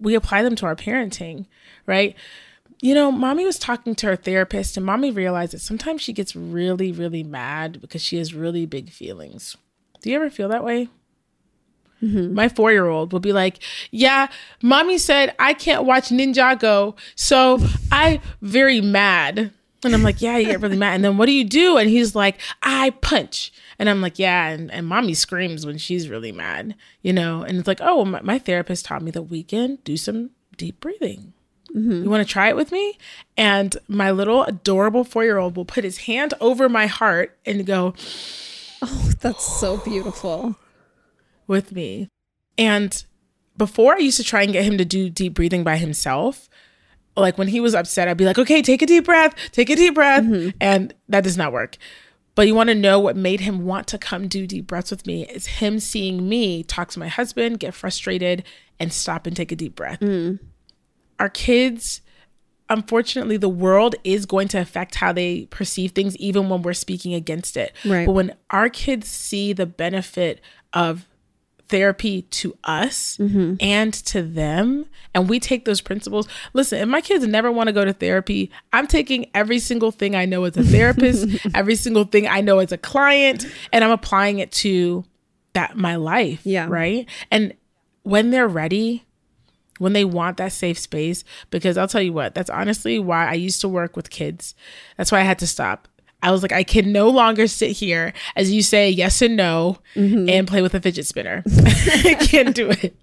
we 0.00 0.14
apply 0.14 0.42
them 0.42 0.56
to 0.56 0.64
our 0.64 0.76
parenting, 0.76 1.44
right? 1.84 2.16
You 2.80 2.94
know, 2.94 3.10
mommy 3.10 3.44
was 3.44 3.58
talking 3.58 3.94
to 3.96 4.06
her 4.06 4.16
therapist, 4.16 4.76
and 4.76 4.84
mommy 4.84 5.10
realized 5.10 5.52
that 5.52 5.60
sometimes 5.60 6.02
she 6.02 6.12
gets 6.12 6.36
really, 6.36 6.92
really 6.92 7.22
mad 7.22 7.80
because 7.80 8.02
she 8.02 8.18
has 8.18 8.34
really 8.34 8.66
big 8.66 8.90
feelings. 8.90 9.56
Do 10.02 10.10
you 10.10 10.16
ever 10.16 10.30
feel 10.30 10.48
that 10.48 10.64
way? 10.64 10.88
Mm-hmm. 12.02 12.34
My 12.34 12.48
four 12.48 12.72
year 12.72 12.86
old 12.86 13.12
will 13.12 13.20
be 13.20 13.32
like, 13.32 13.58
Yeah, 13.90 14.28
mommy 14.62 14.98
said 14.98 15.34
I 15.38 15.54
can't 15.54 15.84
watch 15.84 16.10
Ninjago, 16.10 16.96
so 17.14 17.58
I 17.90 18.20
very 18.42 18.80
mad. 18.80 19.52
And 19.84 19.94
I'm 19.94 20.02
like, 20.02 20.20
Yeah, 20.20 20.36
you 20.36 20.46
get 20.46 20.60
really 20.60 20.76
mad. 20.76 20.94
And 20.96 21.04
then 21.04 21.16
what 21.16 21.26
do 21.26 21.32
you 21.32 21.44
do? 21.44 21.78
And 21.78 21.88
he's 21.88 22.14
like, 22.14 22.38
I 22.62 22.90
punch. 22.90 23.52
And 23.78 23.88
I'm 23.88 24.02
like, 24.02 24.18
Yeah. 24.18 24.48
And, 24.48 24.70
and 24.70 24.86
mommy 24.86 25.14
screams 25.14 25.64
when 25.64 25.78
she's 25.78 26.08
really 26.08 26.32
mad, 26.32 26.74
you 27.02 27.12
know? 27.12 27.42
And 27.42 27.58
it's 27.58 27.68
like, 27.68 27.80
Oh, 27.80 28.04
my, 28.04 28.20
my 28.20 28.38
therapist 28.38 28.84
taught 28.84 29.02
me 29.02 29.10
that 29.12 29.22
we 29.22 29.42
can 29.42 29.78
do 29.84 29.96
some 29.96 30.30
deep 30.56 30.80
breathing. 30.80 31.32
Mm-hmm. 31.74 32.04
You 32.04 32.10
want 32.10 32.26
to 32.26 32.32
try 32.32 32.48
it 32.48 32.56
with 32.56 32.72
me? 32.72 32.98
And 33.36 33.76
my 33.88 34.10
little 34.10 34.44
adorable 34.44 35.04
four 35.04 35.24
year 35.24 35.38
old 35.38 35.56
will 35.56 35.64
put 35.64 35.84
his 35.84 35.98
hand 35.98 36.34
over 36.40 36.68
my 36.68 36.86
heart 36.86 37.36
and 37.44 37.66
go, 37.66 37.94
Oh, 38.82 39.12
that's 39.20 39.58
so 39.58 39.78
beautiful. 39.78 40.56
With 41.46 41.72
me. 41.72 42.08
And 42.58 43.04
before 43.56 43.94
I 43.94 43.98
used 43.98 44.16
to 44.18 44.24
try 44.24 44.42
and 44.42 44.52
get 44.52 44.64
him 44.64 44.78
to 44.78 44.84
do 44.84 45.08
deep 45.08 45.34
breathing 45.34 45.64
by 45.64 45.76
himself. 45.76 46.48
Like 47.16 47.38
when 47.38 47.48
he 47.48 47.60
was 47.60 47.74
upset, 47.74 48.08
I'd 48.08 48.18
be 48.18 48.26
like, 48.26 48.38
okay, 48.38 48.60
take 48.60 48.82
a 48.82 48.86
deep 48.86 49.06
breath, 49.06 49.34
take 49.52 49.70
a 49.70 49.76
deep 49.76 49.94
breath. 49.94 50.24
Mm-hmm. 50.24 50.50
And 50.60 50.92
that 51.08 51.24
does 51.24 51.38
not 51.38 51.52
work. 51.52 51.78
But 52.34 52.46
you 52.46 52.54
want 52.54 52.68
to 52.68 52.74
know 52.74 53.00
what 53.00 53.16
made 53.16 53.40
him 53.40 53.64
want 53.64 53.86
to 53.88 53.98
come 53.98 54.28
do 54.28 54.46
deep 54.46 54.66
breaths 54.66 54.90
with 54.90 55.06
me 55.06 55.26
is 55.26 55.46
him 55.46 55.80
seeing 55.80 56.28
me 56.28 56.62
talk 56.62 56.90
to 56.90 56.98
my 56.98 57.08
husband, 57.08 57.58
get 57.58 57.72
frustrated, 57.72 58.44
and 58.78 58.92
stop 58.92 59.26
and 59.26 59.34
take 59.34 59.50
a 59.50 59.56
deep 59.56 59.74
breath. 59.74 60.00
Mm. 60.00 60.38
Our 61.18 61.28
kids, 61.28 62.00
unfortunately, 62.68 63.36
the 63.36 63.48
world 63.48 63.94
is 64.04 64.26
going 64.26 64.48
to 64.48 64.58
affect 64.58 64.96
how 64.96 65.12
they 65.12 65.46
perceive 65.46 65.92
things, 65.92 66.16
even 66.16 66.48
when 66.48 66.62
we're 66.62 66.74
speaking 66.74 67.14
against 67.14 67.56
it. 67.56 67.72
Right. 67.84 68.06
But 68.06 68.12
when 68.12 68.36
our 68.50 68.68
kids 68.68 69.08
see 69.08 69.52
the 69.52 69.66
benefit 69.66 70.40
of 70.72 71.06
therapy 71.68 72.22
to 72.22 72.56
us 72.64 73.16
mm-hmm. 73.16 73.54
and 73.60 73.92
to 73.92 74.22
them 74.22 74.86
and 75.14 75.28
we 75.28 75.40
take 75.40 75.64
those 75.64 75.80
principles 75.80 76.28
listen 76.52 76.78
if 76.78 76.88
my 76.88 77.00
kids 77.00 77.26
never 77.26 77.50
want 77.50 77.66
to 77.66 77.72
go 77.72 77.84
to 77.84 77.92
therapy 77.92 78.50
i'm 78.72 78.86
taking 78.86 79.28
every 79.34 79.58
single 79.58 79.90
thing 79.90 80.14
i 80.14 80.24
know 80.24 80.44
as 80.44 80.56
a 80.56 80.62
therapist 80.62 81.26
every 81.54 81.74
single 81.74 82.04
thing 82.04 82.26
i 82.28 82.40
know 82.40 82.60
as 82.60 82.70
a 82.70 82.78
client 82.78 83.46
and 83.72 83.82
i'm 83.82 83.90
applying 83.90 84.38
it 84.38 84.52
to 84.52 85.04
that 85.54 85.76
my 85.76 85.96
life 85.96 86.40
yeah 86.44 86.66
right 86.68 87.08
and 87.30 87.52
when 88.02 88.30
they're 88.30 88.48
ready 88.48 89.04
when 89.78 89.92
they 89.92 90.04
want 90.04 90.36
that 90.36 90.52
safe 90.52 90.78
space 90.78 91.24
because 91.50 91.76
i'll 91.76 91.88
tell 91.88 92.02
you 92.02 92.12
what 92.12 92.34
that's 92.34 92.50
honestly 92.50 92.98
why 92.98 93.28
i 93.28 93.34
used 93.34 93.60
to 93.60 93.68
work 93.68 93.96
with 93.96 94.10
kids 94.10 94.54
that's 94.96 95.12
why 95.12 95.20
i 95.20 95.24
had 95.24 95.38
to 95.38 95.46
stop 95.46 95.88
I 96.22 96.30
was 96.30 96.42
like, 96.42 96.52
I 96.52 96.64
can 96.64 96.92
no 96.92 97.08
longer 97.08 97.46
sit 97.46 97.72
here 97.72 98.12
as 98.34 98.50
you 98.50 98.62
say 98.62 98.90
yes 98.90 99.22
and 99.22 99.36
no 99.36 99.78
mm-hmm. 99.94 100.28
and 100.28 100.48
play 100.48 100.62
with 100.62 100.74
a 100.74 100.80
fidget 100.80 101.06
spinner. 101.06 101.44
I 102.04 102.16
can't 102.20 102.54
do 102.54 102.70
it. 102.70 102.96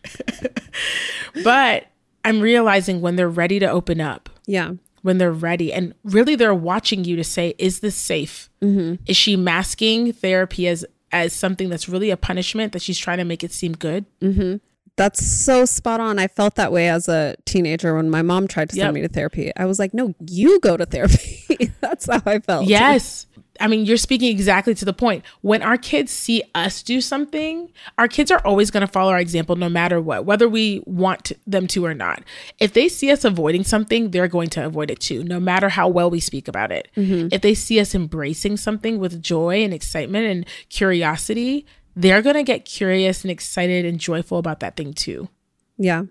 but 1.44 1.86
I'm 2.26 2.42
realizing 2.42 3.02
when 3.02 3.16
they're 3.16 3.30
ready 3.30 3.60
to 3.60 3.68
open 3.68 4.02
up. 4.02 4.30
Yeah. 4.46 4.74
When 5.04 5.20
they're 5.20 5.32
ready. 5.32 5.72
And 5.72 5.94
really 6.04 6.36
they're 6.36 6.56
watching 6.56 7.04
you 7.04 7.16
to 7.16 7.24
say, 7.24 7.56
is 7.58 7.82
this 7.82 7.96
safe? 7.96 8.50
Mm-hmm. 8.62 9.04
Is 9.06 9.16
she 9.16 9.36
masking 9.36 10.12
therapy 10.12 10.68
as 10.68 10.86
as 11.12 11.32
something 11.32 11.70
that's 11.70 11.88
really 11.88 12.10
a 12.10 12.18
punishment 12.18 12.74
that 12.74 12.82
she's 12.82 12.98
trying 12.98 13.20
to 13.20 13.24
make 13.24 13.44
it 13.44 13.52
seem 13.52 13.74
good? 13.74 14.06
Mm-hmm. 14.20 14.56
That's 14.96 15.26
so 15.26 15.66
spot 15.66 16.00
on. 16.00 16.20
I 16.20 16.28
felt 16.28 16.56
that 16.56 16.72
way 16.72 16.88
as 16.88 17.08
a 17.08 17.36
teenager 17.46 17.96
when 17.96 18.10
my 18.10 18.22
mom 18.22 18.48
tried 18.48 18.70
to 18.70 18.76
yep. 18.76 18.86
send 18.86 18.94
me 18.94 19.02
to 19.02 19.08
therapy. 19.08 19.52
I 19.56 19.66
was 19.66 19.80
like, 19.80 19.94
no, 19.94 20.14
you 20.28 20.60
go 20.60 20.78
to 20.78 20.86
therapy. 20.86 21.72
That's 21.82 22.06
how 22.06 22.22
I 22.26 22.39
felt. 22.39 22.68
Yes. 22.68 23.26
I 23.60 23.68
mean, 23.68 23.86
you're 23.86 23.98
speaking 23.98 24.30
exactly 24.30 24.74
to 24.76 24.86
the 24.86 24.94
point. 24.94 25.24
When 25.41 25.62
our 25.62 25.78
kids 25.78 26.12
see 26.12 26.44
us 26.56 26.82
do 26.82 27.02
something, 27.02 27.72
our 27.98 28.08
kids 28.08 28.32
are 28.32 28.41
always 28.46 28.72
going 28.72 28.82
to 28.82 28.91
follow 28.91 29.12
our 29.12 29.20
example 29.20 29.56
no 29.56 29.70
matter 29.70 30.02
what, 30.02 30.26
whether 30.26 30.50
we 30.50 30.84
want 30.86 31.32
them 31.46 31.68
to 31.68 31.86
or 31.86 31.94
not. 31.94 32.24
If 32.60 32.74
they 32.74 32.88
see 32.88 33.12
us 33.12 33.24
avoiding 33.24 33.64
something, 33.64 34.12
they're 34.12 34.28
going 34.28 34.50
to 34.52 34.66
avoid 34.66 34.89
it 34.89 35.00
too, 35.00 35.24
no 35.24 35.39
matter 35.39 35.70
how 35.70 35.88
well 35.88 36.10
we 36.10 36.20
speak 36.20 36.48
about 36.48 36.72
it. 36.72 36.88
Mm-hmm. 36.98 37.30
If 37.32 37.41
they 37.41 37.54
see 37.54 37.80
us 37.80 37.94
embracing 37.94 38.58
something 38.58 39.00
with 39.00 39.22
joy 39.22 39.64
and 39.64 39.74
excitement 39.74 40.26
and 40.26 40.46
curiosity, 40.70 41.66
they're 41.96 42.22
going 42.22 42.36
to 42.36 42.44
get 42.44 42.66
curious 42.66 43.24
and 43.24 43.32
excited 43.32 43.86
and 43.86 44.00
joyful 44.00 44.38
about 44.38 44.60
that 44.62 44.76
thing 44.76 44.94
too. 44.94 45.30
Yeah. 45.78 46.04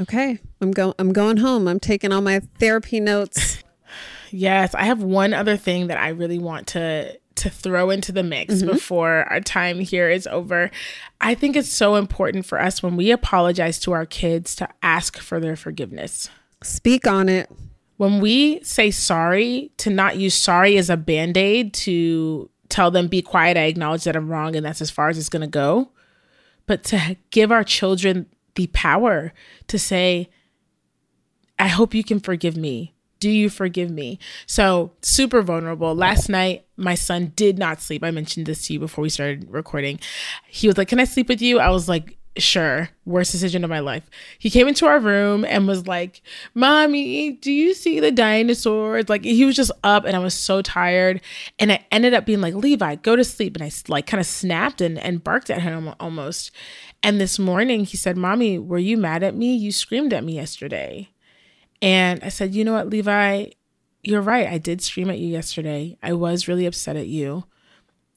Okay. 0.00 0.38
I'm 0.60 0.72
going 0.72 0.94
I'm 0.98 1.12
going 1.12 1.38
home. 1.38 1.68
I'm 1.68 1.80
taking 1.80 2.12
all 2.12 2.20
my 2.20 2.40
therapy 2.58 3.00
notes. 3.00 3.62
yes, 4.30 4.74
I 4.74 4.84
have 4.84 5.02
one 5.02 5.32
other 5.32 5.56
thing 5.56 5.86
that 5.88 5.98
I 5.98 6.08
really 6.08 6.38
want 6.38 6.66
to 6.68 7.18
to 7.36 7.50
throw 7.50 7.90
into 7.90 8.12
the 8.12 8.22
mix 8.22 8.54
mm-hmm. 8.54 8.68
before 8.68 9.24
our 9.30 9.40
time 9.40 9.80
here 9.80 10.08
is 10.08 10.26
over. 10.26 10.70
I 11.20 11.34
think 11.34 11.56
it's 11.56 11.72
so 11.72 11.96
important 11.96 12.46
for 12.46 12.60
us 12.60 12.82
when 12.82 12.96
we 12.96 13.10
apologize 13.10 13.80
to 13.80 13.92
our 13.92 14.06
kids 14.06 14.54
to 14.56 14.68
ask 14.82 15.18
for 15.18 15.40
their 15.40 15.56
forgiveness. 15.56 16.30
Speak 16.62 17.06
on 17.06 17.28
it. 17.28 17.50
When 17.96 18.20
we 18.20 18.62
say 18.62 18.90
sorry, 18.90 19.72
to 19.78 19.90
not 19.90 20.16
use 20.16 20.34
sorry 20.34 20.76
as 20.76 20.90
a 20.90 20.96
band 20.96 21.36
aid 21.36 21.74
to 21.74 22.50
tell 22.74 22.90
them, 22.90 23.06
be 23.06 23.22
quiet, 23.22 23.56
I 23.56 23.62
acknowledge 23.62 24.02
that 24.02 24.16
I'm 24.16 24.28
wrong, 24.28 24.56
and 24.56 24.66
that's 24.66 24.82
as 24.82 24.90
far 24.90 25.08
as 25.08 25.16
it's 25.16 25.28
going 25.28 25.42
to 25.42 25.46
go. 25.46 25.90
But 26.66 26.82
to 26.84 27.16
give 27.30 27.52
our 27.52 27.62
children 27.62 28.26
the 28.56 28.66
power 28.68 29.32
to 29.68 29.78
say, 29.78 30.28
I 31.56 31.68
hope 31.68 31.94
you 31.94 32.02
can 32.02 32.18
forgive 32.18 32.56
me. 32.56 32.92
Do 33.20 33.30
you 33.30 33.48
forgive 33.48 33.90
me? 33.90 34.18
So, 34.46 34.90
super 35.02 35.40
vulnerable. 35.40 35.94
Last 35.94 36.28
night, 36.28 36.66
my 36.76 36.96
son 36.96 37.32
did 37.36 37.58
not 37.58 37.80
sleep. 37.80 38.02
I 38.02 38.10
mentioned 38.10 38.46
this 38.46 38.66
to 38.66 38.72
you 38.72 38.80
before 38.80 39.02
we 39.02 39.08
started 39.08 39.48
recording. 39.48 40.00
He 40.48 40.66
was 40.66 40.76
like, 40.76 40.88
Can 40.88 40.98
I 40.98 41.04
sleep 41.04 41.28
with 41.28 41.40
you? 41.40 41.60
I 41.60 41.70
was 41.70 41.88
like, 41.88 42.18
sure, 42.36 42.90
worst 43.04 43.32
decision 43.32 43.62
of 43.64 43.70
my 43.70 43.80
life. 43.80 44.08
He 44.38 44.50
came 44.50 44.66
into 44.66 44.86
our 44.86 44.98
room 44.98 45.44
and 45.44 45.66
was 45.66 45.86
like, 45.86 46.22
Mommy, 46.54 47.32
do 47.32 47.52
you 47.52 47.74
see 47.74 48.00
the 48.00 48.10
dinosaurs? 48.10 49.08
Like, 49.08 49.24
he 49.24 49.44
was 49.44 49.56
just 49.56 49.70
up 49.84 50.04
and 50.04 50.16
I 50.16 50.18
was 50.18 50.34
so 50.34 50.60
tired. 50.62 51.20
And 51.58 51.70
I 51.72 51.84
ended 51.90 52.14
up 52.14 52.26
being 52.26 52.40
like, 52.40 52.54
Levi, 52.54 52.96
go 52.96 53.14
to 53.16 53.24
sleep. 53.24 53.56
And 53.56 53.62
I 53.62 53.70
like 53.88 54.06
kind 54.06 54.20
of 54.20 54.26
snapped 54.26 54.80
and, 54.80 54.98
and 54.98 55.22
barked 55.22 55.50
at 55.50 55.62
him 55.62 55.94
almost. 56.00 56.50
And 57.02 57.20
this 57.20 57.38
morning 57.38 57.84
he 57.84 57.96
said, 57.96 58.16
Mommy, 58.16 58.58
were 58.58 58.78
you 58.78 58.96
mad 58.96 59.22
at 59.22 59.36
me? 59.36 59.54
You 59.54 59.70
screamed 59.70 60.12
at 60.12 60.24
me 60.24 60.34
yesterday. 60.34 61.10
And 61.80 62.22
I 62.24 62.30
said, 62.30 62.54
You 62.54 62.64
know 62.64 62.72
what, 62.72 62.88
Levi? 62.88 63.46
You're 64.02 64.22
right. 64.22 64.48
I 64.48 64.58
did 64.58 64.82
scream 64.82 65.10
at 65.10 65.18
you 65.18 65.28
yesterday. 65.28 65.96
I 66.02 66.12
was 66.12 66.48
really 66.48 66.66
upset 66.66 66.96
at 66.96 67.06
you. 67.06 67.44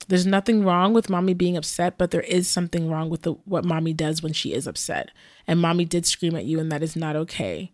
There's 0.07 0.25
nothing 0.25 0.63
wrong 0.63 0.93
with 0.93 1.09
mommy 1.09 1.33
being 1.33 1.57
upset, 1.57 1.97
but 1.97 2.11
there 2.11 2.21
is 2.21 2.49
something 2.49 2.89
wrong 2.89 3.09
with 3.09 3.23
the, 3.23 3.33
what 3.45 3.65
mommy 3.65 3.93
does 3.93 4.23
when 4.23 4.33
she 4.33 4.53
is 4.53 4.65
upset. 4.65 5.11
And 5.47 5.59
mommy 5.59 5.85
did 5.85 6.05
scream 6.05 6.35
at 6.35 6.45
you, 6.45 6.59
and 6.59 6.71
that 6.71 6.83
is 6.83 6.95
not 6.95 7.15
okay. 7.15 7.71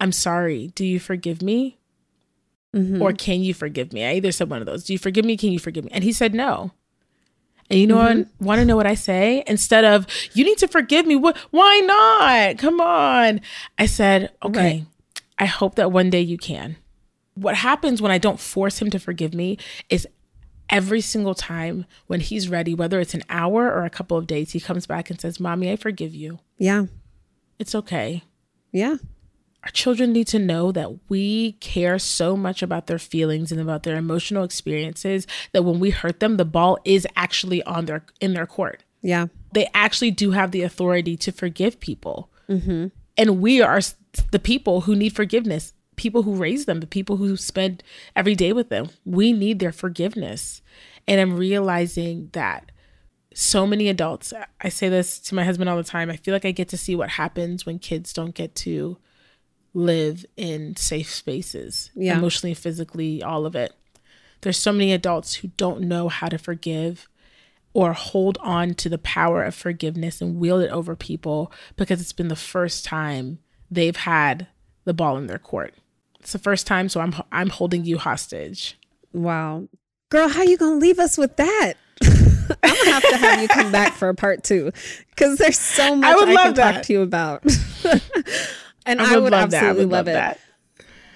I'm 0.00 0.12
sorry. 0.12 0.68
Do 0.74 0.84
you 0.84 0.98
forgive 0.98 1.42
me? 1.42 1.78
Mm-hmm. 2.74 3.02
Or 3.02 3.12
can 3.12 3.42
you 3.42 3.54
forgive 3.54 3.92
me? 3.92 4.04
I 4.04 4.14
either 4.14 4.32
said 4.32 4.50
one 4.50 4.60
of 4.60 4.66
those. 4.66 4.84
Do 4.84 4.92
you 4.92 4.98
forgive 4.98 5.24
me? 5.24 5.36
Can 5.36 5.52
you 5.52 5.58
forgive 5.58 5.84
me? 5.84 5.90
And 5.92 6.02
he 6.02 6.12
said 6.12 6.34
no. 6.34 6.72
And 7.70 7.78
you 7.78 7.86
know 7.86 7.96
mm-hmm. 7.98 8.18
what? 8.18 8.28
Want 8.40 8.58
to 8.58 8.64
know 8.64 8.76
what 8.76 8.86
I 8.86 8.94
say? 8.94 9.44
Instead 9.46 9.84
of 9.84 10.06
you 10.32 10.44
need 10.44 10.58
to 10.58 10.68
forgive 10.68 11.06
me. 11.06 11.16
What? 11.16 11.36
Why 11.50 11.80
not? 11.80 12.58
Come 12.58 12.80
on. 12.80 13.40
I 13.78 13.86
said, 13.86 14.32
okay. 14.42 14.78
Right. 14.78 14.86
I 15.38 15.46
hope 15.46 15.76
that 15.76 15.92
one 15.92 16.10
day 16.10 16.20
you 16.20 16.38
can. 16.38 16.76
What 17.34 17.56
happens 17.56 18.00
when 18.00 18.12
I 18.12 18.18
don't 18.18 18.38
force 18.38 18.80
him 18.80 18.90
to 18.90 18.98
forgive 18.98 19.34
me 19.34 19.58
is 19.88 20.06
every 20.74 21.00
single 21.00 21.36
time 21.36 21.86
when 22.08 22.20
he's 22.20 22.48
ready, 22.48 22.74
whether 22.74 22.98
it's 22.98 23.14
an 23.14 23.22
hour 23.30 23.72
or 23.72 23.84
a 23.84 23.90
couple 23.90 24.18
of 24.18 24.26
days, 24.26 24.50
he 24.50 24.60
comes 24.60 24.86
back 24.88 25.08
and 25.08 25.20
says, 25.20 25.38
Mommy, 25.38 25.70
I 25.70 25.76
forgive 25.76 26.14
you. 26.14 26.40
Yeah. 26.58 26.86
It's 27.60 27.76
okay. 27.76 28.24
Yeah. 28.72 28.96
Our 29.62 29.70
children 29.70 30.12
need 30.12 30.26
to 30.28 30.38
know 30.40 30.72
that 30.72 30.90
we 31.08 31.52
care 31.52 31.98
so 32.00 32.36
much 32.36 32.60
about 32.60 32.88
their 32.88 32.98
feelings 32.98 33.52
and 33.52 33.60
about 33.60 33.84
their 33.84 33.96
emotional 33.96 34.42
experiences 34.42 35.28
that 35.52 35.62
when 35.62 35.78
we 35.78 35.90
hurt 35.90 36.18
them, 36.18 36.38
the 36.38 36.44
ball 36.44 36.76
is 36.84 37.06
actually 37.14 37.62
on 37.62 37.86
their 37.86 38.04
in 38.20 38.34
their 38.34 38.44
court. 38.44 38.82
Yeah. 39.00 39.28
They 39.52 39.68
actually 39.74 40.10
do 40.10 40.32
have 40.32 40.50
the 40.50 40.62
authority 40.62 41.16
to 41.18 41.30
forgive 41.30 41.78
people. 41.78 42.30
Mm-hmm. 42.48 42.88
And 43.16 43.40
we 43.40 43.62
are 43.62 43.80
the 44.32 44.40
people 44.40 44.82
who 44.82 44.96
need 44.96 45.14
forgiveness 45.14 45.72
people 45.96 46.22
who 46.22 46.34
raise 46.34 46.66
them, 46.66 46.80
the 46.80 46.86
people 46.86 47.16
who 47.16 47.36
spend 47.36 47.82
every 48.14 48.34
day 48.34 48.52
with 48.52 48.68
them. 48.68 48.90
We 49.04 49.32
need 49.32 49.58
their 49.58 49.72
forgiveness. 49.72 50.62
And 51.06 51.20
I'm 51.20 51.36
realizing 51.36 52.30
that 52.32 52.70
so 53.34 53.66
many 53.66 53.88
adults, 53.88 54.32
I 54.60 54.68
say 54.68 54.88
this 54.88 55.18
to 55.20 55.34
my 55.34 55.44
husband 55.44 55.68
all 55.68 55.76
the 55.76 55.82
time, 55.82 56.10
I 56.10 56.16
feel 56.16 56.32
like 56.32 56.44
I 56.44 56.52
get 56.52 56.68
to 56.68 56.78
see 56.78 56.94
what 56.94 57.10
happens 57.10 57.66
when 57.66 57.78
kids 57.78 58.12
don't 58.12 58.34
get 58.34 58.54
to 58.56 58.96
live 59.74 60.24
in 60.36 60.76
safe 60.76 61.12
spaces, 61.12 61.90
yeah. 61.94 62.16
emotionally, 62.16 62.54
physically, 62.54 63.22
all 63.22 63.44
of 63.44 63.56
it. 63.56 63.74
There's 64.40 64.58
so 64.58 64.72
many 64.72 64.92
adults 64.92 65.34
who 65.34 65.48
don't 65.56 65.82
know 65.82 66.08
how 66.08 66.28
to 66.28 66.38
forgive 66.38 67.08
or 67.72 67.92
hold 67.92 68.38
on 68.40 68.74
to 68.74 68.88
the 68.88 68.98
power 68.98 69.42
of 69.42 69.54
forgiveness 69.54 70.20
and 70.20 70.38
wield 70.38 70.62
it 70.62 70.70
over 70.70 70.94
people 70.94 71.52
because 71.76 72.00
it's 72.00 72.12
been 72.12 72.28
the 72.28 72.36
first 72.36 72.84
time 72.84 73.40
they've 73.70 73.96
had 73.96 74.46
the 74.84 74.94
ball 74.94 75.16
in 75.16 75.26
their 75.26 75.38
court. 75.38 75.74
It's 76.24 76.32
the 76.32 76.38
first 76.38 76.66
time, 76.66 76.88
so 76.88 77.02
I'm 77.02 77.14
I'm 77.32 77.50
holding 77.50 77.84
you 77.84 77.98
hostage. 77.98 78.78
Wow, 79.12 79.68
girl, 80.08 80.26
how 80.26 80.40
you 80.40 80.56
gonna 80.56 80.76
leave 80.76 80.98
us 80.98 81.18
with 81.18 81.36
that? 81.36 81.74
I'm 82.02 82.50
gonna 82.62 82.90
have 82.92 83.02
to 83.02 83.16
have 83.18 83.42
you 83.42 83.48
come 83.48 83.70
back 83.70 83.92
for 83.92 84.08
a 84.08 84.14
part 84.14 84.42
two 84.42 84.72
because 85.10 85.36
there's 85.36 85.58
so 85.58 85.94
much 85.94 86.10
I, 86.10 86.14
would 86.16 86.28
I 86.30 86.32
love 86.32 86.44
can 86.44 86.54
that. 86.54 86.72
talk 86.76 86.82
to 86.84 86.92
you 86.94 87.02
about. 87.02 87.44
and 88.86 89.02
I 89.02 89.18
would, 89.18 89.34
I 89.34 89.44
would 89.44 89.54
absolutely 89.54 89.84
would 89.84 89.92
love, 89.92 90.06
love, 90.06 90.08
it. 90.08 90.12
That. 90.14 90.40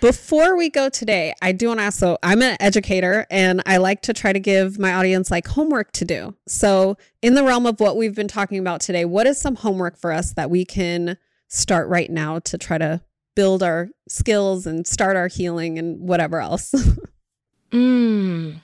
Before 0.03 0.59
we 0.59 0.69
go 0.69 0.91
today, 0.91 1.33
I 1.41 1.53
do 1.53 1.69
want 1.69 1.81
to 1.81 1.85
ask. 1.85 1.99
So 1.99 2.19
I'm 2.23 2.43
an 2.43 2.59
educator, 2.61 3.27
and 3.31 3.63
I 3.65 3.79
like 3.79 4.03
to 4.03 4.13
try 4.13 4.35
to 4.35 4.41
give 4.41 4.79
my 4.79 4.93
audience 4.93 5.31
like 5.31 5.47
homework 5.47 5.91
to 5.93 6.05
do. 6.05 6.35
So 6.47 6.99
in 7.23 7.33
the 7.33 7.45
realm 7.45 7.65
of 7.65 7.81
what 7.81 7.97
we've 7.97 8.15
been 8.15 8.29
talking 8.29 8.59
about 8.59 8.83
today, 8.83 9.07
what 9.07 9.27
is 9.27 9.41
some 9.41 9.57
homework 9.57 9.97
for 9.97 10.13
us 10.13 10.35
that 10.35 10.51
we 10.51 10.67
can 10.67 11.17
start 11.49 11.89
right 11.89 12.11
now 12.11 12.41
to 12.41 12.59
try 12.59 12.77
to 12.77 13.01
build 13.39 13.62
our 13.62 13.89
skills 14.09 14.66
and 14.66 14.84
start 14.84 15.14
our 15.14 15.28
healing 15.28 15.78
and 15.78 16.01
whatever 16.01 16.41
else. 16.41 16.74
mm, 17.70 18.61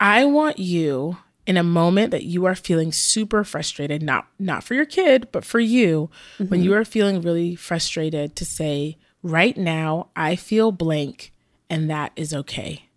I 0.00 0.24
want 0.24 0.58
you 0.58 1.18
in 1.46 1.58
a 1.58 1.62
moment 1.62 2.12
that 2.12 2.22
you 2.22 2.46
are 2.46 2.54
feeling 2.54 2.90
super 2.90 3.44
frustrated, 3.44 4.02
not 4.02 4.26
not 4.38 4.64
for 4.64 4.72
your 4.72 4.86
kid, 4.86 5.28
but 5.30 5.44
for 5.44 5.60
you, 5.60 6.08
mm-hmm. 6.38 6.48
when 6.48 6.62
you 6.62 6.72
are 6.72 6.86
feeling 6.86 7.20
really 7.20 7.54
frustrated 7.54 8.34
to 8.36 8.46
say, 8.46 8.96
right 9.22 9.58
now 9.58 10.08
I 10.16 10.36
feel 10.36 10.72
blank 10.72 11.34
and 11.68 11.90
that 11.90 12.12
is 12.16 12.32
okay. 12.32 12.88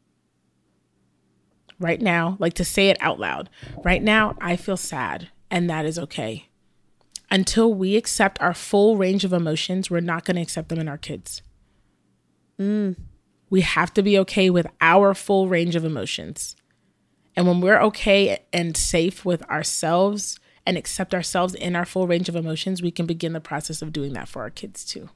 Right 1.77 2.01
now, 2.01 2.37
like 2.39 2.53
to 2.53 2.63
say 2.63 2.87
it 2.87 2.97
out 3.01 3.19
loud. 3.19 3.49
Right 3.83 4.01
now 4.01 4.37
I 4.39 4.55
feel 4.55 4.77
sad 4.77 5.27
and 5.49 5.69
that 5.69 5.83
is 5.83 5.99
okay. 5.99 6.47
Until 7.31 7.73
we 7.73 7.95
accept 7.95 8.39
our 8.41 8.53
full 8.53 8.97
range 8.97 9.23
of 9.23 9.31
emotions, 9.31 9.89
we're 9.89 10.01
not 10.01 10.25
going 10.25 10.35
to 10.35 10.41
accept 10.41 10.67
them 10.67 10.79
in 10.79 10.89
our 10.89 10.97
kids. 10.97 11.41
Mm. 12.59 12.97
We 13.49 13.61
have 13.61 13.93
to 13.93 14.03
be 14.03 14.19
okay 14.19 14.49
with 14.49 14.67
our 14.81 15.13
full 15.13 15.47
range 15.47 15.75
of 15.75 15.85
emotions. 15.85 16.55
And 17.35 17.47
when 17.47 17.61
we're 17.61 17.81
okay 17.81 18.43
and 18.51 18.75
safe 18.75 19.23
with 19.23 19.41
ourselves 19.49 20.39
and 20.65 20.77
accept 20.77 21.13
ourselves 21.13 21.55
in 21.55 21.75
our 21.75 21.85
full 21.85 22.05
range 22.05 22.27
of 22.27 22.35
emotions, 22.35 22.81
we 22.81 22.91
can 22.91 23.05
begin 23.05 23.31
the 23.31 23.39
process 23.39 23.81
of 23.81 23.93
doing 23.93 24.11
that 24.13 24.27
for 24.27 24.41
our 24.41 24.49
kids 24.49 24.83
too. 24.83 25.09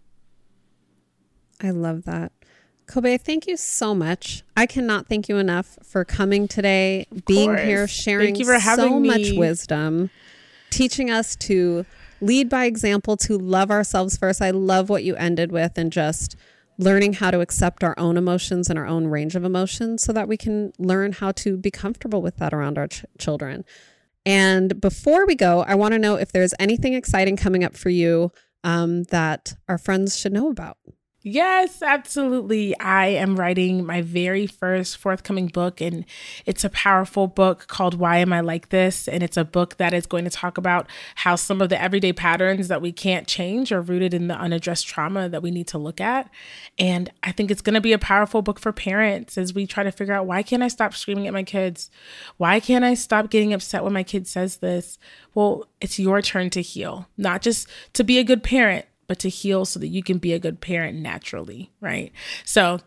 I 1.61 1.71
love 1.71 2.05
that. 2.05 2.31
Kobe, 2.87 3.17
thank 3.17 3.47
you 3.47 3.57
so 3.57 3.93
much. 3.93 4.43
I 4.55 4.65
cannot 4.65 5.07
thank 5.07 5.27
you 5.27 5.37
enough 5.37 5.77
for 5.83 6.05
coming 6.05 6.47
today, 6.47 7.07
of 7.11 7.25
being 7.25 7.49
course. 7.49 7.61
here, 7.61 7.87
sharing 7.87 8.35
so 8.35 8.99
much 8.99 9.31
wisdom, 9.31 10.11
teaching 10.69 11.09
us 11.09 11.35
to 11.37 11.85
lead 12.21 12.49
by 12.49 12.65
example, 12.65 13.17
to 13.17 13.37
love 13.37 13.71
ourselves 13.71 14.17
first. 14.17 14.41
I 14.41 14.51
love 14.51 14.89
what 14.89 15.03
you 15.03 15.15
ended 15.15 15.51
with 15.51 15.77
and 15.77 15.91
just 15.91 16.35
learning 16.77 17.13
how 17.13 17.31
to 17.31 17.39
accept 17.39 17.83
our 17.83 17.95
own 17.97 18.17
emotions 18.17 18.69
and 18.69 18.77
our 18.77 18.85
own 18.85 19.07
range 19.07 19.35
of 19.35 19.43
emotions 19.43 20.03
so 20.03 20.11
that 20.13 20.27
we 20.27 20.37
can 20.37 20.73
learn 20.77 21.13
how 21.13 21.31
to 21.31 21.57
be 21.57 21.71
comfortable 21.71 22.21
with 22.21 22.37
that 22.37 22.53
around 22.53 22.77
our 22.77 22.87
ch- 22.87 23.05
children. 23.17 23.63
And 24.25 24.81
before 24.81 25.25
we 25.25 25.35
go, 25.35 25.61
I 25.61 25.75
want 25.75 25.93
to 25.93 25.99
know 25.99 26.15
if 26.15 26.31
there's 26.31 26.53
anything 26.59 26.93
exciting 26.93 27.37
coming 27.37 27.63
up 27.63 27.77
for 27.77 27.89
you 27.89 28.31
um, 28.63 29.03
that 29.03 29.55
our 29.69 29.77
friends 29.77 30.17
should 30.17 30.33
know 30.33 30.49
about. 30.49 30.77
Yes, 31.27 31.81
absolutely. 31.81 32.79
I 32.79 33.07
am 33.07 33.35
writing 33.35 33.83
my 33.83 34.03
very 34.03 34.45
first 34.45 34.97
forthcoming 34.97 35.47
book, 35.47 35.81
and 35.81 36.05
it's 36.45 36.63
a 36.63 36.69
powerful 36.69 37.25
book 37.25 37.65
called 37.65 37.95
Why 37.95 38.17
Am 38.17 38.31
I 38.31 38.41
Like 38.41 38.69
This? 38.69 39.07
And 39.07 39.23
it's 39.23 39.35
a 39.35 39.43
book 39.43 39.77
that 39.77 39.91
is 39.91 40.05
going 40.05 40.25
to 40.25 40.29
talk 40.29 40.59
about 40.59 40.87
how 41.15 41.35
some 41.35 41.63
of 41.63 41.69
the 41.69 41.81
everyday 41.81 42.13
patterns 42.13 42.67
that 42.67 42.79
we 42.79 42.91
can't 42.91 43.25
change 43.25 43.71
are 43.71 43.81
rooted 43.81 44.13
in 44.13 44.27
the 44.27 44.35
unaddressed 44.35 44.85
trauma 44.85 45.27
that 45.27 45.41
we 45.41 45.49
need 45.49 45.65
to 45.69 45.79
look 45.79 45.99
at. 45.99 46.29
And 46.77 47.11
I 47.23 47.31
think 47.31 47.49
it's 47.49 47.63
going 47.63 47.73
to 47.73 47.81
be 47.81 47.93
a 47.93 47.97
powerful 47.97 48.43
book 48.43 48.59
for 48.59 48.71
parents 48.71 49.35
as 49.35 49.51
we 49.51 49.65
try 49.65 49.81
to 49.81 49.91
figure 49.91 50.13
out 50.13 50.27
why 50.27 50.43
can't 50.43 50.61
I 50.61 50.67
stop 50.67 50.93
screaming 50.93 51.25
at 51.25 51.33
my 51.33 51.41
kids? 51.41 51.89
Why 52.37 52.59
can't 52.59 52.85
I 52.85 52.93
stop 52.93 53.31
getting 53.31 53.51
upset 53.51 53.83
when 53.83 53.93
my 53.93 54.03
kid 54.03 54.27
says 54.27 54.57
this? 54.57 54.99
Well, 55.33 55.65
it's 55.81 55.97
your 55.97 56.21
turn 56.21 56.51
to 56.51 56.61
heal, 56.61 57.07
not 57.17 57.41
just 57.41 57.67
to 57.93 58.03
be 58.03 58.19
a 58.19 58.23
good 58.23 58.43
parent 58.43 58.85
but 59.07 59.19
to 59.19 59.29
heal 59.29 59.65
so 59.65 59.79
that 59.79 59.87
you 59.87 60.03
can 60.03 60.17
be 60.17 60.33
a 60.33 60.39
good 60.39 60.61
parent 60.61 60.97
naturally, 60.97 61.71
right? 61.81 62.11
So 62.43 62.79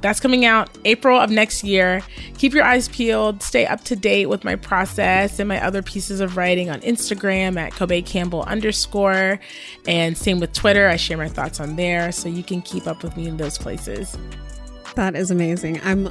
that's 0.00 0.20
coming 0.20 0.44
out 0.44 0.68
April 0.84 1.18
of 1.18 1.30
next 1.30 1.64
year. 1.64 2.02
Keep 2.38 2.54
your 2.54 2.64
eyes 2.64 2.88
peeled. 2.88 3.42
Stay 3.42 3.66
up 3.66 3.82
to 3.84 3.96
date 3.96 4.26
with 4.26 4.44
my 4.44 4.56
process 4.56 5.38
and 5.38 5.48
my 5.48 5.62
other 5.64 5.82
pieces 5.82 6.20
of 6.20 6.36
writing 6.36 6.70
on 6.70 6.80
Instagram 6.80 7.56
at 7.56 7.72
Kobe 7.72 8.02
Campbell 8.02 8.42
underscore. 8.42 9.40
And 9.86 10.16
same 10.16 10.40
with 10.40 10.52
Twitter. 10.52 10.88
I 10.88 10.96
share 10.96 11.16
my 11.16 11.28
thoughts 11.28 11.60
on 11.60 11.76
there. 11.76 12.12
So 12.12 12.28
you 12.28 12.42
can 12.42 12.62
keep 12.62 12.86
up 12.86 13.02
with 13.02 13.16
me 13.16 13.26
in 13.26 13.36
those 13.36 13.58
places. 13.58 14.16
That 14.96 15.14
is 15.14 15.30
amazing. 15.30 15.78
I'm 15.84 16.08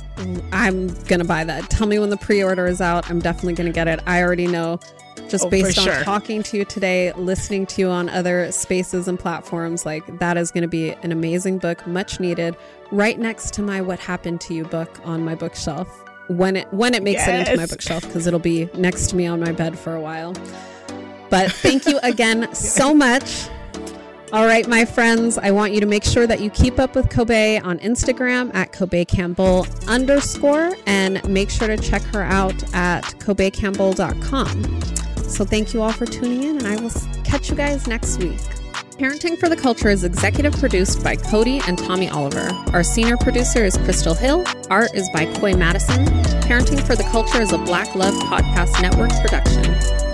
I'm 0.51 0.87
gonna 1.05 1.25
buy 1.25 1.43
that. 1.43 1.71
Tell 1.71 1.87
me 1.87 1.97
when 1.97 2.11
the 2.11 2.17
pre-order 2.17 2.67
is 2.67 2.81
out. 2.81 3.09
I'm 3.09 3.19
definitely 3.19 3.53
gonna 3.53 3.71
get 3.71 3.87
it. 3.87 3.99
I 4.05 4.21
already 4.21 4.45
know 4.45 4.79
just 5.29 5.45
oh, 5.45 5.49
based 5.49 5.77
on 5.77 5.85
sure. 5.85 6.03
talking 6.03 6.43
to 6.43 6.57
you 6.57 6.65
today, 6.65 7.11
listening 7.13 7.65
to 7.67 7.81
you 7.81 7.89
on 7.89 8.09
other 8.09 8.51
spaces 8.51 9.07
and 9.07 9.19
platforms, 9.19 9.85
like 9.85 10.19
that 10.19 10.37
is 10.37 10.51
going 10.51 10.63
to 10.63 10.67
be 10.67 10.91
an 10.91 11.11
amazing 11.11 11.57
book, 11.57 11.85
much 11.87 12.19
needed, 12.19 12.55
right 12.91 13.19
next 13.19 13.53
to 13.55 13.61
my 13.61 13.81
What 13.81 13.99
Happened 13.99 14.41
to 14.41 14.53
You 14.53 14.65
book 14.65 14.89
on 15.03 15.23
my 15.23 15.35
bookshelf 15.35 15.87
when 16.27 16.55
it 16.55 16.71
when 16.73 16.93
it 16.93 17.03
makes 17.03 17.25
yes. 17.25 17.47
it 17.47 17.51
into 17.51 17.61
my 17.61 17.67
bookshelf 17.67 18.01
because 18.03 18.27
it'll 18.27 18.39
be 18.39 18.69
next 18.75 19.07
to 19.07 19.15
me 19.15 19.27
on 19.27 19.39
my 19.39 19.51
bed 19.51 19.77
for 19.77 19.95
a 19.95 20.01
while. 20.01 20.33
But 21.29 21.51
thank 21.51 21.85
you 21.85 21.99
again 22.03 22.53
so 22.55 22.93
much. 22.93 23.47
All 24.33 24.45
right, 24.45 24.67
my 24.67 24.85
friends, 24.85 25.37
I 25.37 25.51
want 25.51 25.73
you 25.73 25.79
to 25.79 25.85
make 25.85 26.03
sure 26.03 26.25
that 26.27 26.41
you 26.41 26.49
keep 26.49 26.79
up 26.79 26.95
with 26.95 27.09
Kobe 27.09 27.59
on 27.59 27.79
Instagram 27.79 28.53
at 28.53 28.73
Kobe 28.73 29.05
Campbell 29.05 29.67
underscore 29.87 30.75
and 30.87 31.25
make 31.29 31.49
sure 31.49 31.67
to 31.67 31.77
check 31.77 32.01
her 32.01 32.23
out 32.23 32.55
at 32.73 33.03
kobecampbell.com. 33.19 35.04
So 35.27 35.43
thank 35.45 35.73
you 35.73 35.81
all 35.81 35.91
for 35.91 36.05
tuning 36.05 36.43
in, 36.43 36.57
and 36.57 36.67
I 36.67 36.75
will 36.81 36.91
catch 37.23 37.49
you 37.49 37.55
guys 37.55 37.87
next 37.87 38.19
week. 38.19 38.39
Parenting 38.97 39.37
for 39.37 39.49
the 39.49 39.57
Culture 39.57 39.89
is 39.89 40.05
executive 40.05 40.53
produced 40.53 41.03
by 41.03 41.17
Codie 41.17 41.61
and 41.67 41.77
Tommy 41.77 42.09
Oliver. 42.09 42.49
Our 42.71 42.83
senior 42.83 43.17
producer 43.17 43.65
is 43.65 43.77
Crystal 43.79 44.13
Hill. 44.13 44.45
Art 44.69 44.93
is 44.93 45.09
by 45.13 45.25
Coy 45.35 45.53
Madison. 45.53 46.05
Parenting 46.45 46.81
for 46.87 46.95
the 46.95 47.03
Culture 47.03 47.41
is 47.41 47.51
a 47.51 47.57
Black 47.57 47.93
Love 47.95 48.13
Podcast 48.13 48.81
Network 48.81 49.11
production. 49.19 50.04